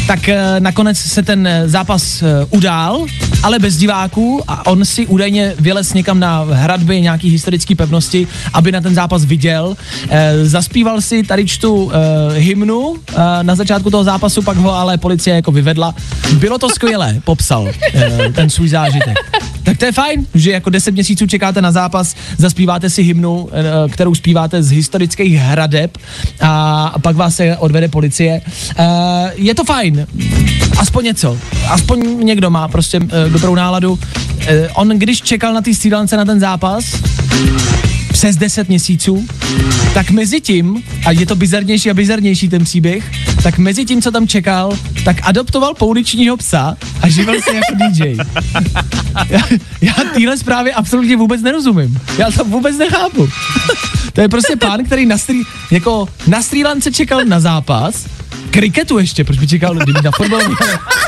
Tak 0.08 0.30
eh, 0.30 0.60
nakonec 0.60 0.98
se 0.98 1.24
ten 1.24 1.50
zápas 1.66 2.24
udál, 2.50 3.06
ale 3.44 3.60
bez 3.60 3.78
diváků 3.78 4.42
a 4.48 4.66
on 4.66 4.86
si 4.86 5.08
údajně 5.08 5.54
vylez 5.60 5.94
někam 5.94 6.20
na 6.20 6.44
hradby 6.52 7.02
nějaký 7.02 7.30
historické 7.30 7.76
pevnosti, 7.76 8.28
aby 8.54 8.72
na 8.72 8.82
ten 8.82 8.96
zápas 8.96 9.26
viděl. 9.26 9.76
Zaspíval 10.44 11.02
si 11.02 11.24
tady 11.24 11.48
čtu 11.48 11.92
hymnu 12.34 12.96
na 13.42 13.56
začátku 13.56 13.90
toho 13.90 14.04
zápasu, 14.04 14.42
pak 14.42 14.58
ho 14.58 14.76
ale 14.76 14.98
policie 14.98 15.36
jako 15.36 15.52
vyvedla. 15.52 15.96
Bylo 16.34 16.58
to 16.58 16.70
skvělé, 16.70 17.22
popsal 17.24 17.68
ten 18.36 18.50
svůj 18.50 18.70
zážitek. 18.70 19.18
Tak 19.74 19.80
to 19.80 19.86
je 19.86 19.92
fajn, 19.92 20.26
že 20.34 20.52
jako 20.52 20.70
10 20.70 20.92
měsíců 20.92 21.28
čekáte 21.28 21.62
na 21.62 21.72
zápas, 21.72 22.16
zaspíváte 22.38 22.90
si 22.90 23.04
hymnu, 23.04 23.50
eh, 23.52 23.90
kterou 23.90 24.16
zpíváte 24.16 24.64
z 24.64 24.72
historických 24.72 25.34
hradeb 25.34 25.98
a 26.42 26.94
pak 27.02 27.16
vás 27.16 27.36
se 27.36 27.58
odvede 27.58 27.88
policie. 27.88 28.42
Eh, 28.78 29.32
Je 29.36 29.56
to 29.56 29.64
fajn, 29.64 30.08
aspoň 30.78 31.06
něco, 31.06 31.38
aspoň 31.70 32.26
někdo 32.26 32.50
má 32.50 32.68
prostě 32.68 33.00
eh, 33.04 33.30
dobrou 33.30 33.56
náladu. 33.56 34.00
On 34.76 34.90
když 34.90 35.22
čekal 35.22 35.54
na 35.54 35.62
ty 35.62 35.76
střílance 35.76 36.18
na 36.18 36.26
ten 36.26 36.40
zápas, 36.40 36.86
přes 38.12 38.36
10 38.36 38.70
měsíců, 38.70 39.26
tak 39.94 40.12
mezi 40.12 40.42
tím, 40.42 40.84
a 41.06 41.12
je 41.12 41.26
to 41.26 41.36
bizarnější 41.36 41.90
a 41.90 41.94
bizarnější 41.94 42.50
ten 42.50 42.64
příběh, 42.64 43.12
tak 43.44 43.58
mezi 43.58 43.86
tím, 43.86 44.02
co 44.02 44.12
tam 44.12 44.28
čekal, 44.28 44.78
tak 45.06 45.18
adoptoval 45.24 45.74
pouličního 45.74 46.38
psa 46.38 46.78
a 47.02 47.10
živil 47.10 47.42
se 47.42 47.56
jako 47.56 47.74
DJ. 47.76 48.18
Já, 49.30 49.40
já 49.82 49.94
téhle 50.14 50.38
zprávě 50.38 50.74
absolutně 50.74 51.18
vůbec 51.18 51.42
nerozumím. 51.42 52.00
Já 52.18 52.32
to 52.32 52.44
vůbec 52.44 52.78
nechápu. 52.78 53.30
To 54.14 54.22
je 54.22 54.30
prostě 54.30 54.56
pán, 54.56 54.86
který 54.86 55.06
na, 55.06 55.18
Sri, 55.18 55.42
jako 55.72 56.10
na 56.28 56.42
Sri 56.42 56.64
Lance 56.64 56.92
čekal 56.92 57.26
na 57.26 57.40
zápas, 57.40 58.06
kriketu 58.54 58.98
ještě, 58.98 59.24
proč 59.24 59.38
by 59.38 59.48
čekal, 59.48 59.76
kdyby 59.76 60.00
na 60.04 60.12
fotbalový, 60.12 60.56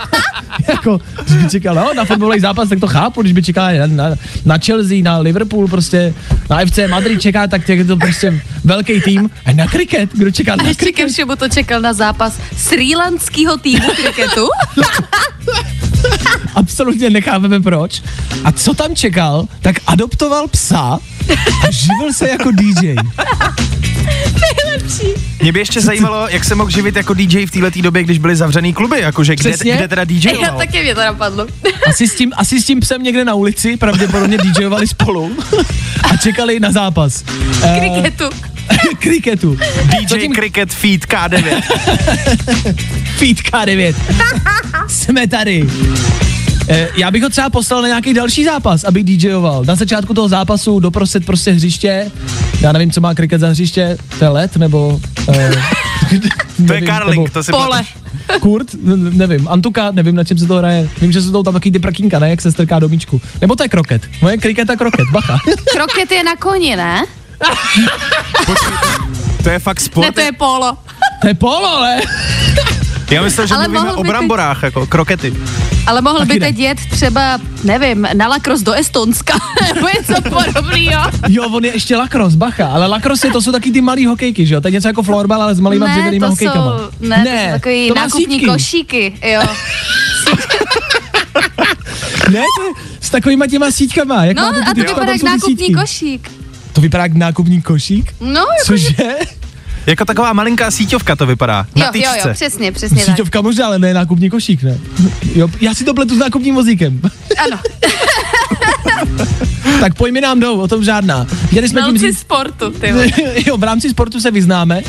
jako, 0.67 0.99
když 1.23 1.43
by 1.43 1.49
čekal 1.49 1.75
no, 1.75 1.93
na 1.93 2.05
fotbalový 2.05 2.39
zápas, 2.39 2.69
tak 2.69 2.79
to 2.79 2.87
chápu, 2.87 3.21
když 3.21 3.33
by 3.33 3.43
čekal 3.43 3.73
na, 3.77 3.87
na, 3.87 4.15
na 4.45 4.57
Chelsea, 4.57 5.03
na 5.03 5.17
Liverpool, 5.17 5.67
prostě 5.67 6.13
na 6.49 6.65
FC 6.65 6.79
Madrid 6.89 7.21
čeká, 7.21 7.47
tak 7.47 7.69
je 7.69 7.85
to 7.85 7.97
prostě 7.97 8.41
velký 8.63 9.01
tým. 9.01 9.29
A 9.45 9.53
na 9.53 9.67
kriket, 9.67 10.09
kdo 10.13 10.31
čeká 10.31 10.55
na 10.55 10.63
Ještě 10.63 10.85
ke 10.85 10.91
kriket? 10.91 11.11
všemu 11.11 11.35
to 11.35 11.49
čekal 11.49 11.81
na 11.81 11.93
zápas 11.93 12.33
srílanského 12.57 13.57
týmu 13.57 13.87
kriketu. 13.95 14.47
Absolutně 16.55 17.09
nechápeme 17.09 17.59
proč. 17.59 18.01
A 18.43 18.51
co 18.51 18.73
tam 18.73 18.95
čekal, 18.95 19.47
tak 19.61 19.75
adoptoval 19.87 20.47
psa 20.47 20.99
živil 21.71 22.13
se 22.13 22.29
jako 22.29 22.51
DJ. 22.51 22.95
Mě 25.41 25.51
by 25.51 25.59
ještě 25.59 25.81
zajímalo, 25.81 26.27
jak 26.29 26.43
se 26.45 26.55
mohl 26.55 26.69
živit 26.69 26.95
jako 26.95 27.13
DJ 27.13 27.45
v 27.45 27.51
této 27.51 27.81
době, 27.81 28.03
když 28.03 28.17
byly 28.17 28.35
zavřený 28.35 28.73
kluby, 28.73 28.99
jakože 29.01 29.35
kde, 29.35 29.49
Přesně. 29.49 29.75
kde 29.75 29.87
teda 29.87 30.01
Já 30.01 30.05
DJoval. 30.31 30.57
taky 30.57 30.81
mě 30.83 30.95
to 30.95 31.01
napadlo. 31.01 31.47
Asi 31.89 32.07
s 32.07 32.15
tím, 32.15 32.31
asi 32.37 32.61
s 32.61 32.65
tím 32.65 32.79
psem 32.79 33.03
někde 33.03 33.25
na 33.25 33.33
ulici, 33.33 33.77
pravděpodobně 33.77 34.37
DJovali 34.37 34.87
spolu 34.87 35.31
a 36.11 36.17
čekali 36.17 36.59
na 36.59 36.71
zápas. 36.71 37.23
Eh, 37.63 37.79
Kriketu. 37.79 38.29
kriketu. 38.99 39.55
DJ 39.55 40.07
Zatím- 40.09 40.33
Cricket 40.33 40.73
Feed 40.73 41.05
K9. 41.05 41.61
Feed 43.17 43.37
K9. 43.37 43.95
Jsme 44.87 45.27
tady. 45.27 45.67
Eh, 46.69 46.87
Já 46.95 47.11
bych 47.11 47.23
ho 47.23 47.29
třeba 47.29 47.49
poslal 47.49 47.81
na 47.81 47.87
nějaký 47.87 48.13
další 48.13 48.45
zápas, 48.45 48.83
aby 48.83 49.03
DJoval. 49.03 49.65
Na 49.65 49.75
začátku 49.75 50.13
toho 50.13 50.27
zápasu 50.27 50.79
doprostřed 50.79 51.25
prostě 51.25 51.51
hřiště. 51.51 52.11
Já 52.61 52.71
nevím, 52.71 52.91
co 52.91 53.01
má 53.01 53.13
kriket 53.13 53.41
za 53.41 53.47
hřiště. 53.47 53.97
To 54.19 54.25
je 54.25 54.29
let, 54.29 54.57
nebo... 54.57 54.99
Eh, 55.33 55.51
To 56.67 56.73
je 56.73 56.81
Karling, 56.81 57.29
to 57.29 57.43
si 57.43 57.51
Pole. 57.51 57.83
Kurt, 58.39 58.67
nevím, 59.13 59.47
Antuka, 59.47 59.91
nevím, 59.91 60.15
na 60.15 60.23
čem 60.23 60.37
se 60.37 60.45
to 60.47 60.55
hraje. 60.55 60.89
Vím, 61.01 61.11
že 61.11 61.21
jsou 61.21 61.31
to 61.31 61.43
tam 61.43 61.53
taky 61.53 61.71
ty 61.71 61.79
prkínka, 61.79 62.19
ne, 62.19 62.29
jak 62.29 62.41
se 62.41 62.51
strká 62.51 62.79
do 62.79 62.89
míčku. 62.89 63.21
Nebo 63.41 63.55
to 63.55 63.63
je 63.63 63.69
kroket. 63.69 64.01
Moje 64.21 64.37
kriket 64.37 64.69
a 64.69 64.75
kroket, 64.75 65.05
bacha. 65.11 65.37
Kroket 65.73 66.11
je 66.11 66.23
na 66.23 66.35
koni, 66.35 66.75
ne? 66.75 67.05
To 69.43 69.49
je 69.49 69.59
fakt 69.59 69.79
sport. 69.79 70.07
Ne, 70.07 70.11
to 70.11 70.21
je 70.21 70.31
polo. 70.31 70.77
to 71.21 71.27
je 71.27 71.33
polo, 71.33 71.81
ne? 71.81 72.01
Já 73.11 73.21
myslel, 73.23 73.47
že 73.47 73.53
Ale 73.55 73.67
mluvíme 73.67 73.85
mohl 73.85 73.99
o 73.99 74.03
by 74.03 74.07
ty- 74.07 74.11
bramborách, 74.11 74.63
jako 74.63 74.87
krokety. 74.87 75.33
Ale 75.87 76.01
mohl 76.01 76.19
Taky 76.19 76.33
by 76.33 76.39
teď 76.39 76.57
jet 76.59 76.77
třeba, 76.91 77.39
nevím, 77.63 78.07
na 78.13 78.27
lakros 78.27 78.61
do 78.61 78.73
Estonska, 78.73 79.33
nebo 79.75 79.87
něco 79.87 80.21
podobného. 80.21 81.11
Jo, 81.27 81.49
on 81.51 81.65
je 81.65 81.73
ještě 81.73 81.95
lakros, 81.97 82.35
bacha, 82.35 82.67
ale 82.67 82.87
lakros 82.87 83.23
je, 83.23 83.31
to 83.31 83.41
jsou 83.41 83.51
taky 83.51 83.71
ty 83.71 83.81
malý 83.81 84.05
hokejky, 84.05 84.45
že 84.45 84.53
jo? 84.55 84.61
To 84.61 84.67
je 84.67 84.71
něco 84.71 84.87
jako 84.87 85.03
florbal, 85.03 85.41
ale 85.41 85.55
s 85.55 85.59
malýma 85.59 85.87
dřevěnýma 85.87 86.27
to 86.27 86.31
hokejkama. 86.31 86.77
jsou, 86.77 86.89
ne, 87.07 87.17
ne, 87.23 87.23
to 87.25 87.45
jsou 87.47 87.51
takový 87.51 87.87
to 87.87 87.95
nákupní 87.95 88.35
sítky. 88.35 88.45
košíky, 88.45 89.13
jo. 89.31 89.41
Ne, 92.31 92.39
to 92.39 92.81
s 93.01 93.09
takovýma 93.09 93.47
těma 93.47 93.71
síťkama. 93.71 94.25
Jak 94.25 94.37
No 94.37 94.43
máte 94.43 94.59
ty 94.59 94.81
a 94.81 94.83
to 94.83 94.93
vypadá 94.93 95.11
jak 95.11 95.23
nákupní 95.23 95.57
sítky. 95.57 95.73
košík. 95.73 96.31
To 96.73 96.81
vypadá 96.81 97.03
jak 97.03 97.13
nákupní 97.13 97.61
košík? 97.61 98.15
No, 98.21 98.29
jako, 98.39 98.65
Cože? 98.65 99.15
Jako 99.85 100.05
taková 100.05 100.33
malinká 100.33 100.71
síťovka 100.71 101.15
to 101.15 101.25
vypadá. 101.25 101.67
Na 101.75 101.85
jo, 101.85 101.91
jo, 101.95 102.11
tyčce. 102.13 102.27
jo, 102.27 102.33
přesně, 102.33 102.71
přesně 102.71 102.97
tak. 102.97 103.05
Síťovka 103.05 103.41
možná, 103.41 103.65
ale 103.65 103.79
ne 103.79 103.93
nákupní 103.93 104.29
košík, 104.29 104.63
ne? 104.63 104.77
Jo, 105.35 105.47
já 105.61 105.73
si 105.73 105.83
to 105.83 105.93
pletu 105.93 106.15
s 106.15 106.17
nákupním 106.17 106.55
vozíkem. 106.55 107.01
Ano, 107.45 107.59
tak 109.79 109.95
pojmy 109.95 110.21
nám 110.21 110.39
jdou, 110.39 110.59
o 110.59 110.67
tom 110.67 110.83
žádná. 110.83 111.27
Chtěli 111.47 111.69
jsme 111.69 111.81
tím 111.81 111.97
znalci 111.97 112.13
říct, 112.13 112.19
sportu, 112.19 112.69
ty 112.69 112.93
jo, 113.47 113.57
v 113.57 113.63
rámci 113.63 113.89
sportu 113.89 114.21
se 114.21 114.31
vyznáme. 114.31 114.81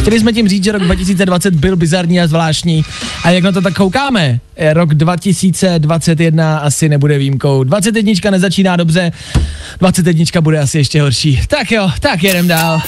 Chtěli 0.00 0.20
jsme 0.20 0.32
tím 0.32 0.48
říct, 0.48 0.64
že 0.64 0.72
rok 0.72 0.82
2020 0.82 1.54
byl 1.54 1.76
bizarní 1.76 2.20
a 2.20 2.26
zvláštní. 2.26 2.84
A 3.24 3.30
jak 3.30 3.44
na 3.44 3.52
to 3.52 3.60
tak 3.60 3.74
koukáme, 3.74 4.40
rok 4.72 4.94
2021 4.94 6.58
asi 6.58 6.88
nebude 6.88 7.18
výjimkou. 7.18 7.64
21 7.64 8.30
nezačíná 8.30 8.76
dobře, 8.76 9.12
21 9.80 10.40
bude 10.40 10.58
asi 10.58 10.78
ještě 10.78 11.02
horší. 11.02 11.40
Tak 11.48 11.72
jo, 11.72 11.90
tak 12.00 12.22
jedem 12.22 12.48
dál. 12.48 12.80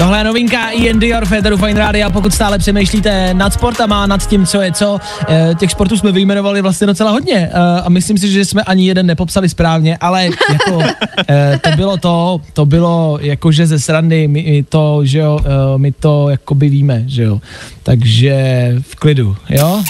Tohle 0.00 0.18
je 0.18 0.24
novinka 0.24 0.70
Ian 0.70 0.98
Dior, 0.98 1.26
Federu 1.26 1.56
Fine 1.56 1.80
Radio. 1.80 2.10
Pokud 2.10 2.34
stále 2.34 2.58
přemýšlíte 2.58 3.34
nad 3.34 3.52
sportama, 3.52 4.06
nad 4.06 4.26
tím, 4.26 4.46
co 4.46 4.60
je 4.60 4.72
co, 4.72 4.98
eh, 5.28 5.54
těch 5.58 5.70
sportů 5.70 5.96
jsme 5.96 6.12
vyjmenovali 6.12 6.62
vlastně 6.62 6.86
docela 6.86 7.10
hodně 7.10 7.50
eh, 7.52 7.80
a 7.84 7.88
myslím 7.88 8.18
si, 8.18 8.32
že 8.32 8.44
jsme 8.44 8.62
ani 8.62 8.86
jeden 8.86 9.06
nepopsali 9.06 9.48
správně, 9.48 9.96
ale 10.00 10.24
jako 10.24 10.82
eh, 11.28 11.60
to 11.62 11.70
bylo 11.76 11.96
to, 11.96 12.40
to 12.52 12.66
bylo 12.66 13.18
jakože 13.20 13.66
ze 13.66 13.78
srandy, 13.78 14.28
my 14.28 14.64
to, 14.68 15.00
že 15.04 15.18
jo, 15.18 15.40
my 15.76 15.92
to 15.92 16.28
jakoby 16.28 16.68
víme, 16.68 17.02
že 17.06 17.22
jo. 17.22 17.40
Takže 17.82 18.34
v 18.80 18.96
klidu, 18.96 19.36
jo? 19.48 19.82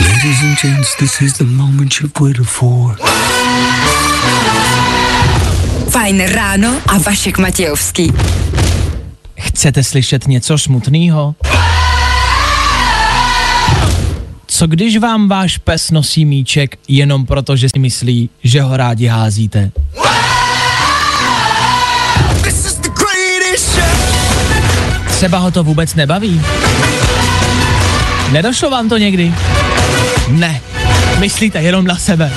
Ladies 0.00 0.42
and 0.42 0.62
gents, 0.62 0.96
this 0.96 1.20
is 1.20 1.32
the 1.32 1.44
moment 1.44 1.92
you've 2.00 2.20
waited 2.20 2.46
for. 2.46 2.96
Fajn 5.90 6.20
ráno 6.28 6.76
a 6.86 6.98
Vašek 6.98 7.38
Matějovský. 7.38 8.12
Chcete 9.38 9.84
slyšet 9.84 10.26
něco 10.26 10.58
smutného? 10.58 11.34
Co 14.46 14.66
když 14.66 14.96
vám 14.96 15.28
váš 15.28 15.58
pes 15.58 15.90
nosí 15.90 16.24
míček 16.24 16.78
jenom 16.88 17.26
proto, 17.26 17.56
že 17.56 17.68
si 17.68 17.78
myslí, 17.78 18.30
že 18.44 18.62
ho 18.62 18.76
rádi 18.76 19.06
házíte? 19.06 19.70
Třeba 25.08 25.38
ho 25.38 25.50
to 25.50 25.64
vůbec 25.64 25.94
nebaví? 25.94 26.42
Nedošlo 28.32 28.70
vám 28.70 28.88
to 28.88 28.98
někdy? 28.98 29.34
Ne. 30.28 30.60
Myslíte 31.18 31.62
jenom 31.62 31.86
na 31.86 31.96
sebe. 31.96 32.32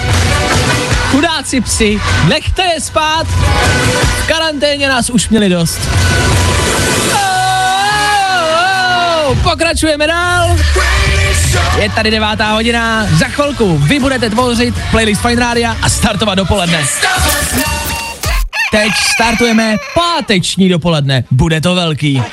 Chudáci 1.12 1.62
psi, 1.62 2.00
nechte 2.28 2.64
je 2.64 2.82
spát. 2.82 3.28
V 4.24 4.28
karanténě 4.28 4.89
nás 4.89 5.10
už 5.10 5.30
měli 5.30 5.50
dost. 5.50 5.80
Oh, 9.30 9.38
Pokračujeme 9.43 10.07
dál. 10.07 10.57
Je 11.80 11.89
tady 11.89 12.11
devátá 12.11 12.51
hodina. 12.51 13.05
Za 13.11 13.25
chvilku 13.25 13.77
vy 13.77 13.99
budete 13.99 14.30
tvořit 14.30 14.75
playlist 14.91 15.21
Fine 15.21 15.41
Rádia 15.41 15.77
a 15.82 15.89
startovat 15.89 16.38
dopoledne. 16.38 16.86
Teď 18.71 18.91
startujeme 19.13 19.75
páteční 19.93 20.69
dopoledne. 20.69 21.23
Bude 21.32 21.61
to 21.61 21.75
velký. 21.75 22.23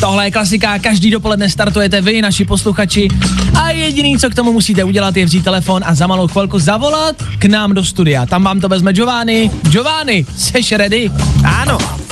Tohle 0.00 0.26
je 0.26 0.30
klasika, 0.30 0.78
každý 0.78 1.10
dopoledne 1.10 1.50
startujete 1.50 2.00
vy, 2.00 2.22
naši 2.22 2.44
posluchači 2.44 3.08
a 3.54 3.70
jediný, 3.70 4.18
co 4.18 4.30
k 4.30 4.34
tomu 4.34 4.52
musíte 4.52 4.84
udělat, 4.84 5.16
je 5.16 5.24
vzít 5.24 5.44
telefon 5.44 5.82
a 5.86 5.94
za 5.94 6.06
malou 6.06 6.28
chvilku 6.28 6.58
zavolat 6.58 7.16
k 7.38 7.44
nám 7.44 7.74
do 7.74 7.84
studia. 7.84 8.26
Tam 8.26 8.44
vám 8.44 8.60
to 8.60 8.68
vezme 8.68 8.92
Giovanni. 8.92 9.50
Giovanni, 9.70 10.26
seš 10.36 10.72
ready? 10.72 11.10
Ano. 11.44 12.05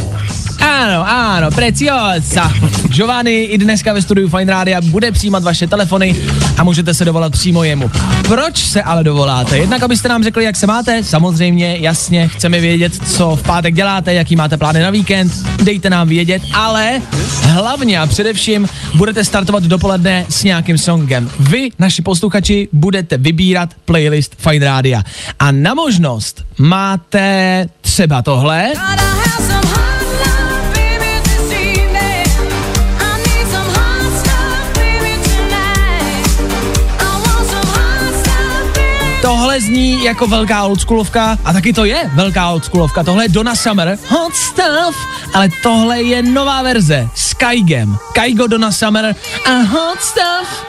Ano, 0.64 1.04
ano, 1.06 1.50
preciosa. 1.50 2.52
Giovanni 2.88 3.42
i 3.42 3.58
dneska 3.58 3.92
ve 3.92 4.02
studiu 4.02 4.28
Fine 4.28 4.52
Rádia 4.52 4.80
bude 4.80 5.12
přijímat 5.12 5.42
vaše 5.42 5.66
telefony 5.66 6.16
a 6.58 6.64
můžete 6.64 6.94
se 6.94 7.04
dovolat 7.04 7.32
přímo 7.32 7.64
jemu. 7.64 7.90
Proč 8.28 8.64
se 8.64 8.82
ale 8.82 9.04
dovoláte? 9.04 9.58
Jednak, 9.58 9.82
abyste 9.82 10.08
nám 10.08 10.24
řekli, 10.24 10.44
jak 10.44 10.56
se 10.56 10.66
máte, 10.66 11.02
samozřejmě, 11.02 11.76
jasně, 11.80 12.28
chceme 12.28 12.60
vědět, 12.60 13.08
co 13.08 13.36
v 13.36 13.42
pátek 13.42 13.74
děláte, 13.74 14.14
jaký 14.14 14.36
máte 14.36 14.56
plány 14.56 14.82
na 14.82 14.90
víkend, 14.90 15.32
dejte 15.62 15.90
nám 15.90 16.08
vědět, 16.08 16.42
ale 16.54 17.02
hlavně 17.42 18.00
a 18.00 18.06
především 18.06 18.68
budete 18.94 19.24
startovat 19.24 19.62
dopoledne 19.62 20.26
s 20.28 20.44
nějakým 20.44 20.78
songem. 20.78 21.30
Vy, 21.40 21.68
naši 21.78 22.02
posluchači, 22.02 22.68
budete 22.72 23.16
vybírat 23.18 23.70
playlist 23.84 24.34
Fine 24.38 24.66
Rádia. 24.66 25.02
A 25.38 25.50
na 25.52 25.74
možnost 25.74 26.44
máte 26.58 27.66
třeba 27.80 28.22
tohle. 28.22 28.72
Tohle 39.24 39.60
zní 39.60 40.04
jako 40.04 40.26
velká 40.26 40.62
oldschoolovka 40.62 41.38
a 41.44 41.52
taky 41.52 41.72
to 41.72 41.84
je 41.84 42.10
velká 42.14 42.50
oldschoolovka. 42.50 43.02
Tohle 43.02 43.24
je 43.24 43.28
Donna 43.28 43.54
Summer, 43.54 43.98
Hot 44.08 44.34
Stuff, 44.34 44.96
ale 45.34 45.48
tohle 45.62 46.02
je 46.02 46.22
nová 46.22 46.62
verze 46.62 47.08
s 47.14 47.34
Kaigem. 47.34 47.96
Kaigo 48.12 48.46
Donna 48.46 48.72
Summer 48.72 49.14
a 49.46 49.50
Hot 49.50 50.00
Stuff. 50.00 50.66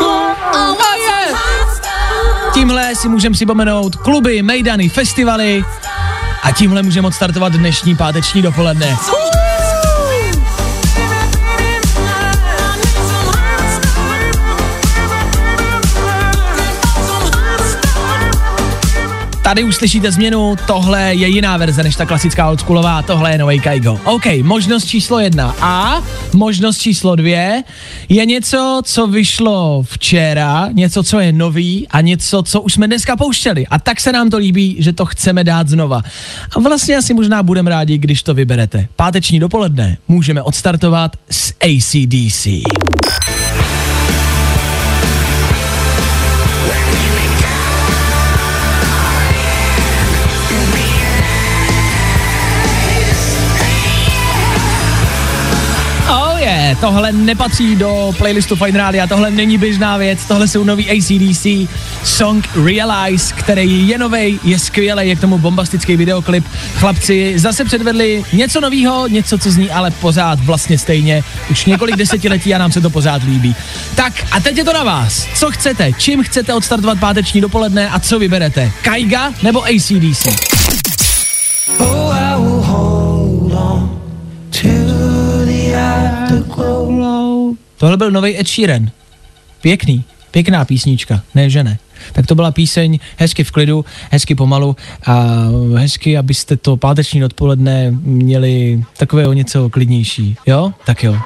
Oh, 0.00 0.76
yeah. 0.98 1.40
Tímhle 2.54 2.94
si 2.94 3.08
můžeme 3.08 3.32
připomenout 3.32 3.96
kluby, 3.96 4.42
mejdany, 4.42 4.88
festivaly 4.88 5.64
a 6.42 6.52
tímhle 6.52 6.82
můžeme 6.82 7.08
odstartovat 7.08 7.52
dnešní 7.52 7.96
páteční 7.96 8.42
dopoledne. 8.42 8.96
Tady 19.52 19.64
už 19.64 19.76
slyšíte 19.76 20.12
změnu, 20.12 20.56
tohle 20.66 21.14
je 21.14 21.28
jiná 21.28 21.56
verze 21.56 21.82
než 21.82 21.96
ta 21.96 22.06
klasická 22.06 22.50
oldschoolová, 22.50 23.02
tohle 23.02 23.32
je 23.32 23.38
nový 23.38 23.60
Kaigo. 23.60 24.00
OK, 24.04 24.24
možnost 24.42 24.86
číslo 24.86 25.18
jedna 25.18 25.56
a 25.60 26.02
možnost 26.32 26.78
číslo 26.78 27.16
dvě 27.16 27.62
je 28.08 28.26
něco, 28.26 28.82
co 28.84 29.06
vyšlo 29.06 29.82
včera, 29.82 30.68
něco, 30.72 31.02
co 31.02 31.20
je 31.20 31.32
nový 31.32 31.88
a 31.88 32.00
něco, 32.00 32.42
co 32.42 32.60
už 32.60 32.72
jsme 32.72 32.86
dneska 32.86 33.16
pouštěli. 33.16 33.66
A 33.66 33.78
tak 33.78 34.00
se 34.00 34.12
nám 34.12 34.30
to 34.30 34.36
líbí, 34.36 34.76
že 34.78 34.92
to 34.92 35.06
chceme 35.06 35.44
dát 35.44 35.68
znova. 35.68 36.02
A 36.56 36.60
vlastně 36.60 36.96
asi 36.96 37.14
možná 37.14 37.42
budeme 37.42 37.70
rádi, 37.70 37.98
když 37.98 38.22
to 38.22 38.34
vyberete. 38.34 38.88
Páteční 38.96 39.40
dopoledne 39.40 39.96
můžeme 40.08 40.42
odstartovat 40.42 41.16
s 41.30 41.52
ACDC. 41.60 42.46
Tohle 56.80 57.12
nepatří 57.12 57.76
do 57.76 58.14
playlistu 58.18 58.56
Fine 58.56 58.78
Radio, 58.78 59.06
tohle 59.06 59.30
není 59.30 59.58
běžná 59.58 59.96
věc, 59.96 60.24
tohle 60.24 60.48
jsou 60.48 60.64
nový 60.64 60.90
ACDC 60.90 61.46
song 62.04 62.48
Realize, 62.64 63.34
který 63.34 63.88
je 63.88 63.98
novej, 63.98 64.38
je 64.44 64.58
skvělý, 64.58 65.08
je 65.08 65.16
k 65.16 65.20
tomu 65.20 65.38
bombastický 65.38 65.96
videoklip. 65.96 66.44
Chlapci 66.74 67.38
zase 67.38 67.64
předvedli 67.64 68.24
něco 68.32 68.60
novýho, 68.60 69.08
něco, 69.08 69.38
co 69.38 69.50
zní 69.50 69.70
ale 69.70 69.90
pořád 69.90 70.40
vlastně 70.40 70.78
stejně. 70.78 71.24
Už 71.50 71.64
několik 71.64 71.96
desetiletí 71.96 72.54
a 72.54 72.58
nám 72.58 72.72
se 72.72 72.80
to 72.80 72.90
pořád 72.90 73.22
líbí. 73.22 73.56
Tak 73.94 74.12
a 74.32 74.40
teď 74.40 74.56
je 74.56 74.64
to 74.64 74.72
na 74.72 74.84
vás. 74.84 75.28
Co 75.34 75.50
chcete? 75.50 75.92
Čím 75.98 76.22
chcete 76.22 76.54
odstartovat 76.54 77.00
páteční 77.00 77.40
dopoledne 77.40 77.88
a 77.88 78.00
co 78.00 78.18
vyberete? 78.18 78.72
Kaiga 78.82 79.32
nebo 79.42 79.64
ACDC? 79.64 80.26
Tohle 87.82 87.96
byl 87.96 88.10
nový 88.10 88.40
Ed 88.40 88.48
Sheeran. 88.48 88.90
Pěkný, 89.60 90.04
pěkná 90.30 90.64
písnička, 90.64 91.20
ne 91.34 91.50
že 91.50 91.64
ne. 91.64 91.78
Tak 92.12 92.26
to 92.26 92.34
byla 92.34 92.50
píseň 92.50 92.98
hezky 93.16 93.44
v 93.44 93.50
klidu, 93.50 93.84
hezky 94.10 94.34
pomalu 94.34 94.76
a 95.06 95.26
hezky, 95.76 96.18
abyste 96.18 96.56
to 96.56 96.76
páteční 96.76 97.24
odpoledne 97.24 97.90
měli 97.90 98.84
takového 98.96 99.32
něco 99.32 99.70
klidnější, 99.70 100.36
jo? 100.46 100.72
Tak 100.84 101.04
jo. 101.04 101.16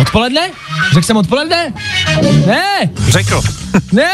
Odpoledne? 0.00 0.50
Řekl 0.92 1.06
jsem 1.06 1.16
odpoledne? 1.16 1.72
Ne, 2.46 2.90
Řekl. 3.08 3.42
ne, 3.92 4.12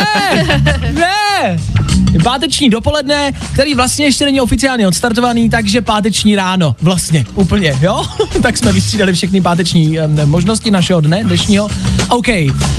ne. 0.92 1.56
Páteční 2.24 2.70
dopoledne, 2.70 3.32
který 3.52 3.74
vlastně 3.74 4.04
ještě 4.06 4.24
není 4.24 4.40
oficiálně 4.40 4.88
odstartovaný, 4.88 5.50
takže 5.50 5.82
páteční 5.82 6.36
ráno, 6.36 6.76
vlastně, 6.82 7.24
úplně, 7.34 7.78
jo? 7.80 8.04
tak 8.42 8.56
jsme 8.56 8.72
vystřídali 8.72 9.12
všechny 9.12 9.40
páteční 9.40 9.98
um, 10.00 10.30
možnosti 10.30 10.70
našeho 10.70 11.00
dne, 11.00 11.24
dnešního. 11.24 11.68
OK, 12.08 12.26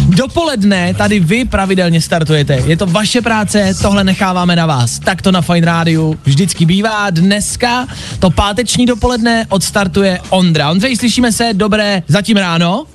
dopoledne 0.10 0.94
tady 0.94 1.20
vy 1.20 1.46
pravidelně 1.46 2.02
startujete, 2.02 2.64
je 2.66 2.78
to 2.78 2.86
vaše 2.86 3.22
práce, 3.22 3.74
tohle 3.82 4.04
necháváme 4.04 4.56
na 4.56 4.66
vás. 4.66 5.00
Tak 5.00 5.22
to 5.22 5.32
na 5.32 5.42
Fine 5.42 5.66
Rádiu 5.66 6.20
vždycky 6.24 6.66
bývá. 6.66 7.10
Dneska 7.10 7.88
to 8.20 8.30
páteční 8.30 8.86
dopoledne 8.86 9.46
odstartuje 9.50 10.20
Ondra. 10.30 10.72
Ondřej, 10.72 10.96
slyšíme 10.96 11.32
se, 11.32 11.50
dobré, 11.54 12.04
zatím 12.08 12.38
ráno. 12.38 12.86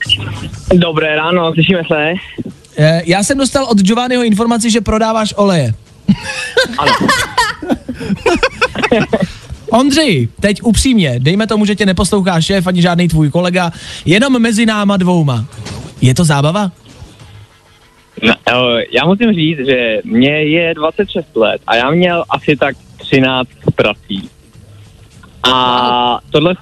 Dobré 0.74 1.16
ráno, 1.16 1.52
slyšíme 1.54 1.82
se. 1.88 2.12
Eh, 2.78 3.02
Já 3.06 3.22
jsem 3.22 3.38
dostal 3.38 3.64
od 3.64 3.78
Giovanniho 3.80 4.22
informaci, 4.24 4.70
že 4.70 4.80
prodáváš 4.80 5.34
oleje. 5.36 5.74
Ano. 6.78 6.92
Ondřej, 9.70 10.28
teď 10.40 10.62
upřímně, 10.62 11.14
dejme 11.18 11.46
tomu, 11.46 11.64
že 11.64 11.76
tě 11.76 11.86
neposlouchá 11.86 12.40
šéf 12.40 12.66
ani 12.66 12.82
žádný 12.82 13.08
tvůj 13.08 13.30
kolega, 13.30 13.72
jenom 14.04 14.42
mezi 14.42 14.66
náma 14.66 14.96
dvouma. 14.96 15.44
Je 16.00 16.14
to 16.14 16.24
zábava? 16.24 16.70
No, 18.22 18.34
eh, 18.48 18.84
já 18.92 19.04
musím 19.04 19.32
říct, 19.32 19.66
že 19.66 20.00
mě 20.04 20.30
je 20.30 20.74
26 20.74 21.36
let 21.36 21.62
a 21.66 21.76
já 21.76 21.90
měl 21.90 22.24
asi 22.30 22.56
tak 22.56 22.76
13 22.98 23.48
prací. 23.74 24.30
A 25.42 26.18
tohle 26.30 26.56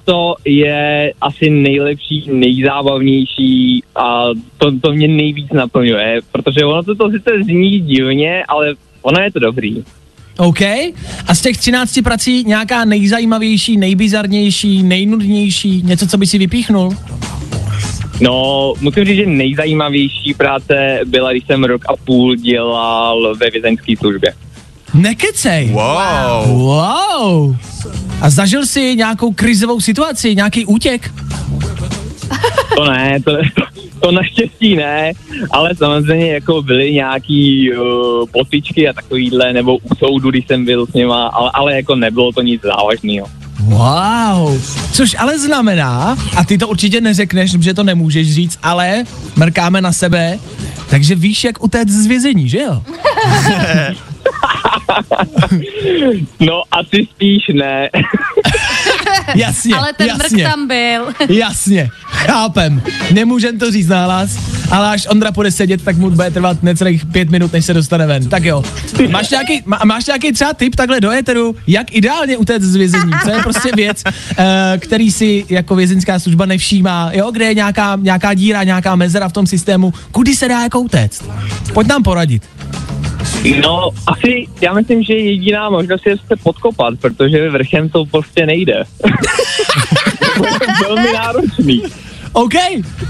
je 0.45 1.13
asi 1.21 1.49
nejlepší, 1.49 2.29
nejzábavnější 2.31 3.83
a 3.95 4.25
to, 4.57 4.79
to 4.79 4.93
mě 4.93 5.07
nejvíc 5.07 5.51
naplňuje, 5.51 6.21
protože 6.31 6.65
ono 6.65 6.83
to, 6.83 6.95
to 6.95 7.11
sice 7.11 7.31
zní 7.43 7.79
divně, 7.79 8.43
ale 8.47 8.75
ono 9.01 9.19
je 9.21 9.31
to 9.31 9.39
dobrý. 9.39 9.83
OK. 10.37 10.61
A 11.27 11.35
z 11.35 11.41
těch 11.41 11.57
13 11.57 11.99
prací 12.03 12.43
nějaká 12.43 12.85
nejzajímavější, 12.85 13.77
nejbizarnější, 13.77 14.83
nejnudnější, 14.83 15.81
něco, 15.81 16.07
co 16.07 16.17
by 16.17 16.27
si 16.27 16.37
vypíchnul? 16.37 16.95
No, 18.21 18.73
musím 18.81 19.05
říct, 19.05 19.15
že 19.15 19.25
nejzajímavější 19.25 20.33
práce 20.33 20.99
byla, 21.05 21.31
když 21.31 21.45
jsem 21.45 21.63
rok 21.63 21.81
a 21.89 21.95
půl 21.95 22.35
dělal 22.35 23.35
ve 23.35 23.49
vězeňské 23.49 23.93
službě. 23.97 24.33
Nekecej. 24.93 25.69
Wow. 25.69 26.47
Wow. 26.47 27.55
A 28.21 28.29
zažil 28.29 28.65
jsi 28.65 28.95
nějakou 28.95 29.33
krizovou 29.33 29.81
situaci, 29.81 30.35
nějaký 30.35 30.65
útěk? 30.65 31.11
To 32.75 32.91
ne, 32.91 33.19
to, 33.25 33.31
to, 33.31 33.61
to 34.01 34.11
naštěstí 34.11 34.75
ne, 34.75 35.11
ale 35.51 35.75
samozřejmě 35.75 36.33
jako 36.33 36.61
byly 36.61 36.93
nějaký 36.93 37.71
uh, 37.73 38.25
potičky 38.31 38.89
a 38.89 38.93
takovýhle, 38.93 39.53
nebo 39.53 39.77
u 39.77 39.95
soudu, 39.95 40.29
když 40.29 40.47
jsem 40.47 40.65
byl 40.65 40.85
s 40.85 40.93
něma, 40.93 41.27
ale, 41.27 41.51
ale 41.53 41.75
jako 41.75 41.95
nebylo 41.95 42.31
to 42.31 42.41
nic 42.41 42.61
závažného. 42.61 43.27
Wow, 43.63 44.61
což 44.91 45.15
ale 45.19 45.39
znamená, 45.39 46.17
a 46.37 46.43
ty 46.45 46.57
to 46.57 46.67
určitě 46.67 47.01
neřekneš, 47.01 47.51
že 47.59 47.73
to 47.73 47.83
nemůžeš 47.83 48.33
říct, 48.33 48.59
ale 48.63 49.03
mrkáme 49.35 49.81
na 49.81 49.91
sebe, 49.91 50.39
takže 50.89 51.15
víš, 51.15 51.43
jak 51.43 51.63
utéct 51.63 51.89
z 51.91 52.05
vězení, 52.05 52.49
že 52.49 52.59
jo? 52.59 52.83
No 56.39 56.61
asi 56.71 57.07
spíš 57.15 57.47
ne. 57.53 57.89
Jasně, 59.35 59.75
Ale 59.75 59.93
ten 59.93 60.07
jasně, 60.07 60.37
mrk 60.37 60.51
tam 60.51 60.67
byl. 60.67 61.07
jasně, 61.29 61.89
chápem, 62.05 62.81
nemůžem 63.11 63.59
to 63.59 63.71
říct 63.71 63.87
nahlas, 63.87 64.37
ale 64.71 64.89
až 64.89 65.07
Ondra 65.09 65.31
půjde 65.31 65.51
sedět, 65.51 65.83
tak 65.83 65.97
mu 65.97 66.09
bude 66.09 66.31
trvat 66.31 66.63
necelých 66.63 67.05
pět 67.05 67.29
minut, 67.29 67.53
než 67.53 67.65
se 67.65 67.73
dostane 67.73 68.07
ven. 68.07 68.29
Tak 68.29 68.43
jo, 68.43 68.63
máš 69.09 69.29
nějaký, 69.29 69.61
má, 69.65 69.79
máš 69.85 70.05
nějaký 70.05 70.31
třeba 70.31 70.53
tip 70.53 70.75
takhle 70.75 71.01
do 71.01 71.11
éteru, 71.11 71.55
jak 71.67 71.95
ideálně 71.95 72.37
utéct 72.37 72.65
z 72.65 72.75
vězení? 72.75 73.11
Co 73.23 73.29
je 73.29 73.39
prostě 73.43 73.69
věc, 73.75 74.03
uh, 74.05 74.45
který 74.79 75.11
si 75.11 75.45
jako 75.49 75.75
vězeňská 75.75 76.19
služba 76.19 76.45
nevšímá, 76.45 77.11
jo, 77.13 77.31
kde 77.31 77.45
je 77.45 77.53
nějaká, 77.53 77.97
nějaká 78.01 78.33
díra, 78.33 78.63
nějaká 78.63 78.95
mezera 78.95 79.29
v 79.29 79.33
tom 79.33 79.47
systému, 79.47 79.93
kudy 80.11 80.35
se 80.35 80.47
dá 80.47 80.61
jako 80.61 80.79
utéct? 80.79 81.23
Pojď 81.73 81.87
nám 81.87 82.03
poradit. 82.03 82.43
No 83.61 83.89
asi, 84.07 84.47
já 84.61 84.73
myslím, 84.73 85.03
že 85.03 85.13
jediná 85.13 85.69
možnost 85.69 86.05
je 86.05 86.17
se 86.17 86.35
podkopat, 86.43 86.93
protože 87.01 87.49
vrchem 87.49 87.89
to 87.89 88.05
prostě 88.05 88.45
nejde. 88.45 88.83
to 90.37 90.45
je 90.45 90.51
velmi 90.87 91.13
náročný. 91.13 91.83
OK, 92.33 92.53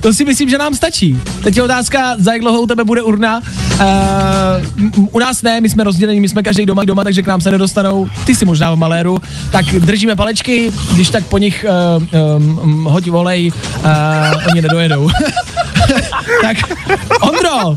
to 0.02 0.14
si 0.14 0.26
myslím, 0.26 0.50
že 0.50 0.58
nám 0.58 0.76
stačí. 0.76 1.20
Teď 1.44 1.58
je 1.58 1.64
otázka, 1.64 2.16
za 2.18 2.34
jak 2.34 2.42
dlouho 2.42 2.62
u 2.62 2.68
tebe 2.68 2.84
bude 2.84 3.02
urna. 3.02 3.42
Uh, 3.42 5.06
u 5.12 5.20
nás 5.20 5.42
ne, 5.42 5.62
my 5.62 5.70
jsme 5.70 5.84
rozděleni, 5.84 6.20
my 6.20 6.30
jsme 6.30 6.44
každý 6.44 6.66
doma 6.66 6.84
doma, 6.84 7.04
takže 7.04 7.22
k 7.22 7.28
nám 7.28 7.42
se 7.42 7.52
nedostanou. 7.52 8.10
Ty 8.26 8.36
si 8.36 8.46
možná 8.46 8.72
v 8.72 8.76
maléru. 8.76 9.18
Tak 9.52 9.66
držíme 9.66 10.16
palečky, 10.16 10.72
když 10.94 11.10
tak 11.10 11.26
po 11.26 11.38
nich 11.38 11.66
uh, 11.98 12.04
um, 12.38 12.84
hoď 12.84 13.08
volej, 13.08 13.52
uh, 13.52 14.48
oni 14.52 14.62
nedojedou. 14.62 15.10
tak, 16.42 16.58
Ondro, 17.22 17.70
uh, 17.70 17.76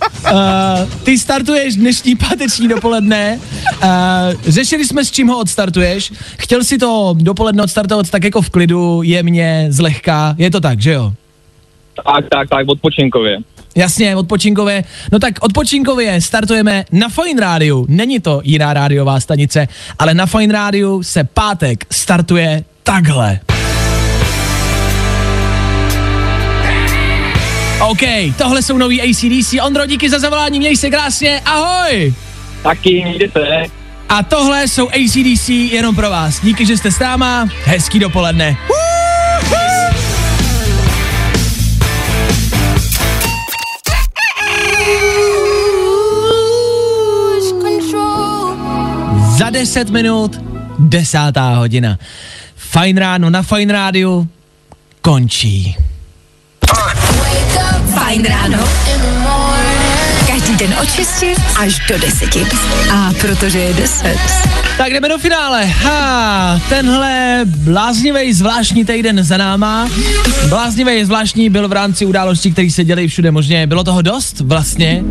ty 1.03 1.19
startuješ 1.19 1.77
dnešní 1.77 2.17
páteční 2.17 2.69
dopoledne. 2.69 3.41
Uh, 3.83 3.89
řešili 4.47 4.85
jsme, 4.85 5.05
s 5.05 5.11
čím 5.11 5.29
ho 5.29 5.39
odstartuješ. 5.39 6.13
Chtěl 6.39 6.65
si 6.65 6.79
to 6.79 7.15
dopoledne 7.19 7.63
odstartovat 7.63 8.11
tak 8.11 8.25
jako 8.25 8.43
v 8.43 8.51
klidu, 8.51 9.03
jemně, 9.03 9.67
zlehka. 9.69 10.35
Je 10.39 10.51
to 10.51 10.61
tak, 10.61 10.81
že 10.81 10.93
jo? 10.93 11.13
Tak, 11.95 12.25
tak, 12.31 12.49
tak, 12.49 12.69
odpočinkově. 12.69 13.39
Jasně, 13.77 14.17
odpočinkové. 14.17 14.85
No 15.13 15.19
tak 15.19 15.35
odpočinkově 15.41 16.21
startujeme 16.21 16.85
na 16.93 17.09
Fine 17.09 17.41
Rádiu. 17.41 17.87
Není 17.89 18.21
to 18.21 18.41
jiná 18.45 18.75
rádiová 18.75 19.21
stanice, 19.21 19.69
ale 19.99 20.15
na 20.15 20.27
Fine 20.27 20.53
Rádiu 20.53 21.03
se 21.03 21.25
pátek 21.25 21.85
startuje 21.93 22.65
takhle. 22.83 23.41
OK, 27.81 28.01
tohle 28.39 28.63
jsou 28.63 28.79
nový 28.79 29.03
ACDC. 29.03 29.55
Ondro, 29.67 29.87
díky 29.87 30.11
za 30.11 30.19
zavolání, 30.19 30.59
měj 30.59 30.77
se 30.77 30.91
krásně, 30.91 31.41
ahoj! 31.45 32.15
Taky, 32.63 33.05
mějte 33.05 33.29
se. 33.29 33.65
A 34.09 34.23
tohle 34.23 34.69
jsou 34.69 34.89
ACDC 34.89 35.49
jenom 35.49 35.95
pro 35.95 36.11
vás. 36.11 36.41
Díky, 36.41 36.67
že 36.67 36.77
jste 36.77 36.91
s 36.91 36.99
náma, 36.99 37.49
hezký 37.65 37.99
dopoledne. 37.99 38.57
Za 49.39 49.51
10 49.51 49.91
minut, 49.91 50.41
desátá 50.79 51.55
hodina. 51.55 51.99
Fajn 52.57 52.97
ráno 52.97 53.31
na 53.31 53.43
Fajn 53.43 53.71
rádiu 53.71 54.29
končí. 55.01 55.77
Fajn 57.95 58.25
ráno. 58.25 58.59
Každý 60.27 60.57
den 60.57 60.75
od 60.83 60.91
6 60.91 61.25
až 61.59 61.81
do 61.89 61.99
10. 61.99 62.29
A 62.93 63.13
protože 63.21 63.59
je 63.59 63.75
10. 63.75 64.19
Tak 64.79 64.93
jdeme 64.93 65.09
do 65.09 65.19
finále. 65.19 65.65
Ha, 65.65 66.61
tenhle 66.69 67.41
bláznivý 67.45 68.33
zvláštní 68.33 68.85
týden 68.85 69.25
za 69.25 69.37
náma. 69.37 69.89
Bláznivý 70.49 71.05
zvláštní 71.05 71.51
byl 71.51 71.69
v 71.69 71.73
rámci 71.73 72.07
událostí, 72.07 72.53
které 72.53 72.71
se 72.71 72.85
děly 72.85 73.09
všude 73.09 73.31
možně. 73.31 73.67
Bylo 73.67 73.85
toho 73.85 74.03
dost 74.03 74.41
vlastně. 74.41 75.03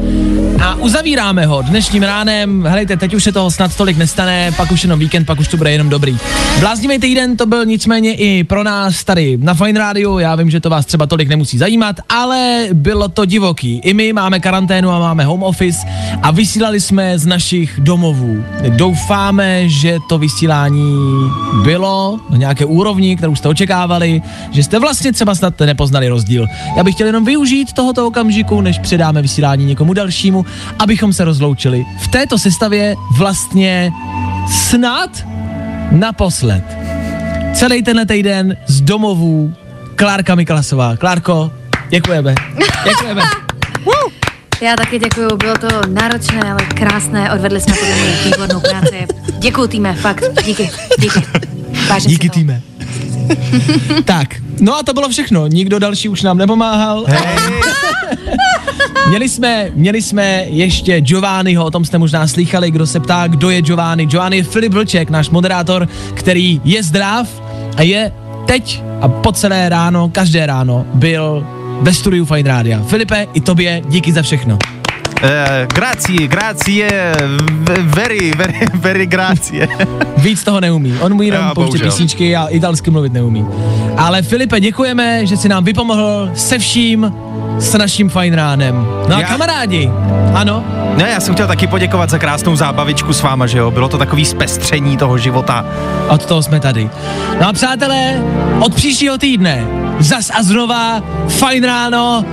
A 0.62 0.76
uzavíráme 0.76 1.45
ho 1.45 1.62
dnešním 1.62 2.04
ránem. 2.04 2.64
Helejte, 2.64 2.97
teď 2.97 3.14
už 3.14 3.24
se 3.24 3.32
toho 3.32 3.51
snad 3.51 3.76
tolik 3.76 3.97
nestane, 3.97 4.51
pak 4.58 4.72
už 4.72 4.84
jenom 4.84 4.99
víkend, 4.99 5.26
pak 5.26 5.39
už 5.39 5.47
to 5.47 5.58
bude 5.58 5.72
jenom 5.72 5.89
dobrý. 5.89 6.18
Bláznivý 6.60 6.99
týden 6.99 7.38
to 7.38 7.45
byl 7.45 7.66
nicméně 7.66 8.14
i 8.14 8.43
pro 8.43 8.64
nás 8.64 9.04
tady 9.04 9.38
na 9.38 9.54
Fine 9.54 9.80
Radio. 9.80 10.20
Já 10.20 10.36
vím, 10.36 10.49
že 10.49 10.60
to 10.60 10.70
vás 10.70 10.86
třeba 10.86 11.06
tolik 11.06 11.30
nemusí 11.30 11.58
zajímat, 11.58 11.95
ale 12.10 12.68
bylo 12.74 13.08
to 13.08 13.26
divoký. 13.26 13.80
I 13.84 13.93
my 13.93 14.14
máme 14.14 14.39
karanténu 14.39 14.89
a 14.89 14.99
máme 14.99 15.26
home 15.26 15.43
office 15.43 15.88
a 16.22 16.32
vysílali 16.32 16.82
jsme 16.82 17.20
z 17.20 17.26
našich 17.26 17.80
domovů. 17.80 18.43
Doufáme, 18.70 19.70
že 19.70 19.97
to 20.10 20.18
vysílání 20.18 20.93
bylo 21.64 22.20
na 22.30 22.38
nějaké 22.38 22.66
úrovni, 22.66 23.16
kterou 23.16 23.36
jste 23.36 23.49
očekávali, 23.49 24.22
že 24.51 24.64
jste 24.64 24.80
vlastně 24.80 25.14
třeba 25.14 25.36
snad 25.36 25.60
nepoznali 25.60 26.10
rozdíl. 26.10 26.47
Já 26.78 26.84
bych 26.84 26.95
chtěl 26.95 27.08
jenom 27.08 27.26
využít 27.26 27.74
tohoto 27.74 28.08
okamžiku, 28.08 28.62
než 28.62 28.80
předáme 28.80 29.22
vysílání 29.22 29.66
někomu 29.66 29.93
dalšímu, 29.93 30.45
abychom 30.80 31.14
se 31.14 31.26
rozloučili. 31.26 31.86
V 31.99 32.08
této 32.08 32.38
sestavě 32.39 32.95
vlastně 33.18 33.91
snad 34.70 35.26
naposled. 35.91 36.64
Celý 37.54 37.84
tenhle 37.84 38.06
týden 38.06 38.58
z 38.68 38.82
domovů 38.82 39.54
Klárka 39.95 40.36
Mikalasová. 40.36 40.95
Klárko, 40.97 41.51
děkujeme. 41.89 42.36
Děkujeme. 42.84 43.22
Já 44.62 44.76
taky 44.76 44.99
děkuju, 44.99 45.38
bylo 45.38 45.54
to 45.58 45.68
náročné, 45.89 46.51
ale 46.51 46.66
krásné, 46.66 47.32
odvedli 47.34 47.62
jsme 47.62 47.74
podle 47.74 47.95
mě 47.95 48.14
výbornou 48.26 48.60
práci. 48.60 49.08
Děkuju 49.39 49.68
týme, 49.68 49.93
fakt, 49.93 50.24
díky, 50.45 50.70
díky. 50.99 51.22
Vážím 51.89 52.10
Díky 52.12 52.30
to. 52.30 52.34
týme. 52.34 52.62
tak, 54.06 54.28
no 54.60 54.76
a 54.76 54.84
to 54.84 54.93
bylo 54.93 55.10
všechno. 55.10 55.47
Nikdo 55.47 55.80
další 55.80 56.10
už 56.10 56.22
nám 56.22 56.38
nepomáhal. 56.38 57.06
Měli 59.09 59.30
jsme, 59.30 59.71
měli 59.74 60.01
jsme 60.01 60.45
ještě 60.47 61.01
Giovanniho, 61.01 61.65
o 61.65 61.71
tom 61.71 61.86
jste 61.86 61.97
možná 61.97 62.28
slychali, 62.28 62.71
kdo 62.71 62.88
se 62.88 62.99
ptá, 62.99 63.28
kdo 63.28 63.49
je 63.49 63.61
Giovanni. 63.61 64.05
Giovanni 64.05 64.38
je 64.38 64.43
Filip 64.43 64.74
Vlček, 64.74 65.09
náš 65.09 65.30
moderátor, 65.30 65.88
který 66.13 66.61
je 66.63 66.84
zdrav 66.84 67.28
a 67.78 67.82
je 67.82 68.11
teď 68.45 68.84
a 69.01 69.07
po 69.07 69.32
celé 69.32 69.69
ráno, 69.69 70.09
každé 70.09 70.45
ráno 70.45 70.86
byl 70.93 71.47
ve 71.82 71.93
studiu 71.93 72.26
Fine 72.26 72.49
Rádia. 72.49 72.84
Filipe, 72.84 73.28
i 73.34 73.41
tobě 73.41 73.82
díky 73.89 74.13
za 74.13 74.21
všechno. 74.21 74.57
Eh, 75.26 75.67
grazie, 75.74 76.28
grazie, 76.28 77.13
very, 77.95 78.32
very, 78.38 78.67
very 78.74 79.05
grazie. 79.07 79.67
Víc 80.17 80.43
toho 80.43 80.59
neumí. 80.59 80.93
On 81.01 81.13
umí 81.13 81.28
jenom 81.28 81.51
pouštět 81.55 81.84
písničky 81.84 82.36
a 82.36 82.47
italsky 82.47 82.91
mluvit 82.91 83.13
neumí. 83.13 83.45
Ale 83.97 84.21
Filipe, 84.21 84.59
děkujeme, 84.59 85.26
že 85.26 85.38
si 85.38 85.49
nám 85.49 85.63
vypomohl 85.63 86.30
se 86.36 86.59
vším 86.59 87.13
s 87.59 87.74
naším 87.78 88.09
fajn 88.09 88.34
ránem. 88.34 88.76
No 89.09 89.15
a 89.15 89.19
Já- 89.21 89.28
kamarádi, 89.28 89.91
ano, 90.34 90.63
Ne, 90.97 91.09
já 91.09 91.19
jsem 91.19 91.34
chtěl 91.34 91.47
taky 91.47 91.67
poděkovat 91.67 92.09
za 92.09 92.17
krásnou 92.17 92.55
zábavičku 92.55 93.13
s 93.13 93.21
váma, 93.21 93.47
že 93.47 93.57
jo? 93.57 93.71
Bylo 93.71 93.89
to 93.89 93.97
takový 93.97 94.26
zpestření 94.26 94.97
toho 94.97 95.17
života. 95.17 95.65
od 96.09 96.26
toho 96.26 96.41
jsme 96.43 96.59
tady. 96.59 96.89
No 97.41 97.47
a 97.47 97.53
přátelé, 97.53 98.21
od 98.59 98.76
příštího 98.76 99.17
týdne 99.17 99.63
zas 99.99 100.32
a 100.34 100.43
znova 100.43 101.01
fajn 101.30 101.63
ráno, 101.63 102.26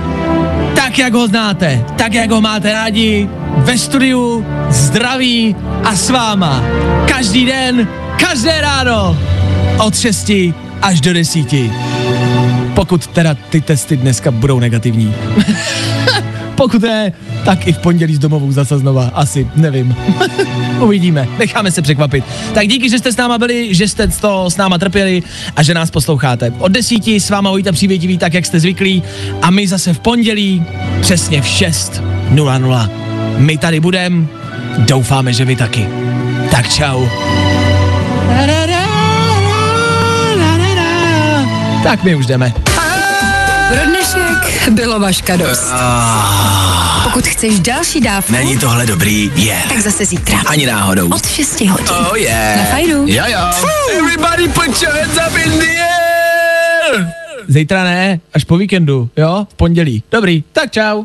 tak 0.81 0.97
jak 0.97 1.13
ho 1.13 1.27
znáte, 1.27 1.85
tak 1.97 2.13
jak 2.13 2.31
ho 2.31 2.41
máte 2.41 2.73
rádi, 2.73 3.29
ve 3.57 3.77
studiu, 3.77 4.45
zdraví 4.69 5.55
a 5.83 5.95
s 5.95 6.09
váma. 6.09 6.63
Každý 7.07 7.45
den, 7.45 7.87
každé 8.19 8.61
ráno, 8.61 9.17
od 9.77 9.99
6 9.99 10.31
až 10.81 11.01
do 11.01 11.13
10. 11.13 11.47
Pokud 12.73 13.07
teda 13.07 13.33
ty 13.33 13.61
testy 13.61 13.97
dneska 13.97 14.31
budou 14.31 14.59
negativní. 14.59 15.15
Pokud 16.61 16.81
ne, 16.81 17.13
tak 17.45 17.67
i 17.67 17.73
v 17.73 17.77
pondělí 17.77 18.15
z 18.15 18.19
domovů 18.19 18.51
zase 18.51 18.77
znova. 18.77 19.11
Asi, 19.13 19.47
nevím. 19.55 19.95
Uvidíme, 20.79 21.27
necháme 21.39 21.71
se 21.71 21.81
překvapit. 21.81 22.23
Tak 22.53 22.67
díky, 22.67 22.89
že 22.89 22.97
jste 22.97 23.11
s 23.11 23.17
náma 23.17 23.37
byli, 23.37 23.75
že 23.75 23.87
jste 23.87 24.07
to 24.07 24.49
s 24.49 24.57
náma 24.57 24.77
trpěli 24.77 25.23
a 25.55 25.63
že 25.63 25.73
nás 25.73 25.91
posloucháte. 25.91 26.53
Od 26.59 26.71
desíti 26.71 27.19
s 27.19 27.29
váma 27.29 27.49
Vojta 27.49 27.71
Přívětivý, 27.71 28.17
tak 28.17 28.33
jak 28.33 28.45
jste 28.45 28.59
zvyklí. 28.59 29.03
A 29.41 29.51
my 29.51 29.67
zase 29.67 29.93
v 29.93 29.99
pondělí, 29.99 30.63
přesně 31.01 31.41
v 31.41 31.45
6.00. 31.45 32.89
My 33.37 33.57
tady 33.57 33.79
budem, 33.79 34.27
doufáme, 34.77 35.33
že 35.33 35.45
vy 35.45 35.55
taky. 35.55 35.87
Tak 36.51 36.69
čau. 36.73 37.05
Tak 41.83 42.03
my 42.03 42.15
už 42.15 42.25
jdeme. 42.25 42.53
Pro 43.71 43.85
dnešek 43.85 44.69
bylo 44.69 44.99
vaška 44.99 45.35
dost. 45.35 45.71
Pokud 47.03 47.27
chceš 47.27 47.59
další 47.59 48.01
dávku, 48.01 48.31
Není 48.33 48.57
tohle 48.57 48.85
dobrý? 48.85 49.31
Je. 49.35 49.57
tak 49.69 49.79
zase 49.79 50.05
zítra. 50.05 50.39
Ani 50.47 50.65
náhodou. 50.65 51.09
Od 51.13 51.27
6 51.27 51.61
hodin. 51.61 51.85
Oh 51.89 52.15
yeah. 52.19 52.57
Na 52.57 52.65
fajnu. 52.65 53.03
Jo 53.07 53.23
jo. 53.27 53.39
Everybody 53.99 54.47
put 54.47 54.81
your 54.81 54.93
hands 54.93 55.17
up 55.27 55.37
in 55.45 55.59
the 55.59 55.65
air. 55.65 57.07
Zítra 57.47 57.83
ne, 57.83 58.19
až 58.33 58.43
po 58.43 58.57
víkendu, 58.57 59.09
jo? 59.17 59.47
V 59.51 59.53
pondělí. 59.53 60.03
Dobrý, 60.11 60.43
tak 60.51 60.71
čau. 60.71 61.03